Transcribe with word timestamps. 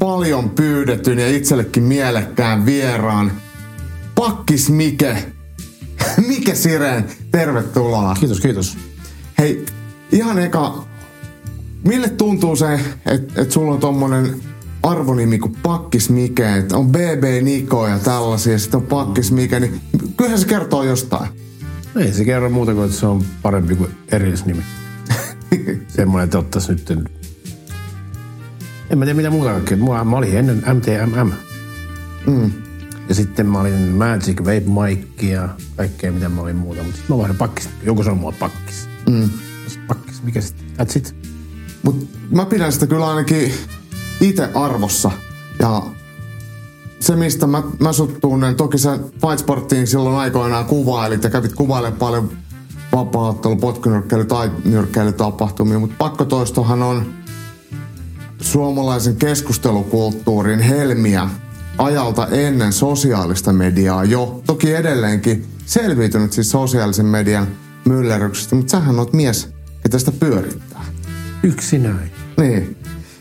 paljon 0.00 0.50
pyydetyn 0.50 1.18
ja 1.18 1.36
itsellekin 1.36 1.82
mielekkään 1.82 2.66
vieraan. 2.66 3.32
Pakkis 4.14 4.70
Mike. 4.70 5.24
Mike 6.28 6.54
Sireen, 6.54 7.04
tervetuloa. 7.30 8.14
Kiitos, 8.14 8.40
kiitos. 8.40 8.76
Hei, 9.38 9.66
ihan 10.12 10.38
eka, 10.38 10.84
mille 11.84 12.08
tuntuu 12.08 12.56
se, 12.56 12.80
että 13.06 13.42
et 13.42 13.52
sulla 13.52 13.72
on 13.72 13.80
tommonen 13.80 14.40
arvonimi 14.82 15.38
kuin 15.38 15.56
Pakkis 15.62 16.10
Mike, 16.10 16.56
että 16.56 16.76
on 16.76 16.88
BB 16.88 17.42
Niko 17.42 17.86
ja 17.86 17.98
tällaisia, 17.98 18.58
sitten 18.58 18.80
on 18.80 18.86
Pakkis 18.86 19.32
Mike, 19.32 19.60
niin 19.60 19.80
kyllähän 20.16 20.40
se 20.40 20.46
kertoo 20.46 20.82
jostain. 20.82 21.30
Ei 21.96 22.12
se 22.12 22.24
kerro 22.24 22.50
muuta 22.50 22.74
kuin, 22.74 22.84
että 22.84 22.96
se 22.96 23.06
on 23.06 23.24
parempi 23.42 23.76
kuin 23.76 23.90
erillisnimi. 24.12 24.62
Semmoinen, 25.96 26.24
että 26.24 26.38
ottaisi 26.38 26.72
nyt... 26.72 27.19
En 28.90 28.98
mä 28.98 29.04
tiedä 29.04 29.16
mitä 29.16 29.30
muuta 29.30 29.50
kaikkea. 29.50 29.76
Mua, 29.76 30.04
mä 30.04 30.16
olin 30.16 30.36
ennen 30.36 30.56
MTMM. 30.74 31.32
Mm. 32.26 32.52
Ja 33.08 33.14
sitten 33.14 33.46
mä 33.46 33.60
olin 33.60 33.88
Magic 33.88 34.38
Vape 34.38 34.64
Mike 34.86 35.26
ja 35.26 35.48
kaikkea 35.76 36.12
mitä 36.12 36.28
mä 36.28 36.40
olin 36.40 36.56
muuta. 36.56 36.82
Mutta 36.82 36.96
sitten 36.96 37.16
mä 37.16 37.18
vaihdan 37.18 37.36
pakkis. 37.36 37.68
Joku 37.82 38.02
sanoo 38.02 38.18
mua 38.18 38.32
pakkis. 38.32 38.88
Mm. 39.10 39.30
Pakkis, 39.86 40.22
mikä 40.22 40.40
sitten? 40.40 40.66
That's 40.78 40.98
it. 40.98 41.14
Mut 41.82 42.08
mä 42.30 42.46
pidän 42.46 42.72
sitä 42.72 42.86
kyllä 42.86 43.08
ainakin 43.08 43.52
itse 44.20 44.48
arvossa. 44.54 45.10
Ja 45.58 45.82
se, 47.00 47.16
mistä 47.16 47.46
mä, 47.46 47.62
mä 47.80 47.92
sut 47.92 48.20
tunnen, 48.20 48.56
toki 48.56 48.78
sä 48.78 48.98
Fight 48.98 49.38
Sportiin 49.38 49.86
silloin 49.86 50.16
aikoinaan 50.16 50.64
kuvailit 50.64 51.24
ja 51.24 51.30
kävit 51.30 51.52
kuvailemaan 51.52 51.98
paljon 51.98 52.30
vapaattelu, 52.92 53.56
potkunyrkkeily 53.56 54.24
tai 54.24 54.50
nyrkkeilytapahtumia, 54.64 55.78
mutta 55.78 55.96
pakkotoistohan 55.98 56.82
on 56.82 57.19
suomalaisen 58.40 59.16
keskustelukulttuurin 59.16 60.60
helmiä 60.60 61.28
ajalta 61.78 62.26
ennen 62.26 62.72
sosiaalista 62.72 63.52
mediaa 63.52 64.04
jo. 64.04 64.42
Toki 64.46 64.74
edelleenkin 64.74 65.46
selviytynyt 65.66 66.32
siis 66.32 66.50
sosiaalisen 66.50 67.06
median 67.06 67.46
myllerryksestä, 67.84 68.56
mutta 68.56 68.70
sähän 68.70 68.98
oot 68.98 69.12
mies, 69.12 69.48
ketä 69.82 69.98
sitä 69.98 70.12
pyörittää. 70.12 70.84
Yksinäin. 71.42 72.10
Niin. 72.40 72.76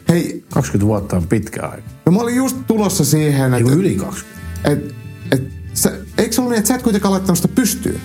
Hei, 0.09 0.43
20 0.53 0.87
vuotta 0.87 1.15
on 1.17 1.27
pitkä 1.27 1.61
aika. 1.67 1.83
no 2.05 2.11
mä 2.11 2.19
olin 2.19 2.35
just 2.35 2.57
tulossa 2.67 3.05
siihen, 3.05 3.53
että... 3.53 3.71
yli 3.71 3.95
20. 3.95 4.39
Et, 4.63 4.95
et, 5.31 5.43
sä, 5.73 5.91
eikö 6.17 6.35
se 6.35 6.41
ollut 6.41 6.51
niin, 6.51 6.59
että 6.59 6.67
sä 6.67 6.75
et 6.75 6.81
kuitenkaan 6.81 7.11
laittanut 7.11 7.37
sitä 7.37 7.47
pystyyn? 7.55 8.01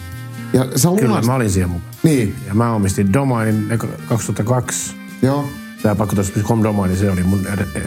Ja 0.53 0.67
sä 0.77 0.89
Kyllä, 1.01 1.23
mä 1.23 1.35
olin 1.35 1.51
siellä 1.51 1.73
mukana. 1.73 1.91
Niin, 2.03 2.35
Ja 2.47 2.55
mä 2.55 2.73
omistin 2.73 3.13
domainin 3.13 3.71
eka- 3.71 4.03
2002. 4.09 4.95
joo. 5.23 5.45
Tämä 5.85 5.95
pakkotoisto.com 5.95 6.63
domaini, 6.63 6.97
se 6.97 7.11
oli 7.11 7.23
mun 7.23 7.47
e- 7.47 7.81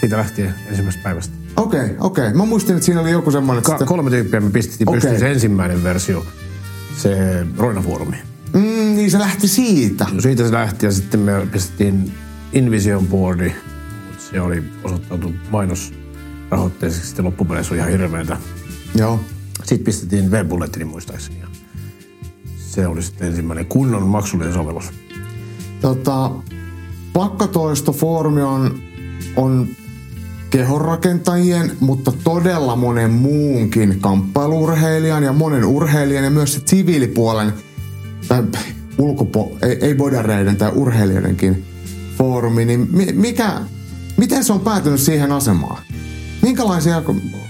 siitä 0.00 0.16
lähtien 0.16 0.54
ensimmäisestä 0.66 1.04
päivästä. 1.04 1.34
Okei, 1.56 1.80
okay, 1.80 1.96
okei. 2.00 2.24
Okay. 2.24 2.36
Mä 2.36 2.44
muistin, 2.44 2.74
että 2.74 2.86
siinä 2.86 3.00
oli 3.00 3.10
joku 3.10 3.30
semmoinen... 3.30 3.64
Ka- 3.64 3.78
kolme 3.78 4.10
tyyppiä 4.10 4.40
me 4.40 4.50
pistettiin 4.50 4.88
Okei. 4.88 5.00
pystyyn 5.00 5.20
se 5.20 5.30
ensimmäinen 5.30 5.82
versio, 5.82 6.26
se 6.96 7.16
Roina-foorumi. 7.56 8.16
Mm, 8.52 8.60
niin 8.96 9.10
se 9.10 9.18
lähti 9.18 9.48
siitä. 9.48 10.06
No 10.12 10.20
siitä 10.20 10.46
se 10.46 10.52
lähti 10.52 10.86
ja 10.86 10.92
sitten 10.92 11.20
me 11.20 11.46
pistettiin 11.52 12.12
Invision 12.52 13.06
boardi, 13.06 13.52
mutta 14.06 14.24
se 14.30 14.40
oli 14.40 14.62
osoittautunut 14.84 15.36
mainosrahoitteiseksi, 15.50 17.06
sitten 17.06 17.24
loppupeleissä 17.24 17.74
oli 17.74 17.78
ihan 17.78 17.90
hirveetä. 17.90 18.36
Joo. 18.94 19.20
Sitten 19.64 19.84
pistettiin 19.84 20.30
Webbulletini 20.30 20.84
muistaakseni 20.84 21.38
se 22.78 22.86
oli 22.86 23.02
sitten 23.02 23.28
ensimmäinen 23.28 23.66
kunnon 23.66 24.02
maksullinen 24.02 24.54
sovellus. 24.54 24.84
Tota, 25.80 26.30
pakkatoistofoorumi 27.12 28.42
on, 28.42 28.78
on 29.36 29.68
kehonrakentajien, 30.50 31.76
mutta 31.80 32.12
todella 32.24 32.76
monen 32.76 33.10
muunkin 33.10 33.98
kamppailurheilijan 34.00 35.22
ja 35.22 35.32
monen 35.32 35.64
urheilijan 35.64 36.24
ja 36.24 36.30
myös 36.30 36.54
se 36.54 36.60
siviilipuolen 36.64 37.52
tai 38.28 38.42
ulkopo, 38.98 39.56
ei, 39.62 39.78
ei 39.80 39.94
bodareiden 39.94 40.56
tai 40.56 40.72
urheilijoidenkin 40.74 41.64
foorumi, 42.18 42.64
niin 42.64 42.88
mi- 42.92 43.12
mikä, 43.12 43.60
miten 44.16 44.44
se 44.44 44.52
on 44.52 44.60
päätynyt 44.60 45.00
siihen 45.00 45.32
asemaan? 45.32 45.82
Minkälaisia 46.42 47.02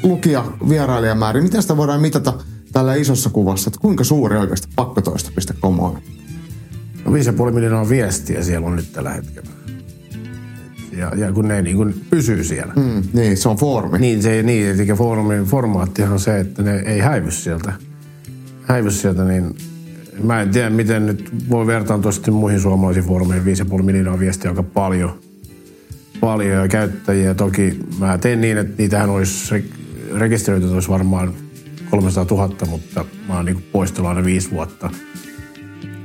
lukija 0.03 0.45
vierailijamääriä, 0.69 1.43
miten 1.43 1.63
sitä 1.63 1.77
voidaan 1.77 2.01
mitata 2.01 2.35
tällä 2.73 2.95
isossa 2.95 3.31
kuvassa, 3.31 3.69
että 3.69 3.81
kuinka 3.81 4.05
suuri 4.05 4.39
oikeasti 4.39 4.69
pakkotoisto.com 4.77 5.81
on? 5.81 5.99
No 7.09 7.15
5,5 7.15 7.53
miljoonaa 7.53 7.89
viestiä 7.89 8.43
siellä 8.43 8.67
on 8.67 8.77
nyt 8.77 8.93
tällä 8.93 9.11
hetkellä. 9.11 9.49
Ja, 10.97 11.13
ja 11.17 11.33
kun 11.33 11.49
ne 11.49 11.63
niin 11.63 11.77
kun 11.77 11.95
pysyy 12.11 12.45
siellä. 12.45 12.73
Mm. 12.77 13.03
Niin, 13.13 13.37
se 13.37 13.49
on 13.49 13.57
foorumi. 13.57 13.99
Niin, 13.99 14.23
se, 14.23 14.43
niin, 14.43 14.67
eli 14.67 14.87
foorumin 14.87 15.45
formaattihan 15.45 16.13
on 16.13 16.21
se, 16.21 16.41
että 16.41 16.63
ne 16.63 16.79
ei 16.79 16.99
häivy 16.99 17.31
sieltä. 17.31 17.73
Häivy 18.63 18.91
sieltä, 18.91 19.25
niin 19.25 19.57
mä 20.23 20.43
en 20.43 20.49
tiedä, 20.51 20.71
miten 20.71 21.07
nyt 21.07 21.31
voi 21.51 21.67
vertaantua 21.67 22.13
sitten 22.13 22.35
muihin 22.35 22.61
suomalaisiin 22.61 23.07
foorumeihin. 23.07 23.57
5,5 23.57 23.83
miljoonaa 23.83 24.21
viestiä 24.21 24.51
aika 24.51 24.63
paljon. 24.63 25.19
Paljon 26.21 26.69
käyttäjiä. 26.69 27.35
Toki 27.35 27.81
mä 27.99 28.19
teen 28.19 28.41
niin, 28.41 28.59
että 28.59 28.75
niitähän 28.79 29.11
olisi 29.11 29.55
re- 29.55 30.19
rekisteröity 30.19 30.75
olisi 30.75 30.89
varmaan 30.89 31.35
300 31.91 32.27
000, 32.31 32.67
mutta 32.67 33.05
mä 33.29 33.37
oon 33.37 33.45
niin 33.45 33.65
poistellut 33.73 34.09
aina 34.09 34.25
viisi 34.25 34.51
vuotta 34.51 34.91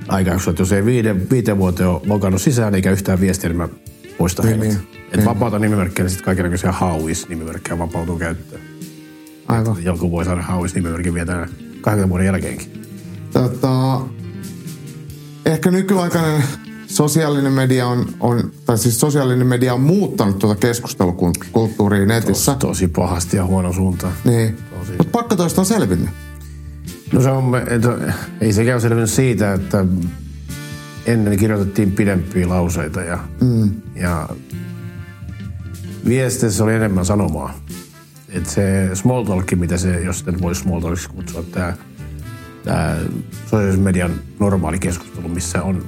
aikajakso, 0.08 0.50
että 0.50 0.62
jos 0.62 0.72
ei 0.72 0.86
viiden, 0.86 1.30
viiteen 1.30 1.58
vuoteen 1.58 1.90
ole 1.90 2.02
logannut 2.06 2.42
sisään 2.42 2.76
eikä 2.76 2.92
yhtään 2.92 3.20
viestiä, 3.20 3.50
niin 3.50 3.58
mä 3.58 3.68
poistan 4.18 4.46
Niin, 4.46 4.60
heidät. 4.62 4.78
niin. 4.92 4.98
Että 5.04 5.18
Niin. 5.18 5.26
vapauta 5.26 5.60
nimimerkkejä, 5.60 6.04
niin 6.04 6.10
sitten 6.10 6.26
kaikenlaisia 6.26 6.72
hauis-nimimerkkejä 6.72 7.80
vapautuu 7.80 8.18
käyttöön. 8.18 8.62
Aivan. 9.48 9.84
Joku 9.84 10.12
voi 10.12 10.26
saada 10.26 10.42
hauis-nimimerkin 10.42 11.14
vielä 11.14 11.48
20 11.82 12.10
vuoden 12.10 12.26
jälkeenkin. 12.26 12.84
Tota, 13.34 14.02
ehkä 15.46 15.72
nykyaikainen 15.72 16.44
sosiaalinen 16.88 17.54
media 17.54 17.88
on, 17.88 18.06
on, 18.20 18.52
tai 18.66 18.78
siis 18.78 19.00
sosiaalinen 19.00 19.48
media 19.48 19.74
on 19.74 19.82
muuttanut 19.82 20.40
tuota 20.40 20.60
keskustelukulttuuria 20.60 22.06
netissä. 22.06 22.56
Tosi 22.60 22.88
pahasti 22.88 23.38
ja 23.38 23.46
huono 23.46 23.74
suuntaan. 23.74 24.14
Niin. 24.24 24.58
Mutta 24.98 25.12
pakkotoista 25.12 25.62
on 25.62 25.66
selvinnyt. 25.66 26.10
No 27.14 27.22
se 27.22 27.30
on, 27.30 27.56
että 27.56 28.14
ei 28.42 28.54
sekään 28.54 28.82
selvinnyt 28.82 29.10
siitä, 29.10 29.54
että 29.54 29.86
ennen 31.06 31.38
kirjoitettiin 31.38 31.92
pidempiä 31.92 32.50
lauseita 32.50 33.02
ja, 33.02 33.20
mm. 33.42 33.72
ja 33.96 34.30
viesteissä 36.08 36.64
oli 36.64 36.74
enemmän 36.74 37.06
sanomaa. 37.06 37.60
Et 38.30 38.46
se 38.46 38.90
small 38.94 39.24
talk, 39.24 39.52
mitä 39.56 39.78
se, 39.78 40.02
jos 40.02 40.20
sitä 40.20 40.32
nyt 40.32 40.42
voisi 40.42 40.62
small 40.62 40.82
talkiksi 40.82 41.10
kutsua, 41.10 41.44
tämä, 41.44 41.74
tämä 42.64 42.98
sosiaalisen 43.46 43.82
median 43.82 44.12
normaali 44.40 44.80
keskustelu, 44.80 45.28
missä 45.28 45.64
on 45.64 45.86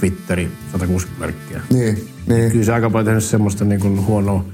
Twitteri 0.00 0.50
160 0.72 1.26
merkkiä. 1.26 1.60
Niin, 1.70 2.08
niin. 2.26 2.50
Kyllä 2.50 2.64
se 2.64 2.72
aika 2.72 2.90
paljon 2.90 3.06
tehnyt 3.06 3.24
semmoista 3.24 3.64
niin 3.64 3.80
kuin 3.80 4.06
huonoa 4.06 4.44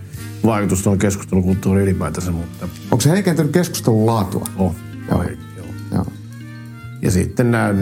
vaikutusta 0.45 0.91
on 0.91 0.99
keskustelukulttuuriin 0.99 1.89
ylipäätänsä, 1.89 2.31
mutta 2.31 2.69
Onko 2.91 3.01
se 3.01 3.11
heikentänyt 3.11 3.53
keskustelun 3.53 4.07
laatua? 4.07 4.47
oh, 4.57 4.75
joo. 5.11 5.23
Joo. 5.23 5.56
Ja 7.03 7.11
sitten 7.11 7.51
nämä, 7.51 7.75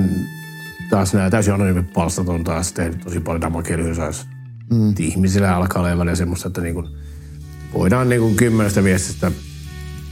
taas 0.90 1.14
nämä 1.14 1.30
täysin 1.30 1.54
anonyymit 1.54 1.92
palstat 1.92 2.28
on 2.28 2.44
taas 2.44 2.72
tehnyt 2.72 3.00
tosi 3.00 3.20
paljon 3.20 3.40
damakea 3.40 3.76
lyhyysajassa. 3.76 4.26
Mm. 4.70 4.94
Ihmisillä 4.98 5.56
alkaa 5.56 5.82
olla 5.82 5.98
välillä 5.98 6.14
semmoista, 6.14 6.48
että 6.48 6.60
niin 6.60 6.74
kuin 6.74 6.86
voidaan 7.74 8.08
niin 8.08 8.20
kuin 8.20 8.36
kymmenestä 8.36 8.84
viestistä, 8.84 9.32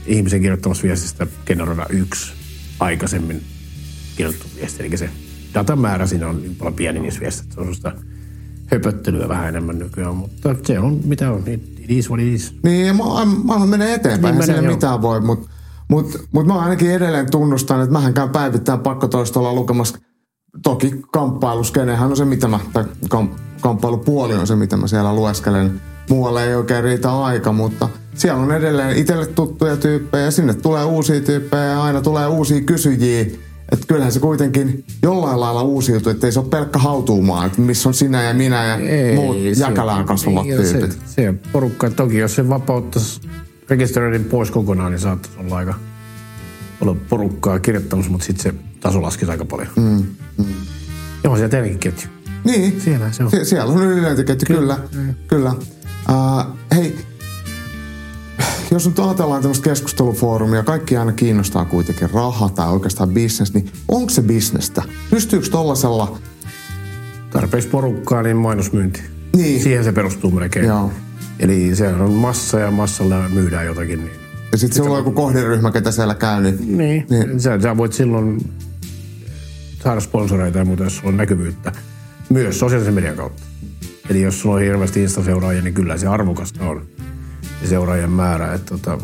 ihmisen 0.05 0.41
kirjoittamasta 0.41 0.83
viestistä 0.83 1.27
generoida 1.45 1.85
yksi 1.89 2.33
aikaisemmin 2.79 3.41
kirjoittu 4.17 4.47
viesti. 4.55 4.85
Eli 4.85 4.97
se 4.97 5.09
datamäärä 5.53 6.07
siinä 6.07 6.27
on 6.27 6.41
niin 6.41 6.55
paljon 6.55 6.73
pieni 6.73 6.99
niissä 6.99 7.19
viestissä. 7.19 7.53
Se 7.53 7.59
on 7.59 7.65
sellaista 7.75 7.91
höpöttelyä 8.65 9.29
vähän 9.29 9.47
enemmän 9.49 9.79
nykyään, 9.79 10.15
mutta 10.15 10.55
se 10.63 10.79
on 10.79 10.99
mitä 11.03 11.31
on. 11.31 11.43
It 11.47 11.91
is 11.91 12.09
what 12.09 12.21
it 12.21 12.33
is. 12.33 12.55
Niin, 12.63 12.95
ma- 12.95 13.25
maailma 13.25 13.65
menee 13.65 13.93
eteenpäin, 13.93 14.35
Niin 14.37 14.47
menee, 14.47 14.63
joo. 14.63 14.73
mitään 14.75 15.01
voi, 15.01 15.21
mutta 15.21 15.49
mut, 15.93 16.25
mut 16.31 16.45
mä 16.45 16.59
ainakin 16.59 16.91
edelleen 16.91 17.31
tunnustan, 17.31 17.81
että 17.81 17.93
mähän 17.93 18.13
käyn 18.13 18.29
päivittäin 18.29 18.79
pakkotoistolla 18.79 19.53
lukemassa, 19.53 19.97
toki 20.63 21.01
kamppailuskenehän 21.11 22.09
on 22.09 22.17
se, 22.17 22.25
mitä 22.25 22.47
mä, 22.47 22.59
tai 22.73 22.83
kam, 23.09 23.29
kamppailupuoli 23.61 24.33
on 24.33 24.47
se, 24.47 24.55
mitä 24.55 24.77
mä 24.77 24.87
siellä 24.87 25.15
lueskelen. 25.15 25.81
Muualle 26.09 26.47
ei 26.47 26.55
oikein 26.55 26.83
riitä 26.83 27.23
aika, 27.23 27.51
mutta 27.51 27.89
siellä 28.15 28.43
on 28.43 28.51
edelleen 28.51 28.97
itselle 28.97 29.25
tuttuja 29.25 29.77
tyyppejä, 29.77 30.31
sinne 30.31 30.53
tulee 30.53 30.85
uusia 30.85 31.21
tyyppejä 31.21 31.63
ja 31.63 31.83
aina 31.83 32.01
tulee 32.01 32.27
uusia 32.27 32.61
kysyjiä. 32.61 33.25
Että 33.71 33.87
kyllähän 33.87 34.11
se 34.11 34.19
kuitenkin 34.19 34.85
jollain 35.03 35.39
lailla 35.39 35.63
uusiutuu, 35.63 36.11
että 36.11 36.27
ei 36.27 36.31
se 36.31 36.39
ole 36.39 36.47
pelkkä 36.47 36.79
hautuumaa, 36.79 37.45
että 37.45 37.61
missä 37.61 37.89
on 37.89 37.93
sinä 37.93 38.23
ja 38.23 38.33
minä 38.33 38.65
ja 38.65 38.75
ei, 38.75 39.15
muut 39.15 39.37
jäkälään 39.57 40.05
kasvavat 40.05 40.47
tyypit. 40.47 40.91
Se, 40.91 40.97
se 41.05 41.33
porukka, 41.51 41.89
toki 41.89 42.17
jos 42.17 42.35
se 42.35 42.49
vapauttaisi 42.49 43.21
rekisteröinnin 43.73 44.25
pois 44.25 44.51
kokonaan, 44.51 44.91
niin 44.91 44.99
saattaisi 44.99 45.39
olla 45.39 45.57
aika 45.57 45.73
paljon 46.79 46.99
porukkaa 47.09 47.59
kirjoittamassa, 47.59 48.11
mutta 48.11 48.25
sitten 48.25 48.43
se 48.43 48.59
taso 48.79 49.01
laskisi 49.01 49.31
aika 49.31 49.45
paljon. 49.45 49.67
Mm, 49.75 50.05
mm. 50.37 50.53
Joo, 51.23 51.35
siellä 51.35 51.49
teidänkin 51.49 51.79
ketju. 51.79 52.07
Niin. 52.43 52.81
Siellä 52.81 53.11
se 53.11 53.23
on. 53.23 53.31
Sie- 53.31 53.45
siellä 53.45 53.73
on 53.73 53.83
ylilöintiketju, 53.83 54.45
kyllä. 54.57 54.79
Kyllä. 54.91 55.13
kyllä. 55.27 55.55
Uh, 56.09 56.57
hei, 56.75 56.95
jos 58.71 58.87
nyt 58.87 58.99
ajatellaan 58.99 59.41
tämmöistä 59.41 59.63
keskustelufoorumia, 59.63 60.63
kaikki 60.63 60.97
aina 60.97 61.11
kiinnostaa 61.11 61.65
kuitenkin 61.65 62.09
raha 62.09 62.49
tai 62.49 62.69
oikeastaan 62.69 63.09
business, 63.09 63.53
niin 63.53 63.71
onko 63.87 64.09
se 64.09 64.21
bisnestä? 64.21 64.83
Pystyykö 65.09 65.49
tollasella... 65.49 66.17
Tarpeeksi 67.29 67.69
porukkaa, 67.69 68.23
niin 68.23 68.37
mainosmyynti. 68.37 69.01
Niin. 69.35 69.63
Siihen 69.63 69.83
se 69.83 69.91
perustuu 69.91 70.31
melkein. 70.31 70.65
Joo. 70.65 70.91
Eli 71.39 71.75
se 71.75 71.87
on 71.87 72.11
massa 72.11 72.59
ja 72.59 72.71
massalla 72.71 73.29
myydään 73.29 73.65
jotakin. 73.65 73.99
Niin, 73.99 74.19
Ja 74.51 74.57
sitten 74.57 74.77
sulla 74.77 74.91
on 74.91 74.97
joku 74.97 75.11
kohderyhmä, 75.11 75.71
ketä 75.71 75.91
siellä 75.91 76.15
käy, 76.15 76.41
niin... 76.41 76.77
niin. 76.77 77.05
niin. 77.09 77.39
Sä, 77.39 77.59
sä 77.61 77.77
voit 77.77 77.93
silloin 77.93 78.41
saada 79.83 79.99
sponsoreita 79.99 80.57
ja 80.57 80.65
muuta, 80.65 80.83
jos 80.83 80.97
sulla 80.97 81.09
on 81.09 81.17
näkyvyyttä. 81.17 81.71
Myös 82.29 82.59
sosiaalisen 82.59 82.93
median 82.93 83.15
kautta. 83.15 83.43
Eli 84.09 84.21
jos 84.21 84.41
sulla 84.41 84.55
on 84.55 84.61
hirveästi 84.61 85.03
Insta-seuraajia, 85.03 85.61
niin 85.61 85.73
kyllä 85.73 85.97
se 85.97 86.07
arvokasta 86.07 86.63
on 86.63 86.85
se 87.61 87.67
seuraajien 87.67 88.09
määrä. 88.09 88.53
Että 88.53 88.69
tota, 88.69 88.97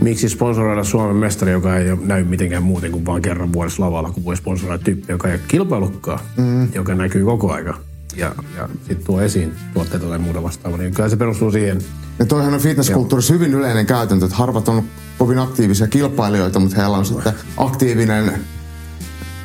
miksi 0.00 0.28
sponsoroida 0.28 0.84
Suomen 0.84 1.16
mestari, 1.16 1.52
joka 1.52 1.76
ei 1.76 1.96
näy 1.96 2.24
mitenkään 2.24 2.62
muuten 2.62 2.92
kuin 2.92 3.06
vain 3.06 3.22
kerran 3.22 3.52
vuodessa 3.52 3.82
lavalla, 3.82 4.10
kun 4.10 4.24
voi 4.24 4.36
sponsoroida 4.36 4.84
tyyppi, 4.84 5.12
joka 5.12 5.28
ei 5.28 5.34
ole 5.34 5.42
kilpailukkaan, 5.48 6.20
mm. 6.36 6.68
joka 6.74 6.94
näkyy 6.94 7.24
koko 7.24 7.52
aika. 7.52 7.78
Ja, 8.16 8.34
ja 8.56 8.68
sitten 8.78 9.06
tuo 9.06 9.20
esiin 9.20 9.54
tuotteita 9.74 10.06
tai 10.06 10.18
muuta 10.18 10.42
vastaavaa. 10.42 10.78
Niin 10.78 10.94
kyllä 10.94 11.08
se 11.08 11.16
perustuu 11.16 11.50
siihen. 11.50 11.78
Ja 12.18 12.26
toihan 12.26 12.54
on 12.54 12.60
fitnesskulttuurissa 12.60 13.32
hyvin 13.34 13.54
yleinen 13.54 13.86
käytäntö, 13.86 14.24
että 14.24 14.36
harvat 14.36 14.68
on 14.68 14.82
kovin 15.18 15.38
aktiivisia 15.38 15.86
kilpailijoita, 15.86 16.60
mutta 16.60 16.76
heillä 16.76 16.96
on 16.96 17.06
sitten 17.06 17.32
aktiivinen 17.56 18.32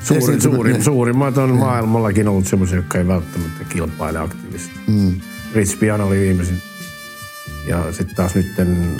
Suuri, 0.03 0.23
esiintymä- 0.23 0.55
suuri, 0.55 0.73
niin. 0.73 0.83
suurimmat 0.83 1.37
on 1.37 1.49
maailmallakin 1.49 2.27
ollut 2.27 2.47
semmoisia, 2.47 2.75
jotka 2.75 2.97
ei 2.97 3.07
välttämättä 3.07 3.63
kilpaile 3.69 4.19
aktiivisesti. 4.19 4.79
Mm. 4.87 5.21
Rich 5.53 5.79
Piana 5.79 6.03
oli 6.03 6.19
viimeisin. 6.19 6.61
Ja 7.67 7.91
sitten 7.91 8.15
taas 8.15 8.35
nyt 8.35 8.47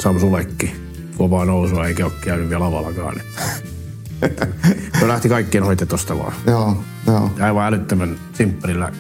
Sam 0.02 0.20
Sulekki. 0.20 0.76
Kovaa 1.18 1.46
nousua 1.46 1.88
eikä 1.88 2.06
ole 2.06 2.14
käynyt 2.22 2.50
vielä 2.50 2.64
lavallakaan. 2.64 3.22
Se 5.00 5.08
lähti 5.08 5.30
kaikkien 5.30 5.64
hoite 5.64 5.86
tosta 5.86 6.18
vaan. 6.18 6.34
Joo, 6.48 6.84
joo. 7.08 7.32
Aivan 7.40 7.68
älyttömän 7.68 8.20
simppelillä 8.34 8.92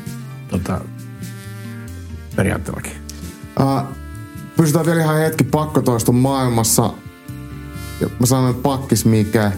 tota, 0.51 0.81
periaatteellakin. 2.35 2.91
Uh, 3.59 3.81
pysytään 4.57 4.85
vielä 4.85 5.01
ihan 5.01 5.17
hetki 5.17 5.43
pakkotoiston 5.43 6.15
maailmassa. 6.15 6.93
Ja 8.01 8.07
mä 8.19 8.25
sanon, 8.25 8.49
että 8.49 8.61
pakkis 8.61 9.05
mikä, 9.05 9.51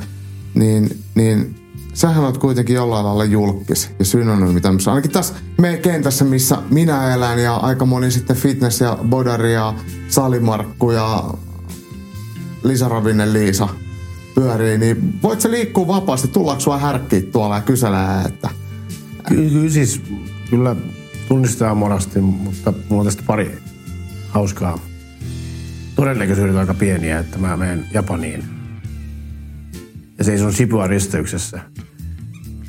niin, 0.54 1.00
niin 1.16 1.56
sähän 1.94 2.24
oot 2.24 2.38
kuitenkin 2.38 2.75
jollain 2.75 3.06
lailla 3.06 3.25
julkis 3.25 3.90
ja 4.00 4.06
synonyymi 4.06 4.62
tämmöisessä. 4.62 4.92
Ainakin 4.92 5.12
tässä 5.12 5.34
meidän 5.57 5.80
kentässä, 5.80 6.25
missä 6.25 6.57
minä 6.69 7.13
elän 7.13 7.39
ja 7.39 7.56
aika 7.56 7.86
moni 7.86 8.12
sitten 8.12 8.36
fitness 8.36 8.81
ja 8.81 8.98
bodari 9.10 9.54
ja 9.54 9.74
salimarkku 10.10 10.92
ja 10.92 11.34
Lisa 12.63 12.89
Ravinen 12.89 13.34
Liisa 13.34 13.69
pyörii, 14.36 14.78
niin 14.78 15.19
voit 15.24 15.42
se 15.42 15.51
liikkua 15.51 15.88
vapaasti? 15.88 16.28
Tullaanko 16.28 16.62
sua 16.62 16.78
härkkiä 16.78 17.22
tuolla 17.22 17.56
ja 17.56 17.62
kyselee, 17.62 18.22
että 18.25 18.50
Kyllä, 19.28 19.50
kyllä 19.50 19.69
siis 19.69 20.01
kyllä 20.50 20.75
tunnistaa 21.28 21.75
monasti, 21.75 22.19
mutta 22.19 22.74
mulla 22.90 23.01
on 23.01 23.06
tästä 23.06 23.24
pari 23.28 23.57
hauskaa. 24.30 24.80
Todennäköisyydet 25.95 26.56
aika 26.56 26.74
pieniä, 26.74 27.19
että 27.19 27.38
mä 27.38 27.57
menen 27.57 27.86
Japaniin. 27.94 28.44
Ja 30.18 30.24
seison 30.24 30.54
Sipua 30.54 30.88
risteyksessä 30.88 31.62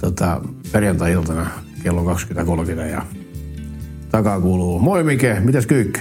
tota, 0.01 0.41
perjantai-iltana 0.73 1.47
kello 1.83 2.15
20.30 2.15 2.81
ja 2.81 3.03
takaa 4.11 4.41
kuuluu, 4.41 4.79
moi 4.79 5.05
Mike, 5.05 5.41
mitäs 5.41 5.67
kyykkä? 5.67 6.01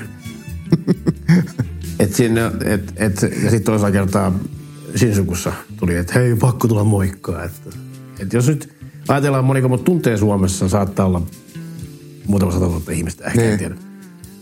et 2.00 2.14
sinne, 2.14 2.52
et, 2.66 2.94
et, 2.96 3.22
ja 3.22 3.30
sitten 3.50 3.64
toisella 3.64 3.92
kertaa 3.92 4.40
Shinsukussa 4.96 5.54
tuli, 5.78 5.96
että 5.96 6.14
hei, 6.14 6.36
pakko 6.36 6.68
tulla 6.68 6.84
moikkaa. 6.84 7.44
Että, 7.44 7.70
et 8.20 8.34
jos 8.34 8.48
nyt 8.48 8.74
ajatellaan, 9.08 9.46
moniko 9.46 9.70
mut 9.70 9.84
tuntee 9.84 10.18
Suomessa, 10.18 10.70
saattaa 10.70 11.06
olla 11.06 11.22
muutama 12.28 12.52
sata 12.52 12.66
tuhatta 12.66 12.92
ihmistä, 12.92 13.26
ehkä 13.26 13.42
Niin. 13.42 13.58
tiedä. 13.60 13.76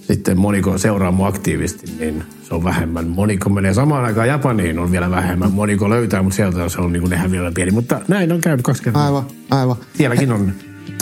Sitten 0.08 0.40
moniko 0.40 0.78
seuraa 0.78 1.12
mua 1.12 1.28
aktiivisesti, 1.28 1.92
niin 2.00 2.24
se 2.44 2.54
on 2.56 2.64
vähemmän. 2.64 3.08
Moniko 3.08 3.50
menee 3.50 3.74
samaan 3.74 4.06
aikaan 4.06 4.28
Japaniin, 4.28 4.80
on 4.80 4.92
vielä 4.92 5.12
vähemmän. 5.12 5.52
Moniko 5.52 5.90
löytää, 5.90 6.22
mutta 6.24 6.36
sieltä 6.36 6.70
se 6.70 6.82
on 6.82 6.94
niin 6.94 7.02
kuin 7.02 7.10
nehän 7.10 7.32
vielä 7.32 7.52
pieni. 7.56 7.72
Mutta 7.72 8.02
näin 8.08 8.32
on 8.32 8.42
käynyt 8.42 8.62
kaksi 8.64 8.84
kertaa. 8.84 9.06
aivan, 9.06 9.24
aivan. 9.50 9.76
Sielläkin 9.98 10.32
on. 10.32 10.52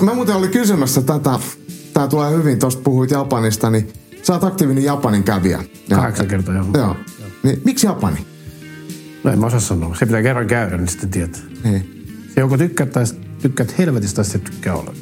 Mä 0.02 0.14
muuten 0.14 0.36
olin 0.36 0.50
kysymässä 0.52 1.02
tätä, 1.02 1.40
tää 1.94 2.08
tulee 2.08 2.32
hyvin, 2.38 2.60
tuosta 2.60 2.82
puhuit 2.84 3.12
Japanista, 3.12 3.70
niin 3.70 3.88
sä 4.24 4.34
oot 4.34 4.44
aktiivinen 4.44 4.84
Japanin 4.84 5.24
kävijä. 5.24 5.64
Ja- 5.90 5.96
Kahdeksan 5.98 6.28
kertaa 6.28 6.56
joo. 6.56 6.66
Joo. 6.74 6.96
Niin, 7.44 7.62
miksi 7.66 7.88
Japani? 7.88 8.26
No 9.24 9.32
en 9.32 9.40
mä 9.40 9.46
osaa 9.46 9.60
sanoa. 9.60 9.96
Se 9.96 10.06
pitää 10.06 10.22
kerran 10.22 10.48
käydä, 10.48 10.78
niin 10.78 10.88
sitten 10.88 11.10
tietää. 11.10 11.42
Niin. 11.64 12.06
Se 12.36 12.42
joko 12.42 12.58
tykkäät 12.58 12.92
tai 12.92 13.04
tykkäät 13.42 13.78
helvetistä 13.78 14.16
tai 14.16 14.26
sitten 14.26 14.54
tykkää 14.54 14.76
olla. 14.76 14.94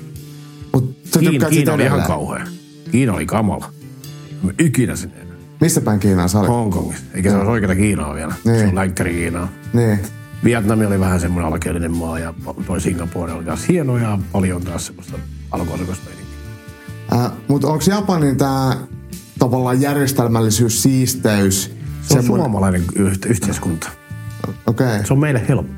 Kiina, 1.19 1.49
Kiina 1.49 1.73
oli 1.73 1.83
ihan 1.83 2.03
kauhea. 2.03 2.47
Kiina 2.91 3.13
oli 3.13 3.25
kamala. 3.25 3.71
Mä 4.43 4.51
ikinä 4.59 4.95
sinne. 4.95 5.15
Missä 5.61 5.81
päin 5.81 5.99
Kiinaa 5.99 6.27
sä 6.27 6.39
olit? 6.39 6.49
Hongkongissa. 6.49 7.05
Eikä 7.13 7.29
se 7.29 7.35
olisi 7.35 7.51
oikeata 7.51 7.75
Kiinaa 7.75 8.15
vielä. 8.15 8.33
Niin. 8.45 8.59
Se 8.59 8.67
on 8.67 8.75
länkkäri 8.75 9.13
Kiinaa. 9.13 9.49
Niin. 9.73 9.99
Vietnami 10.43 10.85
oli 10.85 10.99
vähän 10.99 11.19
semmoinen 11.19 11.51
alkeellinen 11.53 11.91
maa 11.97 12.19
ja 12.19 12.33
toi 12.67 12.81
Singapore 12.81 13.33
oli 13.33 13.43
taas 13.43 13.67
hieno 13.67 13.97
ja 13.97 14.19
paljon 14.31 14.61
taas 14.61 14.85
semmoista 14.85 15.17
alkuasukasta. 15.51 16.09
Äh, 17.13 17.31
Mutta 17.47 17.67
onko 17.67 17.83
Japanin 17.89 18.37
tämä 18.37 18.77
tavallaan 19.39 19.81
järjestelmällisyys, 19.81 20.83
siisteys? 20.83 21.63
Se 21.63 21.69
on 22.17 22.23
semmoinen- 22.23 22.45
suomalainen 22.45 22.83
yh- 22.95 23.19
yhteiskunta. 23.29 23.89
Okei. 24.47 24.87
Okay. 24.87 25.05
Se 25.05 25.13
on 25.13 25.19
meille 25.19 25.41
helppo. 25.49 25.73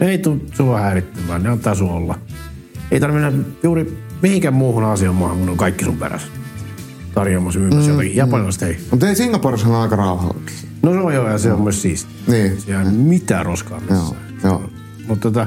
Ne 0.00 0.06
ei 0.10 0.18
tule 0.18 0.36
sua 0.54 0.80
häirittämään, 0.80 1.42
ne 1.42 1.48
antaa 1.48 1.74
sun 1.74 1.90
olla. 1.90 2.18
Ei 2.90 3.00
tarvitse 3.00 3.32
juuri 3.62 3.98
mihinkään 4.22 4.54
muuhun 4.54 4.84
Aasian 4.84 5.14
maahan, 5.14 5.38
kun 5.38 5.48
on 5.48 5.56
kaikki 5.56 5.84
sun 5.84 5.96
perässä. 5.96 6.28
Tarjoamassa 7.14 7.60
myymässä 7.60 7.90
mm, 7.90 7.94
jotakin. 7.96 8.16
Japanilaiset 8.16 8.62
ei. 8.62 8.76
Mutta 8.90 9.08
ei 9.08 9.16
Singaporessa 9.16 9.68
on 9.68 9.74
aika 9.74 9.96
rauhallista. 9.96 10.66
No 10.82 10.92
se 10.92 10.98
on 10.98 11.14
joo, 11.14 11.28
ja 11.28 11.38
se 11.38 11.52
on 11.52 11.62
myös 11.62 11.82
siisti. 11.82 12.10
Niin. 12.26 12.60
Siellä 12.60 12.82
ei 12.84 12.90
mitään 12.90 13.46
roskaa 13.46 13.80
Joo, 13.90 13.98
missään. 14.00 14.22
joo. 14.44 14.70
Mutta 15.08 15.22
tota, 15.30 15.46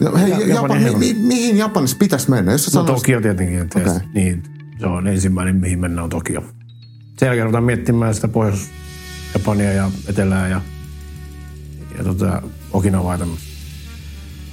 No, 0.00 0.16
hei, 0.16 0.30
Ja- 0.30 0.40
ja, 0.40 0.46
Japani 0.54 0.84
Japan, 0.84 0.98
mi, 1.00 1.14
mi, 1.14 1.20
mihin 1.26 1.56
Japanissa 1.56 1.96
pitäisi 2.00 2.30
mennä? 2.30 2.52
Jos 2.52 2.66
no 2.74 2.80
sanoisit- 2.82 2.94
Tokio 3.02 3.20
tietenkin. 3.20 3.58
Että 3.58 3.78
Okei. 3.78 3.92
Niin, 4.14 4.42
se 4.80 4.86
on 4.86 5.06
ensimmäinen, 5.06 5.56
mihin 5.56 5.78
mennään 5.78 6.04
on 6.04 6.10
Tokio. 6.10 6.44
Sen 7.18 7.26
jälkeen 7.26 7.44
ruvetaan 7.44 7.64
miettimään 7.64 8.14
sitä 8.14 8.28
Pohjois-Japania 8.28 9.72
ja 9.72 9.90
Etelää 10.08 10.48
ja, 10.48 10.60
ja 11.98 12.04
tota, 12.04 12.42
Okinawaa 12.72 13.18
tämmöistä. 13.18 13.48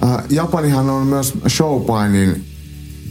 Äh, 0.04 0.16
Japanihan 0.30 0.90
on 0.90 1.06
myös 1.06 1.34
showpainin 1.48 2.44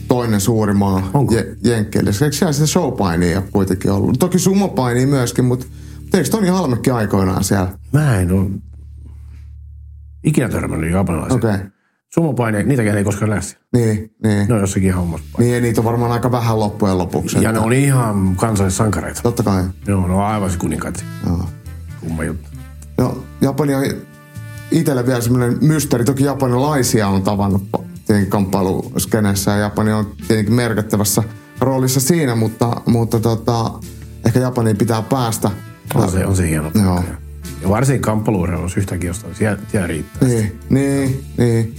toinen 0.08 0.40
suuri 0.40 0.74
maa 0.74 1.10
Onko? 1.14 1.34
Je- 1.34 1.56
Jenkkeille. 1.64 2.10
Eikö 2.10 2.36
siellä 2.36 2.52
sitä 2.52 2.66
showpainia 2.66 3.42
kuitenkin 3.52 3.90
ollut? 3.90 4.18
Toki 4.18 4.38
sumopainia 4.38 5.06
myöskin, 5.06 5.44
mutta 5.44 5.66
eikö 6.14 6.28
Toni 6.30 6.48
Halmekki 6.48 6.90
aikoinaan 6.90 7.44
siellä? 7.44 7.68
Mä 7.92 8.20
en 8.20 8.32
ole 8.32 8.50
ikinä 10.24 10.48
törmännyt 10.48 10.92
japanilaisiin. 10.92 11.38
Okei. 11.38 11.54
Okay. 11.54 11.66
Sumopaineja, 12.14 12.64
niitäkään 12.64 12.98
ei 12.98 13.04
koskaan 13.04 13.30
näe. 13.30 13.40
Niin, 13.72 14.14
niin. 14.22 14.48
Ne 14.48 14.54
on 14.54 14.60
jossakin 14.60 14.94
hommassa. 14.94 15.26
Niin, 15.38 15.54
ja 15.54 15.60
niitä 15.60 15.80
on 15.80 15.84
varmaan 15.84 16.12
aika 16.12 16.32
vähän 16.32 16.60
loppujen 16.60 16.98
lopuksi. 16.98 17.42
Ja 17.42 17.52
ne 17.52 17.58
on 17.58 17.72
ihan 17.72 18.36
kansallissankareita. 18.36 19.22
Totta 19.22 19.42
kai. 19.42 19.64
Joo, 19.86 20.06
ne 20.06 20.14
on 20.14 20.22
aivan 20.22 20.50
se 20.50 20.58
kuninkaat. 20.58 21.04
Joo. 21.26 21.44
Kumma 22.00 22.24
juttu. 22.24 22.48
No, 22.98 23.24
Japani 23.40 23.74
on 23.74 23.84
itselle 24.70 25.06
vielä 25.06 25.20
semmoinen 25.20 25.58
mysteeri. 25.60 26.04
Toki 26.04 26.24
japanilaisia 26.24 27.08
on 27.08 27.22
tavannut 27.22 27.62
tietenkin 28.06 28.30
kamppailuskenessä 28.30 29.50
ja 29.50 29.58
Japani 29.58 29.92
on 29.92 30.12
tietenkin 30.28 30.54
merkittävässä 30.54 31.22
roolissa 31.60 32.00
siinä, 32.00 32.34
mutta, 32.34 32.80
mutta 32.86 33.20
tota, 33.20 33.70
ehkä 34.26 34.40
Japaniin 34.40 34.76
pitää 34.76 35.02
päästä. 35.02 35.50
On 35.94 36.10
se, 36.10 36.26
on 36.26 36.36
se 36.36 36.48
hieno. 36.48 36.70
Joo. 36.74 37.04
Ja 37.62 37.68
varsinkin 37.68 38.02
kamppailuurheilussa 38.02 38.80
yhtäkkiä 38.80 39.10
jostain. 39.10 39.34
Siellä, 39.34 39.58
siellä 39.70 39.86
riittää. 39.86 40.28
Niin, 40.28 40.58
niin, 40.70 41.24
niin. 41.36 41.74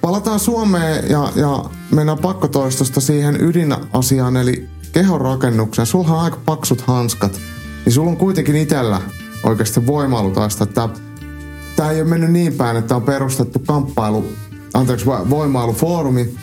Palataan 0.00 0.40
Suomeen 0.40 1.10
ja, 1.10 1.32
ja 1.36 1.64
mennään 1.90 2.18
pakkotoistosta 2.18 3.00
siihen 3.00 3.36
ydinasiaan, 3.40 4.36
eli 4.36 4.68
kehonrakennukseen. 4.92 5.86
Sulla 5.86 6.08
on 6.08 6.20
aika 6.20 6.38
paksut 6.46 6.80
hanskat. 6.80 7.40
niin 7.84 7.92
sulla 7.92 8.10
on 8.10 8.16
kuitenkin 8.16 8.56
itsellä 8.56 9.00
oikeasti 9.42 9.86
voimailutaista, 9.86 10.64
että 10.64 10.88
tämä 11.76 11.90
ei 11.90 12.00
ole 12.00 12.08
mennyt 12.08 12.32
niin 12.32 12.52
päin, 12.52 12.76
että 12.76 12.96
on 12.96 13.02
perustettu 13.02 13.58
kamppailu, 13.66 14.32
anteeksi, 14.74 15.06
vo- 15.06 15.30
voimailufoorumi 15.30 16.34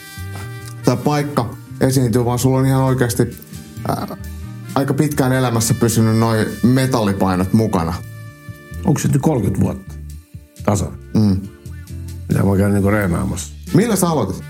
tai 0.86 0.98
paikka 0.98 1.56
esiintyy, 1.82 2.26
vaan 2.26 2.40
sulla 2.40 2.58
on 2.58 2.66
ihan 2.66 2.84
oikeasti 2.84 3.38
ää, 3.88 4.18
aika 4.76 4.94
pitkään 4.94 5.34
elämässä 5.34 5.74
pysynyt 5.74 6.18
noin 6.18 6.48
metallipainot 6.64 7.54
mukana. 7.54 7.94
Onko 8.86 9.00
se 9.00 9.08
nyt 9.08 9.22
30 9.22 9.62
vuotta? 9.62 9.94
Tasa. 10.66 10.86
Mm. 11.14 11.42
Mitä 12.30 12.44
mä 12.44 12.58
käyn 12.58 12.74
niinku 12.74 12.90
reenaamassa. 12.90 13.54
Millä 13.74 13.96
sä 13.96 14.10
aloitit? 14.10 14.44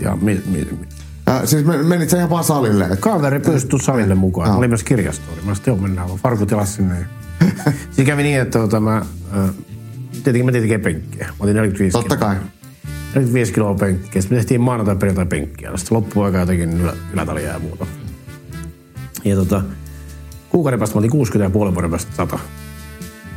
Ja 0.00 0.16
mi, 0.20 0.42
mi, 0.46 0.58
mi. 0.58 0.88
Ää, 1.26 1.46
siis 1.46 1.64
men- 1.64 1.86
menit 1.86 2.10
sä 2.10 2.16
ihan 2.16 2.30
vaan 2.30 2.44
salille? 2.44 2.84
Et... 2.84 3.00
Kaveri 3.00 3.40
pyysi 3.40 3.66
tuu 3.66 3.78
salille 3.78 4.14
mukaan. 4.14 4.48
Joo. 4.48 4.58
Oli 4.58 4.68
myös 4.68 4.84
kirjastoon. 4.84 5.38
Mä 5.44 5.54
sitten 5.54 5.72
joo, 5.72 5.80
mennään 5.80 6.08
vaan. 6.08 6.20
Farkut 6.20 6.50
jalas 6.50 6.74
sinne. 6.74 7.06
Siinä 7.90 8.06
kävi 8.06 8.22
niin, 8.22 8.40
että 8.40 8.58
tota, 8.58 8.80
mä, 8.80 8.96
äh, 8.96 9.50
tietenkin 10.24 10.44
mä 10.44 10.52
tietenkin 10.52 10.80
penkkiä. 10.80 11.26
Mä 11.28 11.34
otin 11.38 11.56
45 11.56 11.92
Totta 11.92 12.16
kiloa. 12.16 12.34
kai. 12.34 12.42
45 13.14 13.52
kiloa 13.52 13.74
penkkiä. 13.74 14.22
Sitten 14.22 14.36
me 14.38 14.40
tehtiin 14.40 14.60
maanantai 14.60 14.96
perjantai 14.96 15.26
penkkiä. 15.26 15.70
Sitten 15.76 15.96
loppuaika 15.96 16.38
jotenkin 16.38 16.80
ylä, 16.80 16.92
ylätalia 17.12 17.48
ja 17.52 17.58
muuta. 17.58 17.86
Ja 19.24 19.36
tota, 19.36 19.62
kuukauden 20.48 20.78
päästä 20.78 20.96
mä 20.96 20.98
otin 20.98 21.10
60 21.10 21.46
ja 21.46 21.50
puolen 21.50 21.74
vuoden 21.74 21.90
päästä 21.90 22.12
100. 22.16 22.38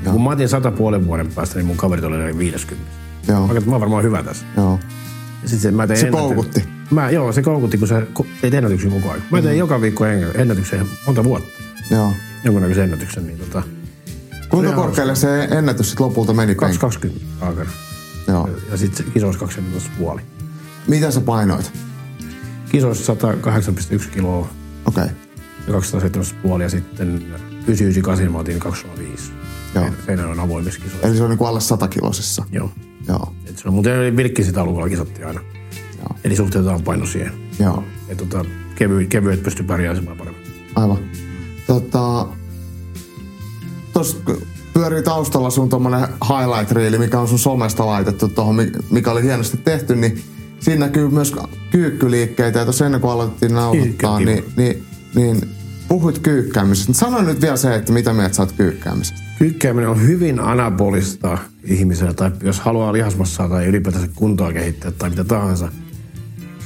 Ja 0.05 0.11
kun 0.11 0.23
mä 0.23 0.29
otin 0.29 0.49
100 0.49 0.71
puolen 0.71 1.07
vuoden 1.07 1.27
päästä, 1.35 1.55
niin 1.55 1.65
mun 1.65 1.77
kaverit 1.77 2.05
oli 2.05 2.17
yli 2.17 2.37
50. 2.37 2.91
Joo, 3.27 3.47
Mä 3.47 3.53
että 3.53 3.65
mä 3.65 3.71
oon 3.71 3.81
varmaan 3.81 4.03
hyvä 4.03 4.23
tässä. 4.23 4.45
joo. 4.57 4.79
Ja 5.43 5.49
sit 5.49 5.59
se, 5.59 5.71
mä 5.71 5.87
tein 5.87 5.99
Se 5.99 6.07
ennäty- 6.07 6.21
koukutti. 6.21 6.63
Mä, 6.91 7.09
joo, 7.09 7.31
se 7.31 7.41
koukutti, 7.41 7.77
kun 7.77 7.87
ko- 8.19 8.25
teit 8.41 8.53
ennätyksen 8.53 8.91
koko 8.91 9.09
ajan. 9.11 9.23
Mä 9.31 9.41
tein 9.41 9.57
joka 9.57 9.81
viikko 9.81 10.05
en- 10.05 10.27
ennätyksen 10.35 10.85
monta 11.05 11.23
vuotta. 11.23 11.49
Joo. 11.91 12.13
Jonkunnäköisen 12.43 12.83
ennätyksen, 12.83 13.27
niin 13.27 13.39
tota, 13.39 13.63
Kuinka 14.51 14.71
korkealle 14.71 15.15
se 15.15 15.43
ennätys 15.43 15.89
sitten 15.89 16.05
lopulta 16.05 16.33
meni? 16.33 16.55
penkki? 16.55 16.77
220 16.77 17.45
aikana. 17.45 17.69
Joo. 18.27 18.49
Ja 18.71 18.77
sitten 18.77 19.05
kisoissa 19.13 19.39
20 19.39 19.89
puoli. 19.97 20.21
Mitä 20.87 21.11
sä 21.11 21.21
painoit? 21.21 21.73
Kisoissa 22.71 23.13
108,1 23.13 24.09
kiloa 24.13 24.39
Okei. 24.85 25.03
Okay. 25.03 25.15
ja 25.67 25.73
207 25.73 26.41
puoli 26.41 26.63
ja 26.63 26.69
sitten 26.69 27.07
998 27.67 28.31
mä 28.31 28.37
otin 28.37 28.59
205. 28.59 29.31
Joo. 29.75 29.85
Seinän 30.05 30.29
on 30.29 30.39
avoimissa 30.39 30.79
kisoissa. 30.81 31.07
Eli 31.07 31.17
se 31.17 31.23
on 31.23 31.29
niinku 31.29 31.45
alle 31.45 31.61
100 31.61 31.87
kilosissa. 31.87 32.45
Joo. 32.51 32.71
Joo. 33.07 33.33
Et 33.45 33.57
se 33.57 33.67
on 33.67 33.73
muuten 33.73 34.17
vilkkisitaulukolla 34.17 34.89
kisattiin 34.89 35.27
aina. 35.27 35.41
Joo. 35.97 36.17
Eli 36.23 36.35
suhteutetaan 36.35 36.83
paino 36.83 37.05
siihen. 37.05 37.33
Joo. 37.59 37.83
Ja 38.09 38.15
tota, 38.15 38.45
kevy, 38.75 39.05
kevyet 39.05 39.43
pystyy 39.43 39.65
pärjäämään 39.65 40.17
paremmin. 40.17 40.43
Aivan. 40.75 40.97
Tota, 41.67 42.27
tos 44.01 44.21
pyörii 44.73 45.03
taustalla 45.03 45.49
sun 45.49 45.69
tommonen 45.69 45.99
highlight-riili, 46.01 46.97
mikä 46.97 47.19
on 47.19 47.27
sun 47.27 47.39
somesta 47.39 47.85
laitettu 47.85 48.27
tuohon, 48.27 48.55
mikä 48.91 49.11
oli 49.11 49.23
hienosti 49.23 49.57
tehty, 49.57 49.95
niin 49.95 50.23
siinä 50.59 50.85
näkyy 50.85 51.09
myös 51.09 51.35
kyykkyliikkeitä. 51.71 52.59
Ja 52.59 52.65
tuossa 52.65 52.85
ennen 52.85 53.01
kuin 53.01 53.11
aloitettiin 53.11 53.53
nauhoittaa, 53.53 54.19
niin, 54.19 54.43
niin, 54.57 54.83
niin 55.15 55.49
puhuit 55.87 56.19
kyykkäämisestä. 56.19 56.93
Sano 56.93 57.21
nyt 57.21 57.41
vielä 57.41 57.57
se, 57.57 57.75
että 57.75 57.93
mitä 57.93 58.13
mieltä 58.13 58.35
sä 58.35 58.41
oot 58.41 58.51
kyykkäämisestä. 58.51 59.19
Kyykkääminen 59.39 59.89
on 59.89 60.01
hyvin 60.01 60.39
anabolista 60.39 61.37
ihmiselle, 61.63 62.13
tai 62.13 62.31
jos 62.43 62.59
haluaa 62.59 62.93
lihasmassaa 62.93 63.49
tai 63.49 63.65
ylipäätänsä 63.65 64.07
kuntoa 64.15 64.53
kehittää 64.53 64.91
tai 64.91 65.09
mitä 65.09 65.23
tahansa, 65.23 65.71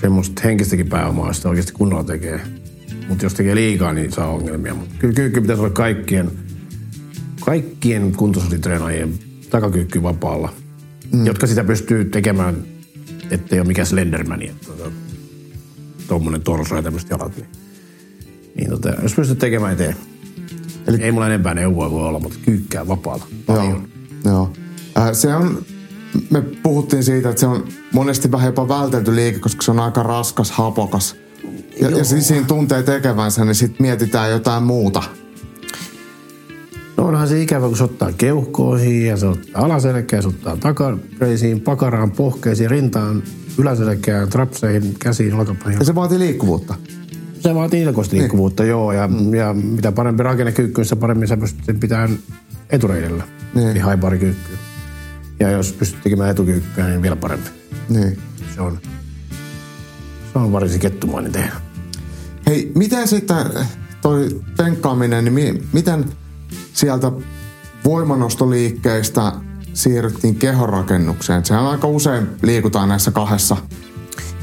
semmoista 0.02 0.42
henkistäkin 0.44 0.90
pääomaa, 0.90 1.34
sitä 1.34 1.50
oikeasti 1.50 1.74
kunnolla 1.74 2.04
tekee. 2.04 2.42
Mutta 3.10 3.26
jos 3.26 3.34
tekee 3.34 3.56
liikaa, 3.56 3.94
niin 3.94 4.12
saa 4.12 4.30
ongelmia. 4.30 4.76
Mutta 4.76 4.96
kyllä 5.00 5.14
kyykky 5.14 5.42
pitäisi 5.42 5.62
olla 5.62 5.74
kaikkien, 5.74 6.32
kaikkien 7.46 8.12
kuntosalitreenaajien 8.12 9.14
takakyykky 9.50 10.04
vapaalla, 10.04 10.54
mm. 11.12 11.26
jotka 11.26 11.48
sitä 11.48 11.64
pystyy 11.64 12.06
tekemään, 12.06 12.56
ettei 13.32 13.60
ole 13.60 13.68
mikään 13.68 13.86
Slenderman, 13.86 14.42
että 14.42 14.66
tuota, 14.66 14.92
tuommoinen 16.08 16.42
torso 16.42 16.76
ja 16.76 16.84
tämmöiset 16.84 17.10
jalat. 17.10 17.36
Niin, 17.38 17.48
niin 18.56 18.70
tota, 18.70 18.90
jos 19.04 19.14
pystyt 19.14 19.40
tekemään 19.40 19.74
eteen. 19.74 19.96
Eli 20.88 21.04
ei 21.04 21.12
mulla 21.12 21.28
enempää 21.28 21.54
neuvoa 21.54 21.92
voi 21.92 22.08
olla, 22.08 22.20
mutta 22.20 22.38
kyykkää 22.46 22.88
vapaalla. 22.88 23.26
Paljon. 23.46 23.88
Joo. 24.26 24.34
Joo. 24.34 24.54
Äh, 24.98 25.14
se 25.14 25.36
on, 25.36 25.66
me 26.30 26.42
puhuttiin 26.42 27.04
siitä, 27.04 27.30
että 27.30 27.40
se 27.40 27.48
on 27.48 27.68
monesti 27.94 28.32
vähän 28.32 28.46
jopa 28.46 28.68
vältelty 28.68 29.16
liike, 29.16 29.40
koska 29.40 29.62
se 29.62 29.72
on 29.72 29.80
aika 29.80 30.04
raskas, 30.04 30.52
hapokas. 30.52 31.16
Ja, 31.82 31.90
ja 31.90 32.04
siis 32.04 32.28
siinä 32.28 32.46
tuntee 32.48 32.84
tekevänsä, 32.84 33.46
niin 33.46 33.56
sitten 33.56 33.78
mietitään 33.80 34.32
jotain 34.32 34.64
muuta. 34.64 35.04
No 36.98 37.06
onhan 37.06 37.28
se 37.28 37.42
ikävä, 37.42 37.68
kun 37.68 37.78
se 37.78 37.84
ottaa 37.84 38.12
keuhkoihin 38.12 39.06
ja 39.06 39.18
se 39.18 39.28
ottaa 39.28 39.66
alaselkään, 39.66 40.24
se 40.24 40.30
ottaa 40.30 40.58
takareisiin, 40.58 41.62
pakaraan, 41.62 42.12
pohkeisiin, 42.12 42.70
rintaan, 42.70 43.24
yläselkään, 43.58 44.30
trapseihin, 44.30 44.96
käsiin, 45.00 45.34
olkapäähän. 45.34 45.80
Ja 45.80 45.86
se 45.86 45.96
vaatii 45.96 46.20
liikkuvuutta. 46.20 46.76
Se 47.40 47.56
vaatii 47.56 47.82
ilkoista 47.82 48.16
liikkuvuutta, 48.16 48.66
joo. 48.66 48.92
Ja, 48.92 49.08
mm. 49.08 49.34
ja 49.34 49.54
mitä 49.54 49.92
parempi 49.92 50.24
rakennekyykky, 50.24 50.84
sitä 50.84 50.96
paremmin 50.96 51.28
sä 51.28 51.38
pystyt 51.38 51.66
sen 51.66 51.80
pitämään 51.80 52.20
etureidellä. 52.70 53.24
Niin. 53.56 53.68
Eli 53.68 53.80
haiparikyykky. 53.80 54.52
Ja 55.40 55.52
jos 55.52 55.72
pystyt 55.72 56.02
tekemään 56.04 56.30
etukyykkyä, 56.30 56.88
niin 56.88 57.02
vielä 57.02 57.16
parempi. 57.16 57.50
Niin. 57.90 58.18
Se 58.56 58.62
on, 58.62 58.80
se 60.34 60.40
on 60.40 60.52
varsin 60.52 60.80
kettumainen 60.80 61.32
tehdä. 61.32 61.54
Hei, 62.48 62.72
miten 62.76 63.08
sitten 63.08 63.46
toi 64.02 64.42
penkkaaminen, 64.58 65.24
niin 65.26 65.34
mi- 65.34 65.64
miten 65.74 66.06
sieltä 66.76 67.12
voimanostoliikkeistä 67.86 69.32
siirryttiin 69.74 70.36
kehonrakennukseen? 70.36 71.46
Sehän 71.46 71.66
aika 71.66 71.88
usein 71.88 72.28
liikutaan 72.42 72.90
näissä 72.90 73.12
kahdessa. 73.12 73.58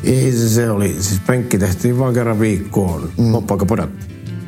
Ei 0.05 0.33
se, 0.33 0.49
se 0.49 0.71
oli, 0.71 0.97
siis 1.01 1.21
penkki 1.27 1.59
tehtiin 1.59 1.99
vain 1.99 2.15
kerran 2.15 2.41
viikkoon, 2.41 3.09
mm. 3.19 3.33
loppuaika 3.33 3.67
podatti. 3.67 4.07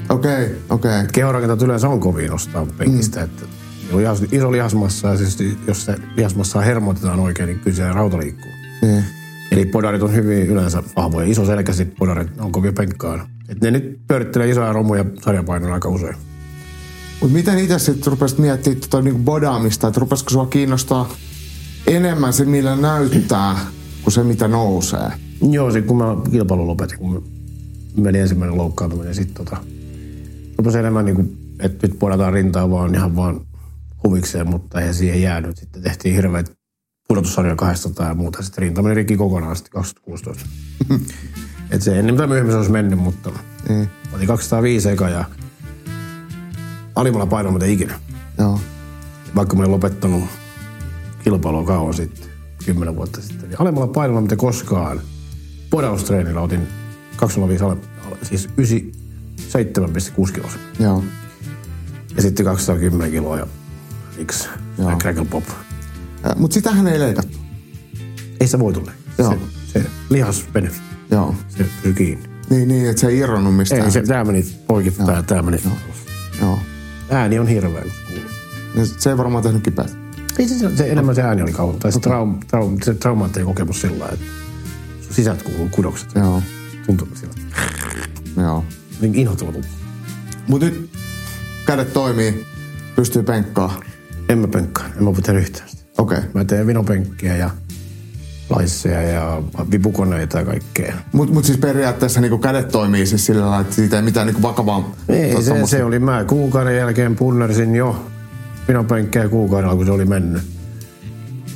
Okei, 0.09 0.45
okay, 0.45 0.57
okei. 0.71 0.91
Okay. 0.91 1.07
Kehorakentajat 1.13 1.63
yleensä 1.63 1.89
on 1.89 2.01
kovin 2.01 2.31
nostaa 2.31 2.67
penkistä, 2.79 3.21
mm. 3.21 3.25
että 3.25 3.45
on 3.93 4.01
lihas- 4.01 4.29
iso 4.33 4.53
lihasmassa 4.53 5.09
ja 5.09 5.17
siis 5.17 5.39
jos 5.67 5.85
se 5.85 5.97
lihasmassaa 6.17 6.63
hermotetaan 6.63 7.21
oikein, 7.21 7.47
niin 7.47 7.61
kyllä 7.61 7.77
se 7.77 7.93
rauta 7.93 8.19
liikkuu. 8.19 8.53
Niin. 8.83 9.05
Eli 9.51 9.65
podarit 9.67 10.03
on 10.03 10.15
hyvin 10.15 10.47
yleensä 10.47 10.83
vahvoja. 10.97 11.27
Iso 11.27 11.47
selkäiset 11.47 11.95
podarit 11.99 12.41
on 12.41 12.53
kovia 12.53 12.73
penkkaan. 12.73 13.27
Et 13.49 13.61
ne 13.61 13.71
nyt 13.71 14.01
pyörittelee 14.09 14.51
isoja 14.51 14.73
romuja 14.73 15.05
sarjapainoilla 15.23 15.75
aika 15.75 15.89
usein. 15.89 16.17
Mut 17.25 17.33
miten 17.33 17.59
itse 17.59 17.79
sitten 17.79 18.11
rupesit 18.11 18.39
miettimään 18.39 18.81
tota 18.81 19.03
niinku 19.03 19.23
bodaamista, 19.23 19.89
että 19.89 20.01
rupesiko 20.01 20.31
sua 20.31 20.47
kiinnostaa 20.47 21.15
enemmän 21.87 22.33
se, 22.33 22.45
millä 22.45 22.77
näyttää, 22.77 23.57
kuin 24.03 24.13
se, 24.13 24.23
mitä 24.23 24.49
nousee? 24.49 25.11
Joo, 25.51 25.71
se 25.71 25.83
kun 25.83 25.97
mä 25.97 26.17
kilpailun 26.31 26.67
lopetin, 26.67 26.99
kun 26.99 27.25
meni 27.97 28.19
ensimmäinen 28.19 28.59
loukkaantuminen, 28.59 29.07
niin 29.07 29.15
sitten 29.15 29.45
tota, 29.45 29.57
rupesin 30.59 30.81
enemmän 30.81 31.05
niin 31.05 31.17
kuin, 31.17 31.39
että 31.61 31.87
nyt 31.87 31.99
podataan 31.99 32.33
rintaa 32.33 32.71
vaan 32.71 32.95
ihan 32.95 33.17
vaan 33.17 33.41
huvikseen, 34.05 34.51
mutta 34.51 34.81
eihän 34.81 34.95
siihen 34.95 35.23
jäänyt. 35.23 35.57
Sitten 35.57 35.83
tehtiin 35.83 36.15
hirveät 36.15 36.53
pudotussarja 37.09 37.57
200 37.57 38.09
ja 38.09 38.15
muuta. 38.15 38.43
Sitten 38.43 38.63
rinta 38.63 38.83
meni 38.83 38.95
rikki 38.95 39.17
kokonaan 39.17 39.57
sitten 39.57 39.73
2016. 39.73 40.47
Et 41.71 41.83
se 41.83 41.99
ennen 41.99 42.15
mitä 42.15 42.27
myöhemmin 42.27 42.53
se 42.53 42.57
olisi 42.57 42.73
mennyt, 42.73 42.99
mutta 42.99 43.31
Niin. 43.69 43.89
otin 44.13 44.27
205 44.27 44.91
eka 44.91 45.09
ja 45.09 45.25
alimmalla 46.95 47.27
painolla 47.27 47.59
mitä 47.59 47.67
ikinä. 47.73 48.01
Joo. 48.39 48.61
Vaikka 49.35 49.57
mä 49.57 49.63
olin 49.63 49.73
lopettanut 49.73 50.25
kilpailua 51.25 51.65
kauan 51.65 51.95
sitten, 51.95 52.29
10 52.67 52.97
vuotta 52.97 53.21
sitten. 53.23 53.49
Niin 53.49 53.61
alemmalla 53.61 53.87
painolla 53.87 54.21
mitä 54.21 54.37
koskaan 54.37 55.01
podaustreenillä 55.71 56.41
otin 56.41 56.69
205 57.17 57.65
ale, 57.65 57.77
ale, 58.07 58.17
siis 58.23 58.49
97,6 58.49 60.33
kiloa. 60.33 60.51
Joo. 60.79 61.05
Ja 62.17 62.23
sitten 62.23 62.47
210 62.47 63.11
kiloa 63.11 63.39
ja 63.39 63.47
X, 64.27 64.49
Joo. 64.79 64.99
crackle 64.99 65.25
pop. 65.25 65.45
Mutta 66.37 66.55
sitähän 66.55 66.87
ei 66.87 66.99
leikattu. 66.99 67.39
Ei 68.41 68.47
se 68.49 68.59
voi 68.59 68.73
tulla. 68.73 68.91
Joo. 69.19 69.31
Se, 69.33 69.39
se 69.73 69.87
lihas 70.11 70.45
meni, 70.55 70.71
Joo. 71.11 71.35
se 71.49 71.65
pysyy 71.65 71.93
kiinni. 71.93 72.29
Niin, 72.51 72.69
niin 72.69 72.91
että 72.91 73.01
se 73.01 73.07
ei 73.07 73.19
irronnut 73.19 73.57
mistään. 73.57 73.85
Ei, 73.85 73.91
se, 73.91 74.03
tää 74.03 74.25
meni 74.25 74.47
poikittain 74.67 75.17
ja 75.17 75.23
tää 75.23 75.43
meni. 75.43 75.63
Joo. 76.41 76.59
Ääni 77.11 77.39
on 77.39 77.49
hirveä, 77.49 77.83
kun 77.83 77.91
se 77.91 77.97
kuuluu. 78.07 78.31
Ja 78.75 78.87
se 78.87 79.11
ei 79.11 79.17
varmaan 79.17 79.45
tehnyt 79.45 79.63
kipeät. 79.63 79.97
Ei 80.39 80.49
se, 80.49 80.77
se, 80.77 80.91
enemmän 80.91 81.15
se 81.15 81.23
ääni 81.23 81.43
oli 81.43 81.53
kauan. 81.53 81.79
Tai 81.79 81.93
se, 81.93 82.01
traum, 82.01 82.41
traum, 82.41 82.79
se 82.83 82.95
traumaattinen 82.95 83.47
kokemus 83.47 83.81
sillä 83.81 83.99
lailla, 83.99 84.15
että 84.15 84.27
sun 85.01 85.15
sisät 85.15 85.43
kuuluu 85.43 85.69
kudokset. 85.69 86.09
Joo. 86.15 86.43
Tuntuu 86.87 87.09
sillä. 87.15 87.35
Joo. 88.37 88.65
Niin 89.01 89.15
inhottava 89.15 89.53
tuntuu. 89.53 89.71
Mut 90.49 90.61
nyt 90.61 90.91
kädet 91.67 91.93
toimii, 91.93 92.47
pystyy 92.97 93.23
penkkaa. 93.23 93.81
En 94.29 94.39
mä 94.39 94.49
penkkaa, 94.49 94.87
en 94.97 95.05
mä 95.05 95.11
tehdä 95.23 95.41
yhtään. 95.41 95.69
Okei. 95.99 96.19
Okay. 96.19 96.31
Mä 96.35 96.45
teen 96.45 96.67
vinopenkkiä 96.67 97.37
ja 97.37 97.51
laisseja 98.51 99.03
ja 99.03 99.43
vipukoneita 99.71 100.39
ja 100.39 100.45
kaikkea. 100.45 100.95
Mutta 101.13 101.35
mut 101.35 101.45
siis 101.45 101.59
periaatteessa 101.59 102.21
niinku 102.21 102.39
kädet 102.39 102.69
toimii 102.69 103.07
siis 103.07 103.27
sillä 103.27 103.41
lailla, 103.41 103.61
että 103.61 103.75
siitä 103.75 103.97
ei 103.97 104.03
mitään 104.03 104.27
niinku 104.27 104.43
vakavaa... 104.43 104.95
Ei, 105.09 105.43
se, 105.43 105.51
tommosta- 105.51 105.67
se 105.71 105.85
oli 105.85 105.99
mä. 105.99 106.25
Kuukauden 106.25 106.77
jälkeen 106.77 107.17
punnersin 107.17 107.75
jo 107.77 108.07
pinopenkkejä 108.67 109.29
kuukaudella, 109.29 109.77
kun 109.77 109.87
se 109.87 109.93
oli 109.93 110.05
mennyt. 110.05 110.43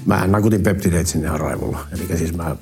Mä 0.07 0.27
nakutin 0.27 0.63
peptideet 0.63 1.07
sinne 1.07 1.27
ihan 1.27 1.41
raivolla. 1.41 1.87
Eli 1.93 2.19
siis 2.19 2.37
mä, 2.37 2.57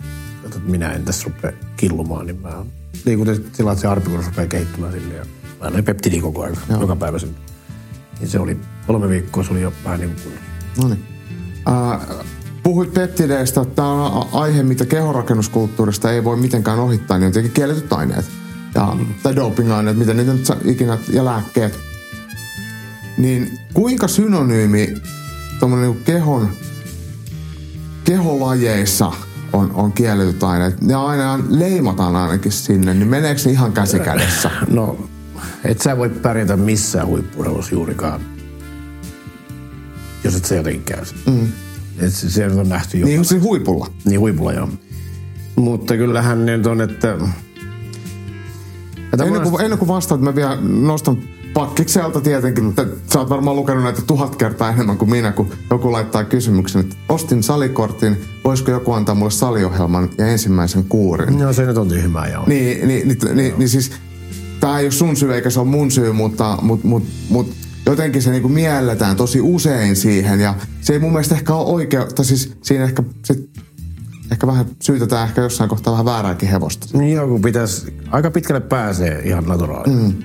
että 0.44 0.58
minä 0.66 0.92
en 0.92 1.04
tässä 1.04 1.24
rupea 1.24 1.52
killumaan, 1.76 2.26
niin 2.26 2.40
mä 2.40 2.64
liikutin 3.04 3.50
sillä, 3.52 3.72
että 3.72 3.82
se 3.82 3.88
arpikuus 3.88 4.26
rupeaa 4.26 4.46
kehittymään 4.48 4.92
sinne. 4.92 5.14
Ja 5.14 5.24
mä 5.60 5.66
annoin 5.66 5.84
peptidiä 5.84 6.22
koko 6.22 6.42
ajan, 6.42 6.56
Joo. 6.70 6.80
joka 6.80 6.96
päivä 6.96 7.18
sen. 7.18 7.36
Niin 8.20 8.28
se 8.28 8.38
oli 8.38 8.60
kolme 8.86 9.08
viikkoa, 9.08 9.44
se 9.44 9.52
oli 9.52 9.60
jo 9.60 9.72
vähän 9.84 10.00
niin 10.00 10.16
kuin 10.22 10.34
No 10.82 10.88
niin. 10.88 11.04
Äh, 11.68 12.26
puhuit 12.66 12.94
peptideistä. 12.94 13.64
Tämä 13.64 13.92
on 13.92 14.28
aihe, 14.32 14.62
mitä 14.62 14.86
kehorakennuskulttuurista 14.86 16.12
ei 16.12 16.24
voi 16.24 16.36
mitenkään 16.36 16.78
ohittaa, 16.78 17.18
niin 17.18 17.26
on 17.26 17.32
tietenkin 17.32 17.54
kielletyt 17.54 17.92
aineet. 17.92 18.24
Ja, 18.74 18.86
mm. 18.94 19.06
Tai 19.22 19.36
doping-aineet, 19.36 19.96
mitä 19.96 20.14
niitä 20.14 20.32
nyt 20.32 20.48
ikinä, 20.64 20.98
ja 21.12 21.24
lääkkeet. 21.24 21.78
Niin 23.18 23.58
kuinka 23.74 24.08
synonyymi 24.08 24.94
tuommoinen 25.60 25.90
niin 25.90 26.04
kehon, 26.04 26.48
keholajeissa 28.04 29.12
on, 29.52 29.70
on 29.74 29.92
kielletyt 29.92 30.42
aineet? 30.42 30.80
Ne 30.80 30.94
aina 30.94 31.38
leimataan 31.48 32.16
ainakin 32.16 32.52
sinne, 32.52 32.94
niin 32.94 33.08
meneekö 33.08 33.40
se 33.40 33.50
ihan 33.50 33.72
käsi 33.72 33.98
kädessä? 33.98 34.50
No, 34.68 35.08
et 35.64 35.80
sä 35.80 35.96
voi 35.96 36.08
pärjätä 36.08 36.56
missään 36.56 37.06
huippurheilussa 37.06 37.74
juurikaan, 37.74 38.20
jos 40.24 40.36
et 40.36 40.44
sä 40.44 40.54
jotenkin 40.54 40.82
käy. 40.82 41.04
Mm. 41.26 41.48
Et 41.98 42.14
se, 42.14 42.30
se 42.30 42.46
on 42.46 42.68
nähty 42.68 42.98
jo. 42.98 43.06
Niin 43.06 43.24
siis 43.24 43.42
huipulla. 43.42 43.86
Niin 44.04 44.20
huipulla 44.20 44.52
joo. 44.52 44.68
Mutta 45.56 45.96
kyllähän 45.96 46.46
ne 46.46 46.60
on, 46.70 46.80
että... 46.80 47.16
että 49.12 49.24
Ennen 49.24 49.42
kuin, 49.42 49.64
ennen 49.64 49.78
kuin 49.78 49.88
vastaat, 49.88 50.20
mä 50.20 50.34
vielä 50.34 50.58
nostan 50.60 51.18
pakkikselta 51.54 52.20
tietenkin. 52.20 52.68
että 52.68 52.86
Sä 53.12 53.18
oot 53.18 53.28
varmaan 53.28 53.56
lukenut 53.56 53.84
näitä 53.84 54.02
tuhat 54.06 54.36
kertaa 54.36 54.70
enemmän 54.70 54.98
kuin 54.98 55.10
minä, 55.10 55.32
kun 55.32 55.50
joku 55.70 55.92
laittaa 55.92 56.24
kysymyksen, 56.24 56.80
että 56.80 56.96
ostin 57.08 57.42
salikortin, 57.42 58.16
voisiko 58.44 58.70
joku 58.70 58.92
antaa 58.92 59.14
mulle 59.14 59.30
saliohjelman 59.30 60.10
ja 60.18 60.26
ensimmäisen 60.26 60.84
kuurin? 60.84 61.38
No 61.38 61.52
se 61.52 61.66
nyt 61.66 61.78
on 61.78 61.88
tyhmää 61.88 62.28
joo. 62.28 62.44
Niin, 62.46 62.88
niin, 62.88 63.08
niin, 63.08 63.18
niin, 63.34 63.54
niin 63.58 63.68
siis, 63.68 63.92
tää 64.60 64.78
ei 64.78 64.84
ole 64.84 64.92
sun 64.92 65.16
syy 65.16 65.34
eikä 65.34 65.50
se 65.50 65.60
ole 65.60 65.68
mun 65.68 65.90
syy, 65.90 66.12
mutta 66.12 66.58
mut, 66.62 66.84
mut, 66.84 67.04
mut, 67.28 67.52
jotenkin 67.86 68.22
se 68.22 68.30
niinku 68.30 68.48
mielletään 68.48 69.16
tosi 69.16 69.40
usein 69.40 69.96
siihen 69.96 70.40
ja 70.40 70.54
se 70.80 70.92
ei 70.92 70.98
mun 70.98 71.12
mielestä 71.12 71.34
ehkä 71.34 71.54
ole 71.54 71.74
oikea, 71.74 72.04
tai 72.04 72.24
siis 72.24 72.52
siinä 72.62 72.84
ehkä 72.84 73.02
sit, 73.24 73.50
ehkä 74.32 74.46
vähän 74.46 74.66
syytetään 74.82 75.28
ehkä 75.28 75.42
jossain 75.42 75.70
kohtaa 75.70 75.92
vähän 75.92 76.04
väärääkin 76.04 76.48
hevosta. 76.48 76.98
Niin 76.98 77.14
joku 77.14 77.38
pitäisi, 77.38 77.94
aika 78.10 78.30
pitkälle 78.30 78.60
pääsee 78.60 79.22
ihan 79.24 79.44
naturaalisesti. 79.44 80.02
Mm. 80.02 80.22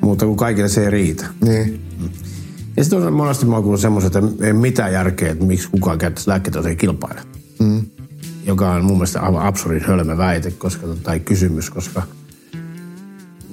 Mutta 0.00 0.26
kun 0.26 0.36
kaikille 0.36 0.68
se 0.68 0.84
ei 0.84 0.90
riitä. 0.90 1.26
Niin. 1.40 1.80
Ja 2.76 2.84
sitten 2.84 3.02
on 3.02 3.12
monesti 3.12 3.46
mä 3.46 3.56
oon 3.56 3.78
semmoisen, 3.78 4.06
että 4.06 4.46
ei 4.46 4.52
mitään 4.52 4.92
järkeä, 4.92 5.32
että 5.32 5.44
miksi 5.44 5.68
kukaan 5.70 5.98
käyttäisi 5.98 6.30
lääkkeitä, 6.30 6.58
jos 6.58 6.66
ei 6.66 6.76
kilpaile. 6.76 7.20
Mm. 7.58 7.82
Joka 8.46 8.72
on 8.72 8.84
mun 8.84 8.96
mielestä 8.96 9.20
aivan 9.20 9.46
absurdin 9.46 9.84
hölmö 9.84 10.16
väite, 10.16 10.50
koska, 10.50 10.86
tai 11.02 11.20
kysymys, 11.20 11.70
koska 11.70 12.02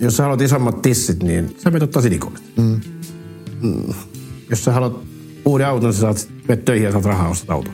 jos 0.01 0.17
sä 0.17 0.23
haluat 0.23 0.41
isommat 0.41 0.81
tissit, 0.81 1.23
niin 1.23 1.55
sä 1.57 1.69
menet 1.69 1.83
ottaa 1.83 2.01
silikolit. 2.01 2.43
Mm. 2.57 2.81
Mm. 3.61 3.93
Jos 4.49 4.63
sä 4.63 4.71
haluat 4.71 4.99
uuden 5.45 5.67
auton, 5.67 5.89
niin 5.89 5.93
sä 5.93 6.01
saat 6.01 6.27
menet 6.47 6.65
töihin 6.65 6.85
ja 6.85 6.91
saat 6.91 7.05
rahaa 7.05 7.29
ostat 7.29 7.49
auton. 7.49 7.73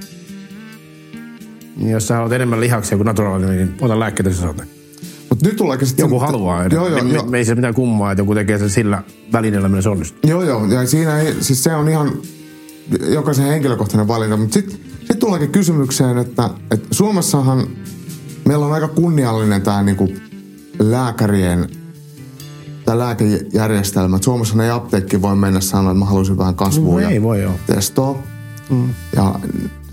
Niin 1.77 1.91
jos 1.91 2.07
sä 2.07 2.15
haluat 2.15 2.31
enemmän 2.31 2.59
lihaksia 2.59 2.97
kuin 2.97 3.05
naturaalinen, 3.05 3.57
niin 3.57 3.75
ota 3.81 3.99
lääkkeitä, 3.99 4.31
sä 4.31 4.41
saat. 4.41 4.57
Mutta 5.29 5.45
nyt 5.45 5.55
tuleekin 5.55 5.87
sitten... 5.87 6.03
Joku 6.03 6.19
haluaa. 6.19 6.65
Joo, 6.65 6.87
joo, 6.87 7.03
me, 7.03 7.13
joo. 7.13 7.23
Me, 7.23 7.29
me 7.29 7.37
ei 7.37 7.45
se 7.45 7.55
mitään 7.55 7.73
kummaa, 7.73 8.11
että 8.11 8.21
joku 8.21 8.35
tekee 8.35 8.59
sen 8.59 8.69
sillä 8.69 9.03
välineellä, 9.31 9.69
millä 9.69 9.81
se 9.81 9.89
onnistuu. 9.89 10.29
Joo, 10.29 10.43
joo. 10.43 10.65
Ja 10.65 10.87
siinä 10.87 11.19
ei, 11.19 11.35
siis 11.39 11.63
se 11.63 11.75
on 11.75 11.89
ihan 11.89 12.11
jokaisen 13.07 13.45
henkilökohtainen 13.45 14.07
valinta. 14.07 14.37
Mutta 14.37 14.53
sitten 14.53 14.79
sit 15.07 15.19
tuleekin 15.19 15.51
kysymykseen, 15.51 16.17
että, 16.17 16.49
että 16.71 16.87
Suomessahan 16.91 17.67
meillä 18.45 18.65
on 18.65 18.73
aika 18.73 18.87
kunniallinen 18.87 19.61
tämä 19.61 19.83
niinku 19.83 20.09
lääkärien 20.79 21.69
tämä 22.87 22.99
lääkejärjestelmä. 22.99 24.19
Suomessa 24.21 24.63
ei 24.63 24.69
apteekki 24.69 25.21
voi 25.21 25.35
mennä 25.35 25.61
sanoa, 25.61 25.91
että 25.91 25.99
mä 25.99 26.05
haluaisin 26.05 26.37
vähän 26.37 26.55
kasvua 26.55 26.93
No 26.93 26.99
ja 26.99 27.09
ei 27.09 27.21
voi, 27.21 27.41
joo. 27.41 27.53
testoa. 27.65 28.17
Mm. 28.69 28.93
Ja 29.15 29.35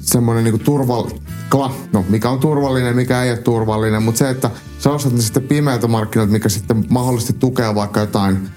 semmoinen 0.00 0.44
niinku 0.44 0.58
turval... 0.58 1.04
Kla, 1.50 1.74
no, 1.92 2.04
mikä 2.08 2.30
on 2.30 2.38
turvallinen, 2.38 2.96
mikä 2.96 3.22
ei 3.22 3.30
ole 3.30 3.38
turvallinen, 3.38 4.02
mutta 4.02 4.18
se, 4.18 4.30
että 4.30 4.50
sä 4.78 4.90
ostat 4.90 5.12
ne 5.12 5.22
sitten 5.22 5.42
pimeältä 5.42 5.88
markkinoilta, 5.88 6.32
mikä 6.32 6.48
sitten 6.48 6.84
mahdollisesti 6.88 7.32
tukee 7.32 7.74
vaikka 7.74 8.00
jotain 8.00 8.48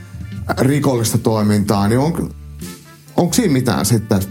rikollista 0.60 1.18
toimintaa, 1.18 1.88
niin 1.88 2.00
on, 2.00 2.30
onko 3.18 3.34
siinä 3.34 3.54
mitään 3.54 3.86
sitten? 3.86 4.22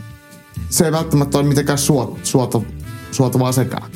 Se 0.70 0.84
ei 0.84 0.92
välttämättä 0.92 1.38
ole 1.38 1.46
mitenkään 1.46 1.78
suot, 1.78 2.18
suota, 2.22 2.60
suotavaa 3.10 3.52
sekään. 3.52 3.90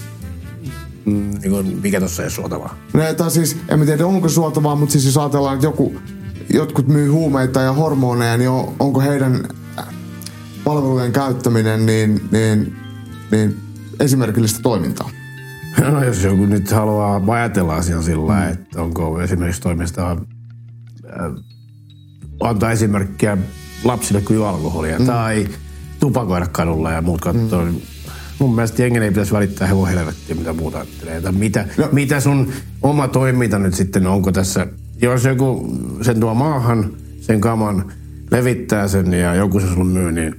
Mm, 1.10 1.30
niin 1.40 1.50
kuin, 1.50 1.78
mikä 1.82 1.98
tuossa 1.98 2.22
ei 2.24 2.30
suotavaa? 2.30 2.76
Ne, 2.94 3.14
tai 3.14 3.30
siis, 3.30 3.56
en 3.68 3.78
mä 3.78 3.84
tiedä 3.84 4.06
onko 4.06 4.28
suotavaa, 4.28 4.76
mutta 4.76 4.92
siis 4.92 5.04
jos 5.04 5.18
ajatellaan, 5.18 5.54
että 5.54 5.66
joku, 5.66 5.94
jotkut 6.52 6.88
myy 6.88 7.08
huumeita 7.08 7.60
ja 7.60 7.72
hormoneja, 7.72 8.36
niin 8.36 8.50
on, 8.50 8.74
onko 8.78 9.00
heidän 9.00 9.48
palvelujen 10.64 11.12
käyttäminen 11.12 11.86
niin, 11.86 12.28
niin, 12.32 12.76
niin 13.30 13.56
esimerkillistä 14.00 14.62
toimintaa? 14.62 15.10
No 15.90 16.04
jos 16.04 16.24
joku 16.24 16.46
nyt 16.46 16.70
haluaa 16.70 17.22
ajatella 17.28 17.76
asian 17.76 18.02
sillä 18.02 18.26
lailla, 18.26 18.48
että 18.48 18.82
onko 18.82 19.20
esimerkiksi 19.20 19.62
toimesta 19.62 20.10
äh, 20.10 20.18
antaa 22.40 22.72
esimerkkiä 22.72 23.38
lapsille 23.84 24.20
kuin 24.20 24.34
juo 24.34 24.46
alkoholia 24.46 24.98
mm. 24.98 25.06
tai 25.06 25.48
tupakoida 26.00 26.46
kadulla 26.46 26.92
ja 26.92 27.02
muut 27.02 27.20
katsoo. 27.20 27.64
Mm. 27.64 27.80
Mun 28.40 28.54
mielestä 28.54 28.82
jengen 28.82 29.02
ei 29.02 29.10
pitäisi 29.10 29.32
välittää 29.32 29.68
hevon 29.68 29.88
helvettiä, 29.88 30.34
mitä 30.36 30.52
muuta 30.52 30.78
ajattelee. 30.78 31.20
Tai 31.20 31.32
mitä, 31.32 31.64
no. 31.76 31.88
mitä 31.92 32.20
sun 32.20 32.52
oma 32.82 33.08
toiminta 33.08 33.58
nyt 33.58 33.74
sitten, 33.74 34.06
onko 34.06 34.32
tässä, 34.32 34.66
jos 35.02 35.24
joku 35.24 35.76
sen 36.02 36.20
tuo 36.20 36.34
maahan, 36.34 36.92
sen 37.20 37.40
kaman, 37.40 37.92
levittää 38.30 38.88
sen 38.88 39.12
ja 39.12 39.34
joku 39.34 39.60
se 39.60 39.66
sulle 39.66 39.92
myy, 39.92 40.12
niin 40.12 40.34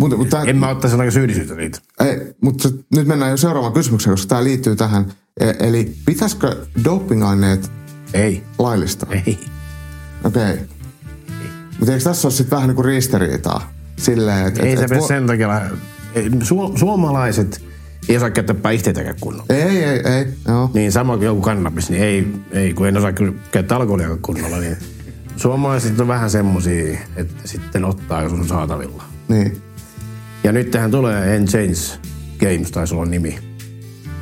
Mutta, 0.00 0.16
mutta 0.16 0.36
tää, 0.36 0.50
en 0.50 0.56
mä 0.56 0.68
ottaisi 0.68 0.94
ainakaan 0.94 1.12
syyllisyyttä 1.12 1.54
niitä. 1.54 1.78
ei, 2.00 2.34
mutta 2.42 2.68
nyt 2.94 3.06
mennään 3.06 3.30
jo 3.30 3.36
seuraavaan 3.36 3.72
kysymykseen, 3.72 4.12
koska 4.12 4.28
tämä 4.28 4.44
liittyy 4.44 4.76
tähän. 4.76 5.12
E- 5.40 5.68
eli 5.68 5.94
pitäisikö 6.06 6.56
dopingaineet 6.84 7.70
Ei, 8.14 8.42
laillistaa? 8.58 9.08
ei. 9.12 9.38
Okei. 10.24 10.52
Okay. 10.52 10.66
Mutta 11.78 11.92
eikö 11.92 12.04
tässä 12.04 12.28
ole 12.28 12.34
sitten 12.34 12.56
vähän 12.56 12.68
niin 12.68 12.76
kuin 12.76 12.84
ristiriitaa? 12.84 13.72
Silleen, 13.96 14.46
että... 14.46 14.62
Ei 14.62 14.72
et, 14.72 14.78
se 14.78 14.84
et 14.84 14.90
vo- 14.90 15.08
sen 15.08 15.26
takia. 15.26 15.62
Su- 16.42 16.78
suomalaiset 16.78 17.62
ei 18.08 18.16
osaa 18.16 18.30
käyttää 18.30 18.56
päihteitäkään 18.56 19.16
kunnolla. 19.20 19.54
Ei, 19.54 19.84
ei, 19.84 20.00
ei. 20.14 20.26
Joo. 20.48 20.70
Niin 20.74 20.92
sama 20.92 21.16
kuin 21.16 21.26
joku 21.26 21.40
kannabis, 21.40 21.90
niin 21.90 22.02
ei, 22.02 22.26
ei 22.52 22.74
kun 22.74 22.88
en 22.88 22.96
osaa 22.96 23.12
kyllä 23.12 23.32
käyttää 23.52 23.76
alkoholia 23.78 24.08
kunnolla, 24.22 24.56
niin 24.56 24.76
suomalaiset 25.36 26.00
on 26.00 26.08
vähän 26.08 26.30
semmosia, 26.30 26.98
että 27.16 27.34
sitten 27.44 27.84
ottaa, 27.84 28.22
jos 28.22 28.32
on 28.32 28.48
saatavilla. 28.48 29.04
Niin. 29.28 29.62
Ja 30.44 30.52
nyt 30.52 30.70
tähän 30.70 30.90
tulee 30.90 31.36
En 31.36 31.46
Change 31.46 32.00
Games, 32.40 32.70
taisi 32.70 32.94
olla 32.94 33.06
nimi, 33.06 33.38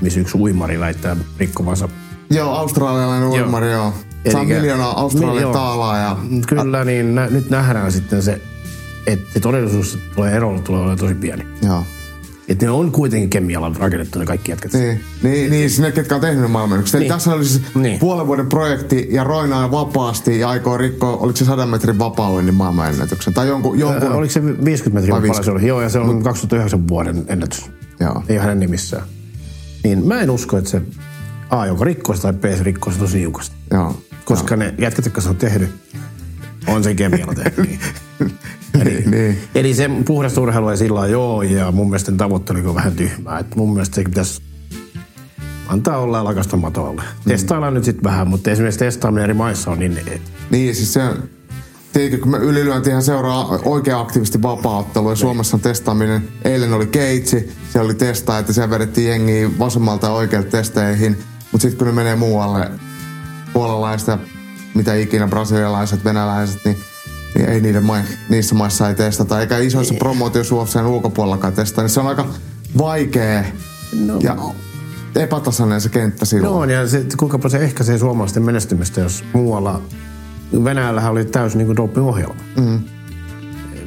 missä 0.00 0.20
yksi 0.20 0.38
uimari 0.38 0.80
väittää 0.80 1.16
rikkovansa. 1.38 1.88
Joo, 2.30 2.52
australialainen 2.54 3.32
Joo. 3.32 3.44
uimari, 3.44 3.70
joo. 3.72 3.94
Saa 4.32 4.44
miljoonaa 4.44 5.00
Australian 5.00 5.52
taalaa 5.52 5.98
ja... 5.98 6.16
Kyllä, 6.48 6.84
niin 6.84 7.14
nä, 7.14 7.26
nyt 7.26 7.50
nähdään 7.50 7.92
sitten 7.92 8.22
se, 8.22 8.40
että 9.06 9.32
se 9.32 9.40
todellisuus 9.40 9.94
että 9.94 10.14
tulee 10.14 10.32
erolla 10.36 10.60
tulee 10.60 10.80
olemaan 10.80 10.98
tosi 10.98 11.14
pieni. 11.14 11.46
Joo. 11.66 11.84
Että 12.48 12.64
ne 12.66 12.70
on 12.70 12.92
kuitenkin 12.92 13.30
kemialan 13.30 13.76
rakennettu 13.76 14.18
ne 14.18 14.24
kaikki 14.26 14.52
jätkät. 14.52 14.72
Niin, 14.72 15.00
niin, 15.22 15.50
niin 15.50 15.70
sinne, 15.70 15.92
ketkä 15.92 16.14
on 16.14 16.20
tehnyt 16.20 16.40
ne 16.42 16.48
maailmanennätykset. 16.48 16.94
Eli 16.94 17.02
Niin. 17.02 17.12
tässä 17.12 17.34
oli 17.34 17.44
siis 17.44 17.62
Niin. 17.74 17.98
puolen 17.98 18.26
vuoden 18.26 18.46
projekti 18.46 19.08
ja 19.10 19.24
Roinaa 19.24 19.70
vapaasti 19.70 20.38
ja 20.40 20.48
aikoo 20.48 20.76
rikkoa, 20.76 21.16
oliko 21.16 21.36
se 21.36 21.44
100 21.44 21.66
metrin 21.66 21.98
vapaudennin 21.98 22.54
maailmanennätyksen? 22.54 23.34
Tai 23.34 23.48
jonkun, 23.48 23.78
jonkun 23.78 24.08
Äh, 24.10 24.16
oliko 24.16 24.32
se 24.32 24.42
50 24.64 24.90
metriä 24.94 25.34
Vai 25.34 25.44
se 25.44 25.50
oli? 25.50 25.66
Joo, 25.66 25.82
ja 25.82 25.88
se 25.88 25.98
on 25.98 26.22
2009 26.22 26.88
vuoden 26.88 27.24
ennätys. 27.28 27.70
Joo. 28.00 28.22
Ei 28.28 28.36
hänen 28.36 28.60
nimissään. 28.60 29.02
Niin 29.84 30.06
mä 30.06 30.20
en 30.20 30.30
usko, 30.30 30.58
että 30.58 30.70
se 30.70 30.82
A, 31.50 31.66
joka 31.66 31.84
rikkoo 31.84 32.14
sitä, 32.16 32.32
tai 32.32 32.52
B, 32.52 32.56
se 32.58 32.62
rikkoo 32.64 32.92
sitä 32.92 33.04
tosi 33.04 33.18
niukasti. 33.18 33.56
Joo. 33.70 34.00
Koska 34.24 34.56
ne 34.56 34.74
jätkät, 34.78 35.04
jotka 35.04 35.20
se 35.20 35.28
on 35.28 35.36
tehnyt, 35.36 35.70
on 36.66 36.84
sen 36.84 36.96
kemialla 36.96 37.34
tehnyt. 37.34 37.80
Niin. 38.84 38.88
Eli, 38.88 39.04
niin. 39.16 39.38
eli 39.54 39.74
se 39.74 39.90
puhdasta 40.04 40.40
urheilua 40.40 40.70
ei 40.70 40.76
sillä 40.76 41.06
joo, 41.06 41.42
ja 41.42 41.72
mun 41.72 41.86
mielestä 41.86 42.12
tavoittelu 42.12 42.68
on 42.68 42.74
vähän 42.74 42.96
tyhmää. 42.96 43.38
Et 43.38 43.56
mun 43.56 43.72
mielestä 43.72 43.94
se 43.94 44.02
pitäisi 44.02 44.42
antaa 45.68 45.98
olla 45.98 46.16
ja 46.16 46.24
lakasta 46.24 46.56
matolle. 46.56 47.02
Mm. 47.02 47.28
Testaillaan 47.28 47.74
nyt 47.74 47.84
sitten 47.84 48.04
vähän, 48.04 48.28
mutta 48.28 48.50
esimerkiksi 48.50 48.78
testaaminen 48.78 49.24
eri 49.24 49.34
maissa 49.34 49.70
on 49.70 49.78
niin... 49.78 50.22
Niin, 50.50 50.74
siis 50.74 50.92
se, 50.92 51.00
Tiedätkö, 51.92 52.18
kun 52.18 52.30
me 52.30 52.38
ylilyöntihän 52.38 53.02
seuraa 53.02 53.58
oikein 53.64 53.96
aktiivisesti 53.96 54.42
vapaa-ottelua 54.42 55.12
ja 55.12 55.16
Suomessa 55.16 55.56
on 55.56 55.60
testaaminen. 55.60 56.28
Eilen 56.44 56.72
oli 56.72 56.86
keitsi, 56.86 57.52
se 57.72 57.80
oli 57.80 57.94
testaa, 57.94 58.38
että 58.38 58.52
siellä 58.52 58.70
vedettiin 58.70 59.08
jengiä 59.08 59.58
vasemmalta 59.58 60.06
ja 60.06 60.12
oikealta 60.12 60.50
testeihin. 60.50 61.18
Mutta 61.52 61.62
sitten 61.62 61.78
kun 61.78 61.86
ne 61.86 61.92
menee 61.92 62.16
muualle, 62.16 62.70
puolalaiset 63.52 64.20
mitä 64.74 64.94
ikinä, 64.94 65.26
brasilialaiset, 65.26 66.04
venäläiset, 66.04 66.60
niin, 66.64 66.76
niin 67.36 67.48
ei 67.48 67.60
niiden 67.60 67.84
mai, 67.84 68.02
niissä 68.28 68.54
maissa 68.54 68.88
ei 68.88 68.94
testata. 68.94 69.40
Eikä 69.40 69.58
isoissa 69.58 69.94
promootioissa 69.94 70.54
UFCn 70.54 70.86
ulkopuolellakaan 70.86 71.52
testata. 71.52 71.82
Niin 71.82 71.90
se 71.90 72.00
on 72.00 72.06
aika 72.06 72.26
vaikea 72.78 73.44
no. 74.06 74.18
ja 74.22 74.36
epätasainen 75.16 75.80
se 75.80 75.88
kenttä 75.88 76.24
silloin. 76.24 76.52
No 76.52 76.58
on, 76.58 76.70
ja 76.70 76.88
se, 76.88 77.04
kuinka 77.16 77.48
se 77.48 77.58
ehkäisee 77.58 77.98
suomalaisten 77.98 78.42
menestymistä, 78.42 79.00
jos 79.00 79.24
muualla 79.32 79.82
Venäjällähän 80.64 81.12
oli 81.12 81.24
täysin 81.24 81.58
niin 81.58 81.76
doping-ohjelma. 81.76 82.40
Mm. 82.56 82.80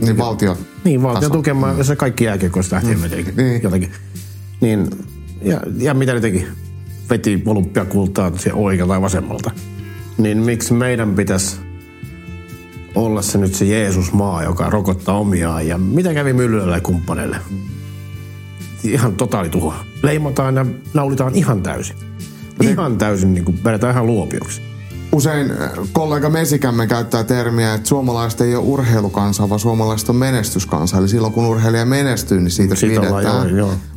Niin 0.02 0.18
valtio. 0.18 0.58
Niin, 0.84 1.04
valtio 1.04 1.30
tukemaan, 1.30 1.74
mm. 1.74 1.78
jos 1.78 1.88
se 1.88 1.96
kaikki 1.96 2.24
jääkiekoista 2.24 2.76
lähtien 2.76 2.98
mm. 2.98 3.04
jotenkin. 3.04 3.36
Niin. 3.38 3.64
jotenkin. 3.64 3.92
Niin, 4.62 4.90
ja, 5.42 5.62
ja 5.78 5.94
mitä 5.94 6.14
ne 6.14 6.22
teki? 6.22 6.48
Veti 7.10 7.44
olympiakultaa 7.46 8.32
oikealta 8.54 8.92
tai 8.92 9.02
vasemmalta. 9.02 9.52
Niin 10.18 10.38
miksi 10.38 10.74
meidän 10.74 11.16
pitäisi 11.16 11.69
olla 12.96 13.22
se 13.22 13.38
nyt 13.38 13.56
se 13.56 13.66
Jeesus-maa, 13.66 14.44
joka 14.44 14.70
rokottaa 14.70 15.18
omiaan. 15.18 15.68
Ja 15.68 15.78
mitä 15.78 16.14
kävi 16.14 16.34
Myllylle 16.34 16.76
ja 16.76 16.82
kumppaneille? 16.82 17.38
Ihan 18.84 19.16
totaalituho. 19.16 19.74
Leimataan 20.04 20.56
ja 20.56 20.66
naulitaan 20.94 21.36
ihan 21.36 21.62
täysin. 21.62 21.96
Ihan 22.62 22.98
täysin 22.98 23.34
niin 23.34 23.46
kuin 23.46 23.64
vedetään 23.64 23.94
ihan 23.94 24.06
luopioksi 24.06 24.62
usein 25.12 25.52
äh, 25.52 25.72
kollega 25.94 26.30
Mesikämme 26.30 26.88
käyttää 26.88 27.24
termiä, 27.24 27.74
että 27.74 27.90
suomalaiset 27.90 28.42
ei 28.42 28.56
ole 28.56 28.66
urheilukansa, 28.66 29.50
vaan 29.50 29.60
suomalaiset 29.60 30.10
on 30.10 30.16
menestyskansa. 30.16 30.98
Eli 30.98 31.08
silloin 31.08 31.34
kun 31.34 31.46
urheilija 31.46 31.86
menestyy, 31.86 32.40
niin 32.40 32.52
siitä, 32.52 32.76
siitä 32.76 33.02
pidetään. 33.02 33.48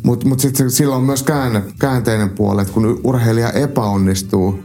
Mutta 0.03 0.29
mut 0.29 0.41
sitten 0.41 0.71
silloin 0.71 0.99
on 0.99 1.07
myös 1.07 1.23
käänne, 1.23 1.63
käänteinen 1.79 2.31
puoli, 2.31 2.63
että 2.63 2.75
kun 2.75 3.01
urheilija 3.05 3.51
epäonnistuu, 3.51 4.63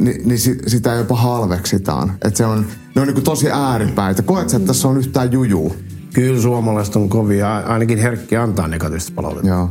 niin, 0.00 0.28
niin 0.28 0.38
sit, 0.38 0.58
sitä 0.66 0.94
jopa 0.94 1.16
halveksitaan. 1.16 2.12
Että 2.24 2.38
se 2.38 2.46
on, 2.46 2.66
ne 3.00 3.10
on 3.10 3.14
niin 3.14 3.24
tosi 3.24 3.50
ääripäitä. 3.50 4.22
Koet 4.22 4.54
että 4.54 4.66
tässä 4.66 4.88
on 4.88 4.98
yhtään 4.98 5.32
jujuu? 5.32 5.76
Kyllä 6.12 6.42
suomalaiset 6.42 6.96
on 6.96 7.08
kovia, 7.08 7.58
ainakin 7.58 7.98
herkki 7.98 8.36
antaa 8.36 8.68
negatiivista 8.68 9.12
palautetta. 9.14 9.48
Joo. 9.48 9.70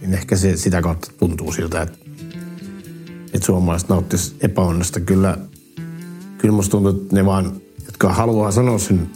Niin 0.00 0.14
ehkä 0.14 0.36
se, 0.36 0.56
sitä 0.56 0.82
kautta 0.82 1.10
tuntuu 1.18 1.52
siltä, 1.52 1.82
että 1.82 1.98
että 3.34 3.46
suomalaiset 3.46 3.88
nauttis 3.88 4.36
epäonnosta. 4.40 5.00
Kyllä, 5.00 5.38
kyllä 6.38 6.54
musta 6.54 6.70
tuntuu, 6.70 6.90
että 6.90 7.16
ne 7.16 7.26
vaan, 7.26 7.52
jotka 7.86 8.12
haluaa 8.12 8.50
sanoa 8.50 8.78
sen 8.78 9.10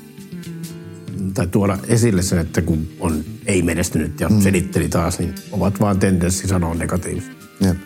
tai 1.35 1.47
tuoda 1.47 1.79
esille 1.89 2.23
sen, 2.23 2.39
että 2.39 2.63
kun 2.63 2.87
on 3.01 3.25
ei 3.47 3.63
menestynyt 3.63 4.21
ja 4.21 4.29
mm. 4.29 4.41
selitteli 4.41 4.89
taas, 4.89 5.19
niin 5.19 5.35
ovat 5.53 5.81
vaan 5.81 5.99
tendenssi 5.99 6.49
sanoa 6.49 6.75
negatiivista. 6.75 7.31
Jep. 7.61 7.77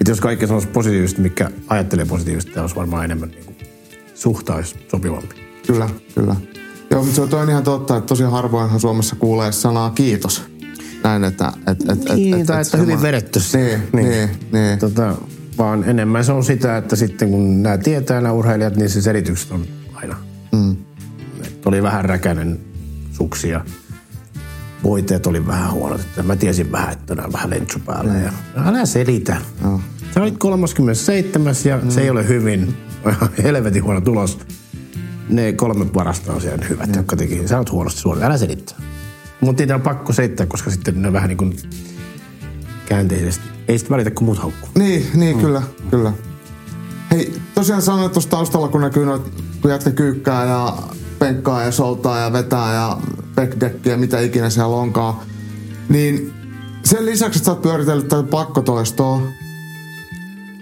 Että 0.00 0.10
jos 0.10 0.20
kaikki 0.20 0.46
sanoisi 0.46 0.68
positiivisesti, 0.68 1.22
mikä 1.22 1.50
ajattelee 1.68 2.04
positiivisesti, 2.04 2.58
olisi 2.58 2.76
varmaan 2.76 3.04
enemmän 3.04 3.28
niin 3.28 3.69
suhtais 4.20 4.74
sopivampi. 4.90 5.34
Kyllä, 5.66 5.88
kyllä. 6.14 6.36
Joo, 6.90 7.04
mutta 7.04 7.26
se 7.30 7.36
on 7.36 7.50
ihan 7.50 7.62
totta, 7.62 7.96
että 7.96 8.08
tosi 8.08 8.22
harvoinhan 8.22 8.80
Suomessa 8.80 9.16
kuulee 9.16 9.52
sanaa 9.52 9.90
kiitos. 9.90 10.42
Näin, 11.04 11.24
että... 11.24 11.52
Et, 11.66 11.90
et, 11.90 12.14
niin, 12.14 12.34
et, 12.34 12.40
et, 12.40 12.46
tai 12.46 12.60
että, 12.60 12.60
että 12.60 12.76
hyvin 12.76 13.02
vedetty. 13.02 13.40
Niin, 13.52 13.82
niin, 13.92 14.08
niin. 14.08 14.30
niin. 14.52 14.78
Tota, 14.78 15.14
vaan 15.58 15.84
enemmän 15.84 16.24
se 16.24 16.32
on 16.32 16.44
sitä, 16.44 16.76
että 16.76 16.96
sitten 16.96 17.30
kun 17.30 17.62
nämä 17.62 17.78
tietää 17.78 18.20
nämä 18.20 18.32
urheilijat, 18.32 18.76
niin 18.76 18.90
se 18.90 19.02
selitykset 19.02 19.52
on 19.52 19.66
aina. 19.94 20.16
Mm. 20.52 20.76
Et 21.44 21.66
oli 21.66 21.82
vähän 21.82 22.04
räkänen 22.04 22.60
suksi 23.12 23.48
ja 23.48 23.64
voiteet 24.84 25.26
oli 25.26 25.46
vähän 25.46 25.72
huonot. 25.72 26.00
Että 26.00 26.22
mä 26.22 26.36
tiesin 26.36 26.72
vähän, 26.72 26.92
että 26.92 27.14
nämä 27.14 27.26
on 27.26 27.32
vähän 27.32 27.50
lentsu 27.50 27.78
päällä. 27.86 28.12
Mm. 28.12 28.22
Ja, 28.22 28.32
älä 28.66 28.86
selitä. 28.86 29.36
Mm. 29.64 29.78
Sä 30.14 30.22
olit 30.22 30.38
37 30.38 31.54
ja 31.64 31.76
mm. 31.76 31.90
se 31.90 32.00
ei 32.00 32.10
ole 32.10 32.28
hyvin. 32.28 32.76
Helvetin 33.42 33.84
huono 33.84 34.00
tulos. 34.00 34.38
Ne 35.28 35.52
kolme 35.52 35.84
parasta 35.84 36.32
on 36.32 36.40
siellä 36.40 36.66
hyvät, 36.68 36.88
mm. 36.88 36.94
jotka 36.96 37.16
teki. 37.16 37.48
Sä 37.48 37.58
oot 37.58 37.72
huonosti 37.72 38.00
suoraan. 38.00 38.26
Älä 38.26 38.38
selittää. 38.38 38.78
Mutta 39.40 39.62
niitä 39.62 39.74
on 39.74 39.80
pakko 39.80 40.12
seittää, 40.12 40.46
koska 40.46 40.70
sitten 40.70 41.02
ne 41.02 41.12
vähän 41.12 41.28
niin 41.28 41.38
kuin 41.38 41.56
käänteisesti. 42.86 43.44
Ei 43.68 43.78
sitten 43.78 43.94
välitä, 43.94 44.10
kun 44.10 44.24
muut 44.24 44.38
haukkuu. 44.38 44.68
Niin, 44.78 45.06
niin 45.14 45.36
mm. 45.36 45.42
kyllä, 45.42 45.62
kyllä. 45.90 46.12
Hei, 47.10 47.34
tosiaan 47.54 47.82
sanoit 47.82 48.12
tuossa 48.12 48.30
taustalla, 48.30 48.68
kun 48.68 48.80
näkyy 48.80 49.04
noit, 49.04 49.22
kun 49.62 49.70
jätkä 49.70 49.90
kyykkää 49.90 50.44
ja 50.44 50.76
penkkaa 51.18 51.62
ja 51.62 51.72
soltaa 51.72 52.18
ja 52.18 52.32
vetää 52.32 52.74
ja 52.74 52.98
backdeckia, 53.34 53.96
mitä 53.96 54.20
ikinä 54.20 54.50
siellä 54.50 54.76
onkaan. 54.76 55.14
Niin 55.88 56.32
sen 56.84 57.06
lisäksi, 57.06 57.38
että 57.38 57.46
sä 57.46 57.52
oot 57.52 57.62
pyöritellyt 57.62 58.08
tätä 58.08 58.22
pakkotoistoa, 58.22 59.22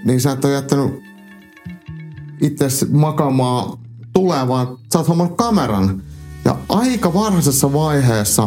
niin 0.04 0.20
sä 0.20 0.32
et 0.32 0.44
ole 0.44 0.52
jättänyt 0.52 1.07
itse 2.40 2.66
makaamaan 2.90 3.78
tulee, 4.12 4.48
vaan 4.48 4.78
sä 4.92 4.98
oot 4.98 5.08
hommannut 5.08 5.36
kameran. 5.36 6.02
Ja 6.44 6.56
aika 6.68 7.14
varhaisessa 7.14 7.72
vaiheessa 7.72 8.46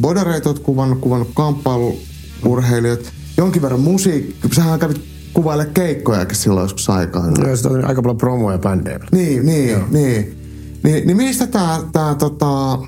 bodareita 0.00 0.48
oot 0.48 0.58
kuvannut, 0.58 0.98
kuvannut 0.98 1.30
kamppailu 1.34 1.98
urheilijat, 2.46 3.12
jonkin 3.36 3.62
verran 3.62 3.80
musiikki. 3.80 4.48
Sähän 4.54 4.78
kävit 4.78 5.00
kuvaille 5.34 5.66
keikkojakin 5.66 6.36
silloin 6.36 6.64
joskus 6.64 6.90
aikaa. 6.90 7.24
Joo, 7.44 7.56
sitä 7.56 7.68
oli 7.68 7.82
aika 7.82 8.02
paljon 8.02 8.18
promoja 8.18 8.58
bändejä. 8.58 8.98
Niin, 9.12 9.46
niin, 9.46 9.70
Joo. 9.70 9.84
niin. 9.90 10.38
Niin, 10.82 11.06
niin 11.06 11.16
mistä 11.16 11.46
tämä 11.46 11.80
tää, 11.92 12.14
tota, 12.14 12.78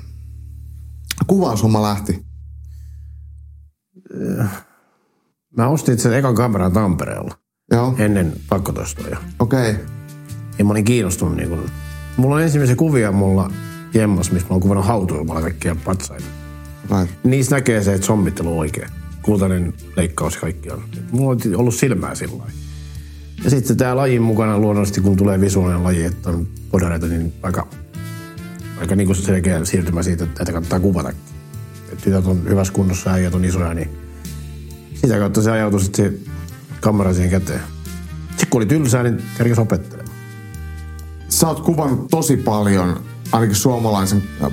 kuvaushomma 1.27 1.81
lähti? 1.81 2.25
Mä 5.57 5.67
ostin 5.67 5.99
sen 5.99 6.13
ekan 6.13 6.35
kameran 6.35 6.71
Tampereella. 6.71 7.35
Joo. 7.71 7.95
Ennen 7.97 8.33
pakkotostoja. 8.49 9.17
Okei. 9.39 9.71
Okay. 9.71 9.85
Ja 10.61 10.65
mä 10.65 10.71
olin 10.71 10.85
kiinnostunut 10.85 11.35
niin 11.35 11.49
kun, 11.49 11.69
Mulla 12.17 12.35
on 12.35 12.41
ensimmäisiä 12.41 12.75
kuvia 12.75 13.11
mulla 13.11 13.51
jemmas, 13.93 14.31
missä 14.31 14.47
mä 14.47 14.53
oon 14.53 14.61
kuvannut 14.61 14.85
hautuumalla 14.85 15.41
kaikkia 15.41 15.75
patsaita. 15.85 16.25
Right. 16.99 17.15
Niissä 17.23 17.55
näkee 17.55 17.83
se, 17.83 17.93
että 17.93 18.07
sommittelu 18.07 18.51
on 18.51 18.57
oikein 18.57 18.89
kultainen 19.21 19.73
leikkaus 19.95 20.37
kaikki 20.37 20.71
on. 20.71 20.83
Mulla 21.11 21.31
on 21.31 21.55
ollut 21.55 21.75
silmää 21.75 22.15
sillä 22.15 22.43
Ja 23.43 23.49
sitten 23.49 23.77
tämä 23.77 23.95
lajin 23.95 24.21
mukana 24.21 24.59
luonnollisesti, 24.59 25.01
kun 25.01 25.17
tulee 25.17 25.41
visuaalinen 25.41 25.83
laji, 25.83 26.03
että 26.03 26.29
on 26.29 26.47
podareita, 26.71 27.07
niin 27.07 27.33
aika, 27.43 27.67
aika 28.79 28.95
niin 28.95 29.15
selkeä 29.15 29.65
siirtymä 29.65 30.03
siitä, 30.03 30.23
että 30.23 30.45
kannattaa 30.45 30.79
kuvata. 30.79 31.09
Että 31.09 32.03
tytöt 32.03 32.25
on 32.25 32.43
hyvässä 32.49 32.73
kunnossa 32.73 33.09
ja 33.09 33.15
äijät 33.15 33.35
on 33.35 33.45
isoja, 33.45 33.73
niin 33.73 33.89
sitä 34.93 35.19
kautta 35.19 35.41
se 35.41 35.51
ajautui 35.51 35.81
sitten 35.81 36.17
kamera 36.81 37.13
siihen 37.13 37.31
käteen. 37.31 37.61
Sitten 38.29 38.47
kun 38.49 38.59
oli 38.59 38.65
tylsää, 38.65 39.03
niin 39.03 39.21
kerkes 39.37 39.59
opettelemaan. 39.59 40.00
Sä 41.31 41.47
oot 41.47 41.59
kuvannut 41.59 42.07
tosi 42.11 42.37
paljon 42.37 43.03
ainakin 43.31 43.55
suomalaisen 43.55 44.23
äh, 44.43 44.51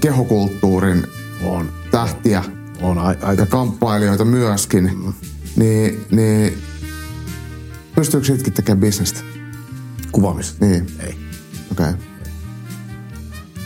kehokulttuurin 0.00 1.06
on. 1.42 1.72
tähtiä 1.90 2.44
on 2.82 2.98
aika... 2.98 3.32
ja 3.32 3.46
kamppailijoita 3.46 4.24
myöskin, 4.24 4.90
mm. 5.04 5.12
niin, 5.56 6.06
niin 6.10 6.58
pystyykö 7.94 8.26
sitkin 8.26 8.52
tekemään 8.52 8.80
bisnestä? 8.80 9.20
Kuvaamista? 10.12 10.66
Niin. 10.66 10.86
Ei. 11.00 11.16
Okei. 11.72 11.86
Okay. 11.90 11.94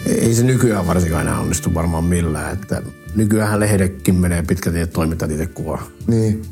Ei, 0.07 0.21
ei 0.21 0.35
se 0.35 0.43
nykyään 0.43 0.87
varsinkaan 0.87 1.27
enää 1.27 1.41
onnistu 1.41 1.75
varmaan 1.75 2.05
millään. 2.05 2.53
Että 2.53 2.83
nykyään 3.15 3.61
lehdekin 3.61 4.15
menee 4.15 4.43
pitkälti, 4.43 4.81
että 4.81 4.95
toimittajat 4.95 5.33
itse 5.33 5.47
kuvaa. 5.47 5.83
Niin. 6.07 6.43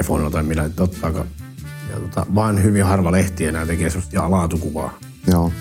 iPhoneilla 0.00 0.30
tai 0.30 0.42
millä, 0.42 0.64
että 0.64 0.82
ottaako. 0.82 1.26
Ja 1.90 2.00
tota, 2.00 2.26
vaan 2.34 2.62
hyvin 2.62 2.84
harva 2.84 3.12
lehti 3.12 3.44
enää 3.44 3.66
tekee 3.66 3.90
sellaista 3.90 4.30
laatukuvaa. 4.30 4.98
Joo. 5.26 5.52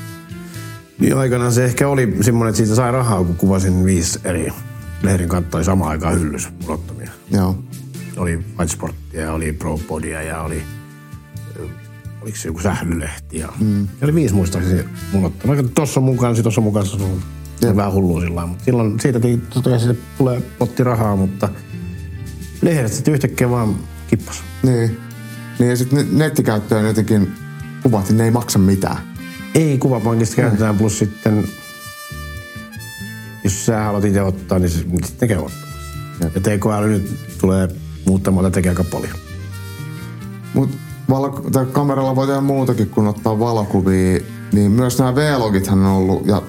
Niin 0.99 1.17
aikanaan 1.17 1.51
se 1.51 1.65
ehkä 1.65 1.87
oli 1.87 2.17
semmoinen, 2.21 2.49
että 2.49 2.57
siitä 2.57 2.75
sai 2.75 2.91
rahaa, 2.91 3.23
kun 3.23 3.35
kuvasin 3.35 3.85
viisi 3.85 4.19
eri 4.23 4.49
lehden 5.03 5.29
kantta 5.29 5.57
oli 5.57 5.65
samaan 5.65 5.91
aikaan 5.91 6.19
hyllys 6.19 6.49
munottomia. 6.61 7.11
Joo. 7.31 7.63
Oli 8.17 8.39
ja 9.13 9.33
oli 9.33 9.53
Pro 9.53 9.77
Podia 9.77 10.21
ja 10.21 10.41
oli 10.41 10.63
oliko 12.23 12.37
se 12.37 12.49
joku 12.49 12.59
sählylehti 12.59 13.39
ja, 13.39 13.53
mm. 13.59 13.81
ja 13.81 13.87
oli 14.01 14.15
viisi 14.15 14.35
muistaakseni. 14.35 14.83
Vaikka 15.47 15.63
tuossa 15.75 15.99
on 15.99 16.03
mukaan, 16.03 16.35
tuossa 16.43 16.61
on 16.61 16.65
mukaan, 16.65 16.85
se 16.85 16.97
on 17.67 17.75
vähän 17.75 17.93
hullua 17.93 18.21
sillä 18.21 18.45
mutta 18.45 18.63
silloin 18.63 18.99
siitä 18.99 19.19
totta 19.53 19.79
se 19.79 19.95
tulee 20.17 20.41
potti 20.59 20.83
rahaa, 20.83 21.15
mutta 21.15 21.49
lehdet 22.61 22.93
sitten 22.93 23.13
yhtäkkiä 23.13 23.49
vaan 23.49 23.75
kippas. 24.07 24.43
Niin. 24.63 24.97
Niin 25.59 25.69
ja 25.69 25.77
sitten 25.77 26.07
nettikäyttöön 26.11 26.85
jotenkin 26.85 27.31
kuvat, 27.83 28.09
ne 28.09 28.23
ei 28.23 28.31
maksa 28.31 28.59
mitään. 28.59 29.12
Ei, 29.55 29.77
kuvapankista 29.77 30.35
käytetään, 30.35 30.77
plus 30.77 30.99
sitten 30.99 31.47
jos 33.43 33.65
sä 33.65 33.79
haluat 33.79 34.05
itse 34.05 34.21
ottaa, 34.21 34.59
niin 34.59 34.69
sitten 34.69 34.99
tekee 35.17 35.37
ottamassa. 35.37 35.67
Ja. 36.19 36.29
ja 36.35 36.41
TKL 36.41 36.87
nyt 36.87 37.19
tulee 37.41 37.67
muuttamaan 38.05 38.51
tekee 38.51 38.69
aika 38.69 38.83
paljon. 38.83 39.17
Mut 40.53 40.69
valo- 41.09 41.67
kameralla 41.71 42.15
voi 42.15 42.27
tehdä 42.27 42.41
muutakin 42.41 42.89
kuin 42.89 43.07
ottaa 43.07 43.39
valokuvia 43.39 44.19
niin 44.53 44.71
myös 44.71 44.99
nämä 44.99 45.15
V-logithan 45.15 45.79
on 45.79 45.85
ollut 45.85 46.25
ja 46.25 46.41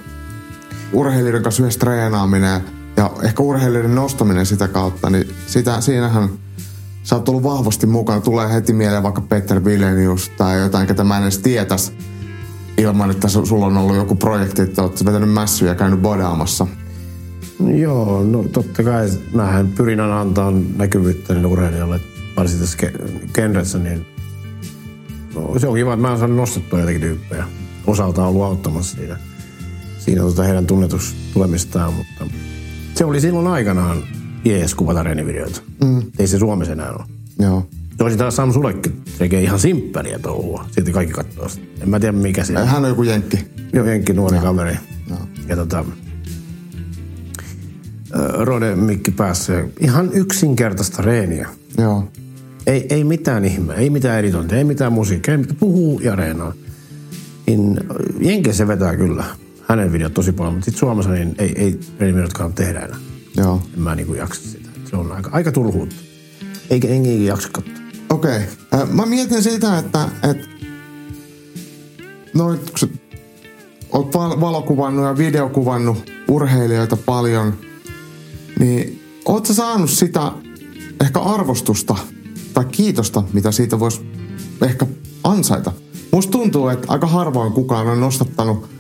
urheilijoiden 0.92 1.42
kanssa 1.42 1.62
yhdessä 1.62 1.80
treenaaminen 1.80 2.60
ja 2.96 3.10
ehkä 3.22 3.42
urheilijoiden 3.42 3.94
nostaminen 3.94 4.46
sitä 4.46 4.68
kautta, 4.68 5.10
niin 5.10 5.34
sitä, 5.46 5.80
siinähän 5.80 6.28
sä 7.02 7.16
oot 7.16 7.28
ollut 7.28 7.42
vahvasti 7.42 7.86
mukana. 7.86 8.20
Tulee 8.20 8.52
heti 8.52 8.72
mieleen 8.72 9.02
vaikka 9.02 9.20
Peter 9.20 9.64
Vilenius 9.64 10.28
tai 10.28 10.60
jotain, 10.60 10.86
ketä 10.86 11.04
mä 11.04 11.16
en 11.16 11.22
edes 11.22 11.38
tietäisi 11.38 11.92
ilman, 12.78 13.10
että 13.10 13.28
su- 13.28 13.46
sulla 13.46 13.66
on 13.66 13.76
ollut 13.76 13.96
joku 13.96 14.14
projekti, 14.14 14.62
että 14.62 14.82
oot 14.82 15.04
vetänyt 15.04 15.32
mässyjä 15.32 15.70
ja 15.70 15.74
käynyt 15.74 16.02
bodaamassa. 16.02 16.66
Joo, 17.74 18.22
no 18.22 18.44
totta 18.52 18.82
kai 18.82 19.08
mähän 19.34 19.68
pyrin 19.68 20.00
aina 20.00 20.20
antaa 20.20 20.52
näkyvyyttä 20.76 21.34
niille 21.34 21.48
urheilijoille, 21.48 22.00
varsinkin 22.36 22.66
tässä 22.66 22.78
genressä, 23.34 23.78
niin 23.78 24.06
no, 25.34 25.54
se 25.58 25.68
on 25.68 25.74
kiva, 25.74 25.92
että 25.92 26.02
mä 26.02 26.08
oon 26.08 26.18
saanut 26.18 26.36
nostettua 26.36 26.80
jotakin 26.80 27.00
tyyppejä. 27.00 27.44
Osalta 27.86 28.26
ollut 28.26 28.42
auttamassa 28.42 28.96
siinä, 28.96 29.16
siinä 29.98 30.22
tota 30.22 30.42
heidän 30.42 30.66
tunnetus 30.66 31.14
tulemistaan, 31.34 31.94
mutta 31.94 32.26
se 32.94 33.04
oli 33.04 33.20
silloin 33.20 33.46
aikanaan 33.46 34.02
jees 34.44 34.74
kuvata 34.74 35.02
reenivideoita. 35.02 35.60
Mm. 35.84 36.02
Ei 36.18 36.26
se 36.26 36.38
Suomessa 36.38 36.72
enää 36.72 36.92
ole. 36.92 37.04
Joo. 37.38 37.66
Toisin 37.96 38.18
taas 38.18 38.36
Sam 38.36 38.52
Sulekki 38.52 38.90
tekee 39.18 39.42
ihan 39.42 39.58
simppeliä 39.58 40.18
touhua. 40.18 40.64
Silti 40.70 40.92
kaikki 40.92 41.14
katsoo 41.14 41.48
sitä. 41.48 41.66
En 41.82 41.88
mä 41.88 42.00
tiedä 42.00 42.12
mikä 42.12 42.42
on. 42.60 42.66
Hän 42.66 42.82
on 42.82 42.88
joku 42.88 43.02
jenkki. 43.02 43.38
Joo, 43.72 43.86
jenkki 43.86 44.12
nuori 44.12 44.38
kaveri. 44.38 44.76
Ja 45.48 45.56
tota, 45.56 45.84
Rode 48.38 48.76
mikki 48.76 49.10
päässä. 49.10 49.64
Ihan 49.80 50.10
yksinkertaista 50.12 51.02
reeniä. 51.02 51.48
Joo. 51.78 52.08
Ei, 52.66 52.86
ei 52.90 53.04
mitään 53.04 53.44
ihmeä, 53.44 53.76
ei 53.76 53.90
mitään 53.90 54.18
editointia, 54.18 54.58
ei 54.58 54.64
mitään 54.64 54.92
musiikkia, 54.92 55.34
ei 55.34 55.38
mitään, 55.38 55.56
puhuu 55.56 56.00
ja 56.00 56.16
reenaa. 56.16 56.52
Niin 57.46 57.80
Jenkeissä 58.20 58.58
se 58.58 58.68
vetää 58.68 58.96
kyllä. 58.96 59.24
Hänen 59.68 59.92
videot 59.92 60.14
tosi 60.14 60.32
paljon, 60.32 60.54
mutta 60.54 60.64
sitten 60.64 60.78
Suomessa 60.78 61.10
niin 61.10 61.34
ei, 61.38 61.52
ei 61.56 61.80
reenivideotkaan 62.00 62.52
tehdä 62.52 62.80
enää. 62.80 62.98
Joo. 63.36 63.62
En 63.74 63.80
mä 63.80 63.94
niinku 63.94 64.14
jaksa 64.14 64.50
sitä. 64.50 64.68
Se 64.90 64.96
on 64.96 65.12
aika, 65.12 65.30
aika 65.32 65.52
turhuutta. 65.52 65.96
Eikä 66.70 66.88
enkä 66.88 67.10
jaksa 67.10 67.48
katsoa. 67.52 67.83
Okei. 68.14 68.40
Okay. 68.72 68.86
Mä 68.86 69.06
mietin 69.06 69.42
sitä, 69.42 69.78
että, 69.78 70.08
että 70.30 70.48
noin, 72.34 72.58
kun 72.58 72.78
sä 72.78 72.86
oot 73.92 74.14
val- 74.14 74.40
valokuvannut 74.40 75.04
ja 75.04 75.18
videokuvannut 75.18 76.10
urheilijoita 76.28 76.96
paljon, 76.96 77.54
niin 78.58 79.02
oot 79.24 79.46
sä 79.46 79.54
saanut 79.54 79.90
sitä 79.90 80.32
ehkä 81.00 81.20
arvostusta 81.20 81.96
tai 82.54 82.64
kiitosta, 82.64 83.22
mitä 83.32 83.52
siitä 83.52 83.80
voisi 83.80 84.00
ehkä 84.62 84.86
ansaita? 85.24 85.72
Musta 86.12 86.32
tuntuu, 86.32 86.68
että 86.68 86.86
aika 86.88 87.06
harvoin 87.06 87.52
kukaan 87.52 87.86
on 87.86 88.00
nostattanut 88.00 88.70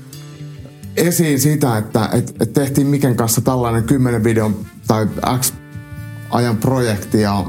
esiin 0.96 1.40
sitä, 1.40 1.78
että 1.78 2.08
et, 2.12 2.34
et 2.40 2.52
tehtiin 2.52 2.86
Miken 2.86 3.16
kanssa 3.16 3.40
tällainen 3.40 3.84
10 3.84 4.24
videon 4.24 4.56
tai 4.86 5.06
X 5.40 5.52
ajan 6.30 6.56
projekti 6.56 7.20
ja 7.20 7.44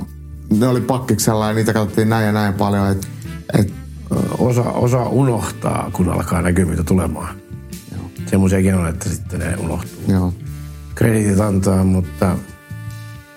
ne 0.50 0.68
oli 0.68 0.82
pakkiksella 0.82 1.48
ja 1.48 1.54
niitä 1.54 1.74
katsottiin 1.74 2.10
näin 2.10 2.26
ja 2.26 2.32
näin 2.32 2.54
paljon. 2.54 2.92
Et, 2.92 3.08
et, 3.60 3.74
Osa, 4.38 4.62
osa 4.62 5.04
unohtaa, 5.04 5.90
kun 5.94 6.10
alkaa 6.10 6.42
näkyvyyttä 6.42 6.84
tulemaan. 6.84 7.36
Semmoisiakin 8.26 8.76
on, 8.76 8.88
että 8.88 9.10
sitten 9.10 9.40
ne 9.40 9.56
unohtuu. 9.58 10.04
joo. 10.08 10.34
kreditit 10.96 11.40
antaa, 11.40 11.84
mutta 11.84 12.36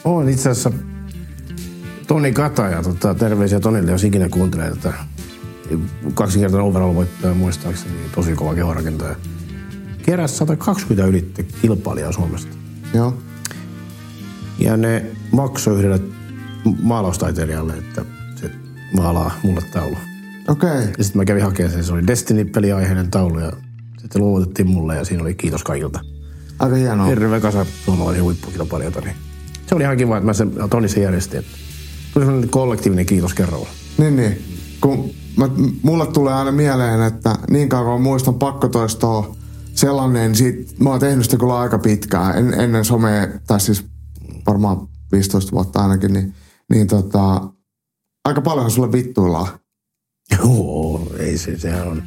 on 0.05 0.29
itse 0.29 0.51
asiassa 0.51 0.73
Toni 2.07 2.33
Kataja, 2.33 2.83
tota, 2.83 3.15
terveisiä 3.15 3.61
Tonille, 3.61 3.91
jos 3.91 4.05
ikinä 4.05 4.29
kuuntelee 4.29 4.71
tätä. 4.71 4.93
Kaksinkertainen 6.15 6.69
overall-voittaja 6.69 7.35
muistaakseni, 7.35 7.95
tosi 8.15 8.35
kova 8.35 8.55
kehorakentaja. 8.55 9.17
Keräsi 10.03 10.37
120 10.37 11.07
ylitte 11.07 11.43
kilpailijaa 11.43 12.13
Suomesta. 12.13 12.57
Joo. 12.95 13.15
Ja 14.59 14.77
ne 14.77 15.07
maksoi 15.33 15.79
yhdelle 15.79 16.01
maalaustaiteilijalle, 16.83 17.73
että 17.73 18.05
se 18.37 18.51
maalaa 18.93 19.31
mulle 19.43 19.61
taulu. 19.73 19.97
Okei. 20.49 20.71
Okay. 20.71 20.93
Ja 20.99 21.05
sitten 21.05 21.21
mä 21.21 21.25
kävin 21.25 21.43
hakemaan 21.43 21.73
sen, 21.73 21.85
se 21.85 21.93
oli 21.93 22.07
Destiny-peliaiheinen 22.07 23.11
taulu 23.11 23.39
ja 23.39 23.53
sitten 23.99 24.23
luovutettiin 24.23 24.69
mulle 24.69 24.97
ja 24.97 25.05
siinä 25.05 25.23
oli 25.23 25.35
kiitos 25.35 25.65
kaikilta. 25.65 26.01
Aika 26.59 26.77
hienoa. 26.77 27.07
hirveä 27.07 27.41
kasa 27.41 27.67
suomalaisia 27.85 28.23
huippukilpailijoita, 28.23 29.01
niin 29.01 29.17
se 29.67 29.75
oli 29.75 29.83
ihan 29.85 29.97
kiva, 29.97 30.17
että 30.17 30.27
mä 30.27 30.33
sen 30.33 30.53
Toni 30.71 30.89
sen 30.89 31.03
järjestin. 31.03 31.39
Että 31.39 31.53
tuli 32.15 32.25
sellainen 32.25 32.51
kollektiivinen 32.51 33.07
kiitos 33.07 33.35
kerralla. 33.35 33.69
Niin, 33.99 34.17
niin. 34.17 34.45
Kun 34.81 35.11
mä, 35.37 35.49
mulle 35.83 36.07
tulee 36.07 36.35
aina 36.35 36.53
mieleen, 36.53 37.03
että 37.03 37.37
niin 37.51 37.69
kauan 37.69 37.93
kun 37.95 38.03
muistan 38.03 38.35
pakkotoistoa 38.35 39.37
sellainen, 39.75 40.35
siitä, 40.35 40.73
mä 40.79 40.91
oon 40.91 41.01
tehnyt 41.01 41.25
sitä 41.25 41.37
kyllä 41.37 41.59
aika 41.59 41.79
pitkään, 41.79 42.39
en, 42.39 42.61
ennen 42.61 42.85
somea, 42.85 43.27
tai 43.47 43.61
siis 43.61 43.85
varmaan 44.47 44.89
15 45.13 45.53
vuotta 45.53 45.83
ainakin, 45.83 46.13
niin, 46.13 46.35
niin 46.73 46.87
tota, 46.87 47.41
aika 48.25 48.41
paljonhan 48.41 48.71
sulle 48.71 48.93
vittuillaan. 48.93 49.49
Joo, 50.39 51.13
ei 51.19 51.39
se, 51.39 51.59
sehän 51.59 51.89
on. 51.89 52.03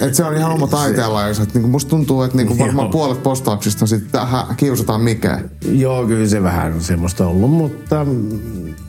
Et 0.00 0.14
se 0.14 0.24
on 0.24 0.36
ihan 0.36 0.52
oma 0.52 0.66
taiteenlajinsa. 0.66 1.42
Että 1.42 1.54
niinku 1.54 1.68
musta 1.68 1.88
tuntuu, 1.90 2.22
että 2.22 2.36
niinku 2.36 2.58
varmaan 2.58 2.84
Joo. 2.86 2.92
puolet 2.92 3.22
postauksista 3.22 3.86
sitten 3.86 4.10
tähän 4.10 4.56
kiusataan 4.56 5.00
mikä. 5.00 5.40
Joo, 5.70 6.06
kyllä 6.06 6.28
se 6.28 6.42
vähän 6.42 6.72
on 6.72 6.80
semmoista 6.82 7.26
ollut, 7.26 7.50
mutta 7.50 8.06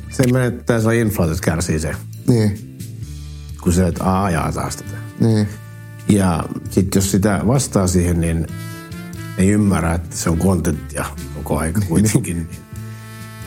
se 0.10 0.32
menettää 0.32 0.82
se 0.82 1.00
inflaatiot 1.00 1.42
kärsii 1.42 1.80
se, 1.80 1.96
Niin, 2.28 2.78
kun 3.62 3.74
se, 3.74 3.88
että 3.88 4.04
aa, 4.04 4.24
ajaa 4.26 4.52
taas 4.52 4.76
tätä. 4.76 4.98
niin. 5.20 5.48
Ja 6.10 6.44
sitten 6.70 7.00
jos 7.00 7.12
sitä 7.12 7.42
vastaa 7.48 7.88
siihen, 7.88 8.22
niin 8.22 8.48
ei 9.38 9.50
ymmärrä, 9.50 9.94
että 9.94 10.18
se 10.18 10.30
on 10.30 10.38
kontenttia 10.38 11.06
koko 11.36 11.58
aika 11.58 11.82
kuitenkin. 11.88 12.38
Niin. 12.52 12.67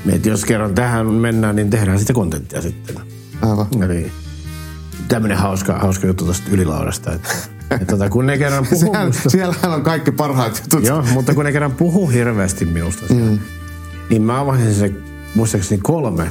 Et 0.09 0.27
jos 0.27 0.45
kerran 0.45 0.75
tähän 0.75 1.07
mennään, 1.07 1.57
niin 1.57 1.71
tehdään 1.71 1.99
sitä 1.99 2.13
kontenttia 2.13 2.63
sitten. 2.63 2.97
Aivan. 3.43 3.67
Eli 3.83 4.13
tämmöinen 5.09 5.39
hauska, 5.39 5.79
hauska 5.79 6.07
juttu 6.07 6.25
tuosta 6.25 6.51
ylilaudasta, 6.51 7.13
että, 7.13 7.35
että 7.71 7.87
tota, 7.87 8.11
kun 8.11 8.27
ne 8.27 8.39
kerran 8.39 8.67
puhuu 8.67 8.93
Siellä, 8.93 9.07
musta, 9.07 9.31
siellähän 9.31 9.73
on 9.73 9.83
kaikki 9.83 10.13
parhaat 10.13 10.63
jutut. 10.65 10.87
joo, 10.87 11.05
mutta 11.13 11.35
kun 11.35 11.45
ne 11.45 11.53
kerran 11.53 11.73
puhuu 11.73 12.09
hirveästi 12.09 12.65
minusta, 12.65 13.15
mm. 13.15 13.39
niin 14.11 14.23
mä 14.23 14.41
avasin 14.41 14.75
se 14.75 14.93
muistaakseni 15.35 15.81
kolme 15.83 16.31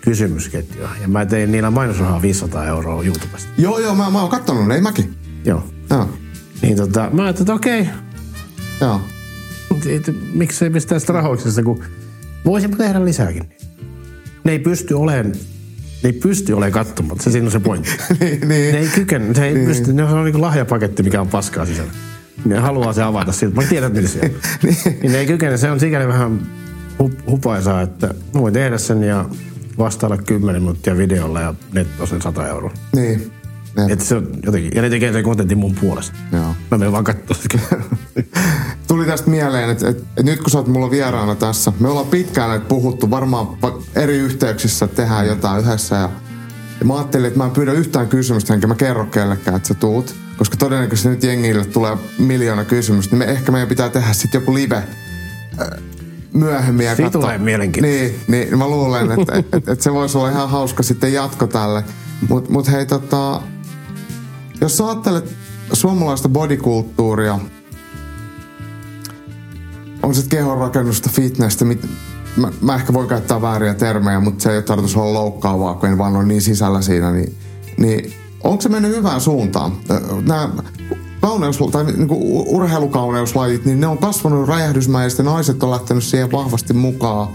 kysymysketjua. 0.00 0.88
Ja 1.02 1.08
mä 1.08 1.26
tein 1.26 1.52
niillä 1.52 1.70
mainosrahaa 1.70 2.22
500 2.22 2.66
euroa 2.66 3.02
YouTubesta. 3.02 3.48
Joo, 3.58 3.78
joo, 3.78 3.94
mä, 3.94 4.10
mä 4.10 4.20
oon 4.20 4.30
kattonut 4.30 4.66
ne, 4.68 4.74
ei 4.74 4.80
mäkin. 4.80 5.14
Joo. 5.44 5.64
Joo, 5.90 6.08
Niin 6.62 6.76
tota, 6.76 7.10
mä 7.12 7.22
ajattelin, 7.22 7.44
että 7.44 7.54
okei, 7.54 7.88
joo. 8.80 9.00
et, 9.86 10.16
miksei 10.34 10.70
pistää 10.70 10.98
sitä 10.98 11.12
rahoiksesta, 11.12 11.62
kun 11.62 11.84
voisinpa 12.44 12.76
tehdä 12.76 13.04
lisääkin. 13.04 13.44
Ne 14.44 14.52
ei 14.52 14.58
pysty 14.58 14.94
olemaan, 14.94 15.32
ne 15.32 15.38
ei 16.04 16.12
pysty 16.12 16.52
olemaan 16.52 16.72
katsomatta, 16.72 17.24
se 17.24 17.30
siinä 17.30 17.46
on 17.46 17.52
se 17.52 17.60
pointti. 17.60 17.90
niin, 18.20 18.40
Ne 18.40 18.46
niin. 18.46 18.74
ei 18.74 18.88
kykene, 18.94 19.34
se 19.34 19.46
ei 19.46 19.54
niin. 19.54 19.66
pysty, 19.66 19.92
ne 19.92 20.04
on 20.04 20.24
niin 20.24 20.40
lahjapaketti, 20.40 21.02
mikä 21.02 21.20
on 21.20 21.28
paskaa 21.28 21.66
sisällä. 21.66 21.92
Ne 22.44 22.58
haluaa 22.58 22.92
se 22.92 23.02
avata 23.02 23.32
siltä, 23.32 23.56
mä 23.56 23.62
tiedän, 23.68 23.92
mitä 23.92 24.08
siellä 24.08 24.28
on. 24.28 24.70
niin 25.02 25.12
ne 25.12 25.18
ei 25.18 25.26
kykene, 25.26 25.56
se 25.56 25.70
on 25.70 25.80
sikäli 25.80 26.08
vähän 26.08 26.46
hup, 26.98 27.12
hupaisaa, 27.26 27.82
että 27.82 28.06
mä 28.06 28.40
voin 28.40 28.54
tehdä 28.54 28.78
sen 28.78 29.02
ja 29.02 29.24
vastailla 29.78 30.16
10 30.16 30.62
minuuttia 30.62 30.96
videolla 30.96 31.40
ja 31.40 31.54
netto 31.72 32.06
sen 32.06 32.22
100 32.22 32.48
euroa. 32.48 32.70
niin. 32.96 33.32
Että 33.88 34.04
se 34.04 34.14
on 34.14 34.28
jotenkin, 34.46 34.72
ja 34.74 34.82
ne 34.82 34.90
tekee 34.90 35.12
sen 35.12 35.24
kontentin 35.24 35.58
mun 35.58 35.74
puolesta. 35.74 36.16
Joo. 36.32 36.54
Mä 36.70 36.78
menen 36.78 36.92
vaan 36.92 37.04
sitä. 37.32 37.58
Tuli 38.88 39.06
tästä 39.06 39.30
mieleen, 39.30 39.70
että, 39.70 39.88
että, 39.88 40.02
että 40.02 40.22
nyt 40.22 40.40
kun 40.40 40.50
sä 40.50 40.58
oot 40.58 40.66
mulla 40.66 40.90
vieraana 40.90 41.34
tässä, 41.34 41.72
me 41.80 41.88
ollaan 41.88 42.06
pitkään 42.06 42.48
näitä 42.48 42.64
puhuttu, 42.64 43.10
varmaan 43.10 43.62
va- 43.62 43.82
eri 43.94 44.16
yhteyksissä 44.16 44.86
tehdään 44.86 45.26
jotain 45.26 45.64
yhdessä 45.64 45.96
ja, 45.96 46.10
ja 46.80 46.86
mä 46.86 46.94
ajattelin, 46.94 47.26
että 47.26 47.38
mä 47.38 47.44
en 47.44 47.50
pyydä 47.50 47.72
yhtään 47.72 48.08
kysymystä, 48.08 48.54
enkä 48.54 48.66
mä 48.66 48.74
kerro 48.74 49.06
kellekään, 49.06 49.56
että 49.56 49.68
sä 49.68 49.74
tuut, 49.74 50.14
koska 50.36 50.56
todennäköisesti 50.56 51.08
nyt 51.08 51.24
jengille 51.24 51.64
tulee 51.64 51.96
miljoona 52.18 52.64
kysymystä, 52.64 53.16
niin 53.16 53.28
me, 53.28 53.32
ehkä 53.32 53.52
meidän 53.52 53.68
pitää 53.68 53.88
tehdä 53.88 54.12
sitten 54.12 54.40
joku 54.40 54.54
live 54.54 54.76
äh, 54.76 55.68
myöhemmin. 56.34 56.86
Ja 56.86 56.96
Siitä 56.96 57.10
tulee 57.10 57.38
mielenkiintoista. 57.38 57.98
Niin, 58.02 58.20
niin, 58.28 58.58
mä 58.58 58.68
luulen, 58.68 59.10
että, 59.10 59.38
että, 59.38 59.56
että, 59.56 59.72
että 59.72 59.84
se 59.84 59.92
voisi 59.92 60.18
olla 60.18 60.30
ihan 60.30 60.50
hauska 60.50 60.82
sitten 60.82 61.12
jatko 61.12 61.46
tälle. 61.46 61.84
Mutta 62.28 62.52
mut 62.52 62.72
hei, 62.72 62.86
tota, 62.86 63.42
jos 64.64 64.76
sä 64.76 64.86
ajattelet 64.86 65.34
suomalaista 65.72 66.28
bodykulttuuria, 66.28 67.38
on 70.02 70.14
sitten 70.14 70.38
kehonrakennusta, 70.38 71.10
fitnessä, 71.12 71.64
mit, 71.64 71.86
mä, 72.36 72.52
mä, 72.60 72.74
ehkä 72.74 72.92
voin 72.92 73.08
käyttää 73.08 73.42
vääriä 73.42 73.74
termejä, 73.74 74.20
mutta 74.20 74.42
se 74.42 74.50
ei 74.50 74.56
ole 74.56 74.62
tarkoitus 74.62 74.96
olla 74.96 75.14
loukkaavaa, 75.14 75.74
kun 75.74 75.88
en 75.88 75.98
vaan 75.98 76.16
ole 76.16 76.24
niin 76.24 76.42
sisällä 76.42 76.82
siinä, 76.82 77.12
niin, 77.12 77.36
niin 77.78 78.12
onko 78.44 78.62
se 78.62 78.68
mennyt 78.68 78.96
hyvään 78.96 79.20
suuntaan? 79.20 79.72
Nämä 80.26 80.48
kauneus, 81.20 81.58
tai 81.72 81.84
niinku 81.84 82.44
urheilukauneuslajit, 82.56 83.64
niin 83.64 83.80
ne 83.80 83.86
on 83.86 83.98
kasvanut 83.98 84.48
räjähdysmäisesti, 84.48 85.22
naiset 85.22 85.62
on 85.62 85.70
lähtenyt 85.70 86.04
siihen 86.04 86.32
vahvasti 86.32 86.72
mukaan. 86.72 87.28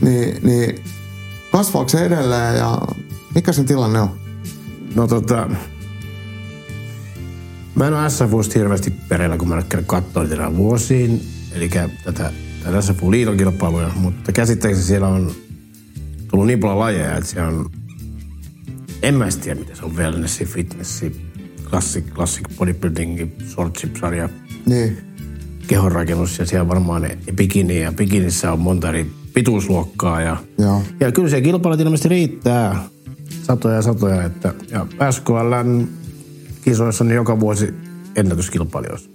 Niin, 0.00 0.38
niin 0.42 0.84
kasvaako 1.52 1.88
se 1.88 2.04
edelleen 2.04 2.56
ja 2.56 2.78
mikä 3.34 3.52
sen 3.52 3.64
tilanne 3.64 4.00
on? 4.00 4.10
No 4.94 5.06
tota, 5.06 5.48
Mä 7.78 7.86
en 7.86 7.94
ole 7.94 8.10
SFUsta 8.10 8.58
hirveästi 8.58 8.90
perillä, 9.08 9.36
kun 9.38 9.48
mä 9.48 9.54
en 9.54 9.64
ole 9.74 9.84
katsoa 9.86 10.24
niitä 10.24 10.56
vuosiin. 10.56 11.22
Eli 11.52 11.68
tätä, 12.04 12.32
tätä 12.64 12.80
SFU-liiton 12.80 13.36
kilpailuja, 13.36 13.90
mutta 13.96 14.32
käsittääkseni 14.32 14.86
siellä 14.86 15.08
on 15.08 15.30
tullut 16.30 16.46
niin 16.46 16.60
paljon 16.60 16.78
lajeja, 16.78 17.16
että 17.16 17.30
siellä 17.30 17.48
on... 17.48 17.70
En 19.02 19.14
mä 19.14 19.28
tiedä, 19.40 19.60
mitä 19.60 19.74
se 19.74 19.84
on 19.84 19.96
wellnessi, 19.96 20.44
fitnessi, 20.44 21.20
classic, 21.64 22.04
classic 22.14 22.48
bodybuilding, 22.56 23.30
swordship-sarja, 23.46 24.28
Niin. 24.66 24.98
kehonrakennus 25.66 26.38
ja 26.38 26.46
siellä 26.46 26.68
varmaan 26.68 27.02
ne 27.02 27.18
bikini 27.36 27.80
ja 27.80 27.92
bikinissä 27.92 28.52
on 28.52 28.60
monta 28.60 28.88
eri 28.88 29.10
pituusluokkaa 29.34 30.20
ja, 30.20 30.36
Joo. 30.58 30.82
ja 31.00 31.12
kyllä 31.12 31.28
se 31.28 31.40
kilpailut 31.40 31.80
ilmeisesti 31.80 32.08
riittää 32.08 32.84
satoja 33.42 33.74
ja 33.74 33.82
satoja, 33.82 34.22
että 34.24 34.54
ja 34.70 34.86
SKLn 35.12 35.88
kisoissa 36.68 37.04
on 37.04 37.10
joka 37.10 37.40
vuosi 37.40 37.74
ennätyskilpailijoissa. 38.16 39.10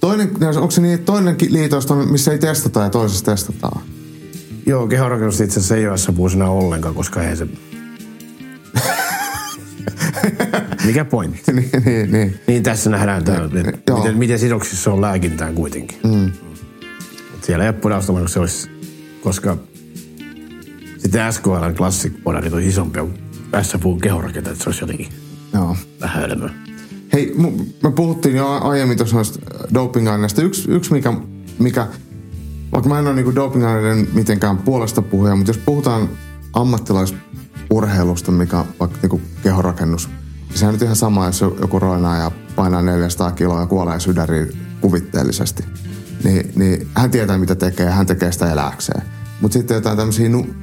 Toinen, 0.00 0.30
onko 0.56 0.70
se 0.70 0.80
niin, 0.80 0.98
toinen 0.98 1.36
liitoista 1.48 1.94
missä 1.94 2.32
ei 2.32 2.38
testata 2.38 2.80
ja 2.80 2.90
toisessa 2.90 3.24
testataan? 3.24 3.82
Joo, 4.66 4.86
kehonrakennus 4.86 5.40
itse 5.40 5.60
asiassa 5.60 5.76
ei 5.76 5.88
ole 5.88 6.16
vuosina 6.16 6.50
ollenkaan, 6.50 6.94
koska 6.94 7.22
ei 7.22 7.36
se... 7.36 7.46
Mikä 10.86 11.04
pointti? 11.04 11.52
niin, 11.52 11.70
niin, 11.84 12.12
niin. 12.12 12.40
Niin 12.46 12.62
tässä 12.62 12.90
nähdään 12.90 13.24
tämä, 13.24 13.44
että 13.44 13.72
Joo. 13.88 13.98
miten, 13.98 14.18
miten 14.18 14.38
sidoksissa 14.38 14.92
on 14.92 15.00
lääkintään 15.00 15.54
kuitenkin. 15.54 15.98
Mm. 16.04 16.32
Siellä 17.42 17.64
ei 17.64 17.68
ole 17.68 17.78
podausta, 17.78 18.28
se 18.28 18.40
olisi, 18.40 18.70
koska 19.22 19.56
sitten 20.98 21.32
SKL 21.32 21.72
Classic 21.74 22.12
podarit 22.22 22.52
on 22.52 22.62
isompia 22.62 23.02
kuin 23.02 23.18
SFU 23.62 23.96
kehorakenta, 23.96 24.50
että 24.50 24.62
se 24.62 24.68
olisi 24.68 24.82
jotenkin 24.82 25.08
Joo. 25.54 25.76
vähän 26.00 26.20
hölmöä. 26.20 26.61
Hei, 27.12 27.34
me 27.82 27.90
puhuttiin 27.90 28.36
jo 28.36 28.48
aiemmin 28.48 28.96
tuossa 28.96 29.16
noista 29.16 29.38
doping-aineista. 29.74 30.42
Yksi, 30.42 30.70
yksi 30.70 30.92
mikä, 30.92 31.12
mikä, 31.58 31.86
vaikka 32.72 32.88
mä 32.88 32.98
en 32.98 33.06
ole 33.06 33.14
niinku 33.14 33.34
doping-aineiden 33.34 34.08
mitenkään 34.12 34.58
puolesta 34.58 35.02
puhuja, 35.02 35.36
mutta 35.36 35.50
jos 35.50 35.58
puhutaan 35.58 36.08
ammattilaisurheilusta, 36.52 38.32
mikä 38.32 38.58
on 38.58 38.66
vaikka 38.80 38.98
niinku 39.02 39.20
kehorakennus, 39.42 40.08
niin 40.48 40.58
sehän 40.58 40.68
on 40.68 40.74
nyt 40.74 40.82
ihan 40.82 40.96
sama, 40.96 41.26
jos 41.26 41.40
joku 41.40 41.78
roinaa 41.78 42.16
ja 42.16 42.30
painaa 42.56 42.82
400 42.82 43.32
kiloa 43.32 43.60
ja 43.60 43.66
kuolee 43.66 44.00
sydäriin 44.00 44.48
kuvitteellisesti. 44.80 45.64
Niin, 46.24 46.52
niin 46.56 46.88
hän 46.94 47.10
tietää, 47.10 47.38
mitä 47.38 47.54
tekee 47.54 47.86
ja 47.86 47.92
hän 47.92 48.06
tekee 48.06 48.32
sitä 48.32 48.52
eläkseen. 48.52 49.02
Mutta 49.40 49.52
sitten 49.52 49.74
jotain 49.74 49.96
tämmöisiä 49.96 50.28
nu- 50.28 50.54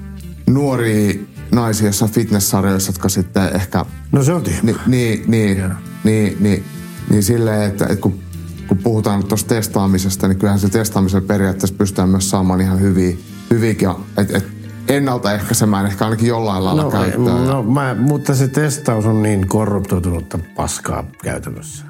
nuoria 0.48 1.20
naisia 1.52 1.88
jossain 1.88 2.12
fitness-sarjoissa, 2.12 2.90
jotka 2.90 3.10
sitten 3.10 3.56
ehkä 3.56 3.86
No 4.12 4.24
se 4.24 4.34
on 4.34 4.44
tyhmä. 4.44 4.72
Ni, 4.72 4.76
niin, 4.88 5.24
niin, 5.28 5.58
Joo. 5.58 5.70
Niin, 6.04 6.38
niin, 6.40 6.64
niin 7.10 7.24
silleen, 7.24 7.62
että, 7.70 7.86
että 7.86 8.02
kun, 8.02 8.20
kun 8.68 8.78
puhutaan 8.78 9.24
tuosta 9.26 9.56
testaamisesta, 9.56 10.28
niin 10.28 10.38
kyllähän 10.40 10.60
se 10.60 10.70
testaamisella 10.70 11.28
periaatteessa 11.28 11.76
pystytään 11.78 12.10
myös 12.10 12.30
saamaan 12.30 12.62
ihan 12.62 12.82
hyviä, 12.82 13.16
hyviäkin, 13.52 13.90
että 14.18 14.38
et, 14.38 14.48
ennaltaehkäisemään 14.88 15.86
ehkä 15.86 16.06
ainakin 16.06 16.28
jollain 16.28 16.66
lailla 16.66 16.84
No, 16.84 16.92
käyttöä. 16.92 17.34
no 17.34 17.64
mä, 17.64 17.96
mutta 18.00 18.36
se 18.36 18.48
testaus 18.48 19.06
on 19.06 19.24
niin 19.24 19.48
korruptoitunutta 19.48 20.40
paskaa 20.56 21.04
käytännössä. 21.24 21.86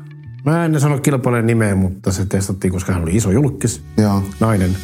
Mä 0.46 0.66
en 0.66 0.80
sano 0.82 1.00
kilpailijan 1.00 1.48
nimeä, 1.48 1.76
mutta 1.76 2.12
se 2.12 2.26
testattiin, 2.26 2.72
koska 2.74 2.94
hän 2.94 3.02
oli 3.04 3.16
iso 3.16 3.32
julkis, 3.32 3.82
Joo, 3.98 4.24
nainen. 4.40 4.78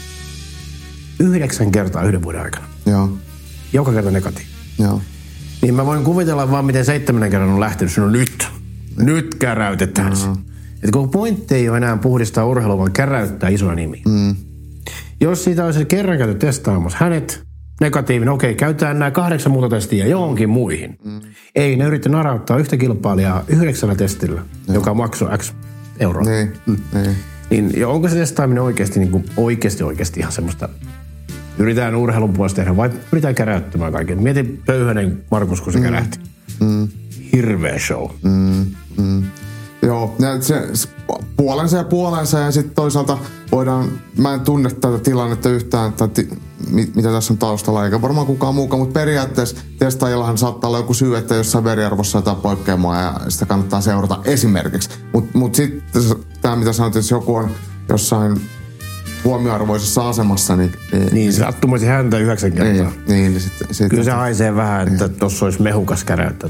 Yhdeksän 1.20 1.72
kertaa 1.72 2.04
yhden 2.04 2.22
vuoden 2.24 2.42
aikana. 2.42 2.66
joo, 2.86 3.18
Joka 3.74 3.92
kerta 3.92 4.12
negatiivinen. 4.12 4.56
joo. 4.80 5.02
Niin 5.62 5.76
mä 5.76 5.86
voin 5.86 6.04
kuvitella 6.04 6.52
vaan, 6.52 6.66
miten 6.66 6.86
seitsemännen 6.86 7.32
kerran 7.32 7.50
on 7.50 7.60
lähtenyt. 7.60 7.98
No 7.98 8.10
nyt, 8.10 8.48
nyt 8.98 9.36
käräytetään 9.36 10.16
se. 10.16 10.28
Et 10.84 10.92
kun 10.92 11.10
pointti 11.10 11.56
ei 11.56 11.70
ole 11.70 11.78
enää 11.78 11.98
puhdistaa 11.98 12.46
urheilua, 12.46 12.78
vaan 12.78 12.92
käräyttää 12.92 13.50
isoja 13.50 13.76
nimiä. 13.76 14.02
Mm. 14.08 14.36
Jos 15.22 15.44
siitä 15.44 15.66
olisi 15.66 15.86
kerran 15.86 16.18
käyty 16.18 16.36
testaamassa 16.36 16.98
hänet, 17.02 17.44
negatiivinen, 17.82 18.34
okei, 18.34 18.56
käytetään 18.56 19.00
nämä 19.00 19.12
kahdeksan 19.12 19.52
muuta 19.52 19.70
testiä 19.70 20.06
johonkin 20.06 20.50
muihin. 20.50 20.98
Mm. 21.06 21.22
Ei, 21.56 21.76
ne 21.76 21.86
yritti 21.86 22.10
narauttaa 22.10 22.58
yhtä 22.58 22.78
kilpailijaa 22.78 23.44
yhdeksällä 23.48 23.96
testillä, 23.96 24.42
joka 24.74 24.94
maksoi 24.94 25.38
X 25.38 25.54
euroa. 26.00 26.24
Niin, 26.24 26.54
niin. 26.94 27.16
Niin 27.50 27.72
ja 27.78 27.88
onko 27.88 28.10
se 28.10 28.16
testaaminen 28.16 28.64
oikeasti, 28.64 29.00
niin 29.00 29.12
kuin, 29.12 29.26
oikeasti, 29.38 29.84
oikeasti 29.84 30.20
ihan 30.20 30.32
semmoista, 30.32 30.70
yritetään 31.58 31.96
urheilun 31.96 32.34
puolesta 32.34 32.56
tehdä 32.56 32.78
vai 32.78 32.90
yritetään 33.12 33.36
käräyttämään 33.36 33.94
kaiken. 33.94 34.24
Mieti 34.24 34.44
Pöyhönen 34.66 35.24
Markus, 35.32 35.62
kun 35.62 35.74
se 35.74 35.80
mm. 35.80 35.86
kärähti. 35.86 36.20
Mm. 36.60 36.88
Hirveä 37.36 37.80
show. 37.80 38.10
Mm. 38.24 38.66
Joo, 39.82 40.16
ja 40.20 40.42
se, 40.42 40.90
puolensa 41.38 41.78
ja 41.78 41.84
puolensa 41.84 42.40
ja 42.40 42.52
sitten 42.52 42.76
toisaalta 42.76 43.18
voidaan, 43.52 43.92
mä 44.18 44.34
en 44.34 44.40
tunne 44.40 44.70
tätä 44.70 45.00
tilannetta 45.00 45.50
yhtään, 45.50 45.90
että 45.90 46.08
ti, 46.08 46.30
mit, 46.70 46.96
mitä 46.96 47.12
tässä 47.12 47.34
on 47.34 47.38
taustalla, 47.38 47.86
eikä 47.86 48.02
varmaan 48.02 48.28
kukaan 48.28 48.56
muukaan, 48.56 48.80
mutta 48.80 49.00
periaatteessa 49.00 49.56
testaajillahan 49.80 50.38
saattaa 50.38 50.68
olla 50.68 50.78
joku 50.78 50.94
syy, 50.94 51.18
että 51.18 51.36
jossain 51.36 51.64
veriarvossa 51.64 52.18
jotain 52.18 52.38
poikkeamaa 52.38 53.02
ja 53.02 53.20
sitä 53.30 53.46
kannattaa 53.46 53.82
seurata 53.82 54.20
esimerkiksi. 54.26 54.90
Mutta 55.14 55.38
mut 55.38 55.56
sitten 55.56 56.04
tämä 56.42 56.56
mitä 56.56 56.74
sanoit, 56.74 56.96
jos 56.96 57.12
joku 57.12 57.36
on 57.36 57.50
jossain 57.90 58.42
huomioarvoisessa 59.26 60.10
asemassa, 60.10 60.56
niin... 60.56 60.72
Niin, 60.92 61.14
Niin, 61.14 61.34
sattumoisin 61.34 61.90
häntä 61.90 62.18
yhdeksän 62.18 62.52
kertaa. 62.52 62.74
niin, 62.74 62.92
niin, 63.08 63.32
niin 63.32 63.42
sitten... 63.42 63.68
Sit, 63.72 63.90
Kyllä 63.90 64.04
se 64.04 64.12
haisee 64.12 64.56
vähän, 64.56 64.88
että 64.88 65.10
tuossa 65.10 65.46
olisi 65.46 65.62
mehukas. 65.62 66.06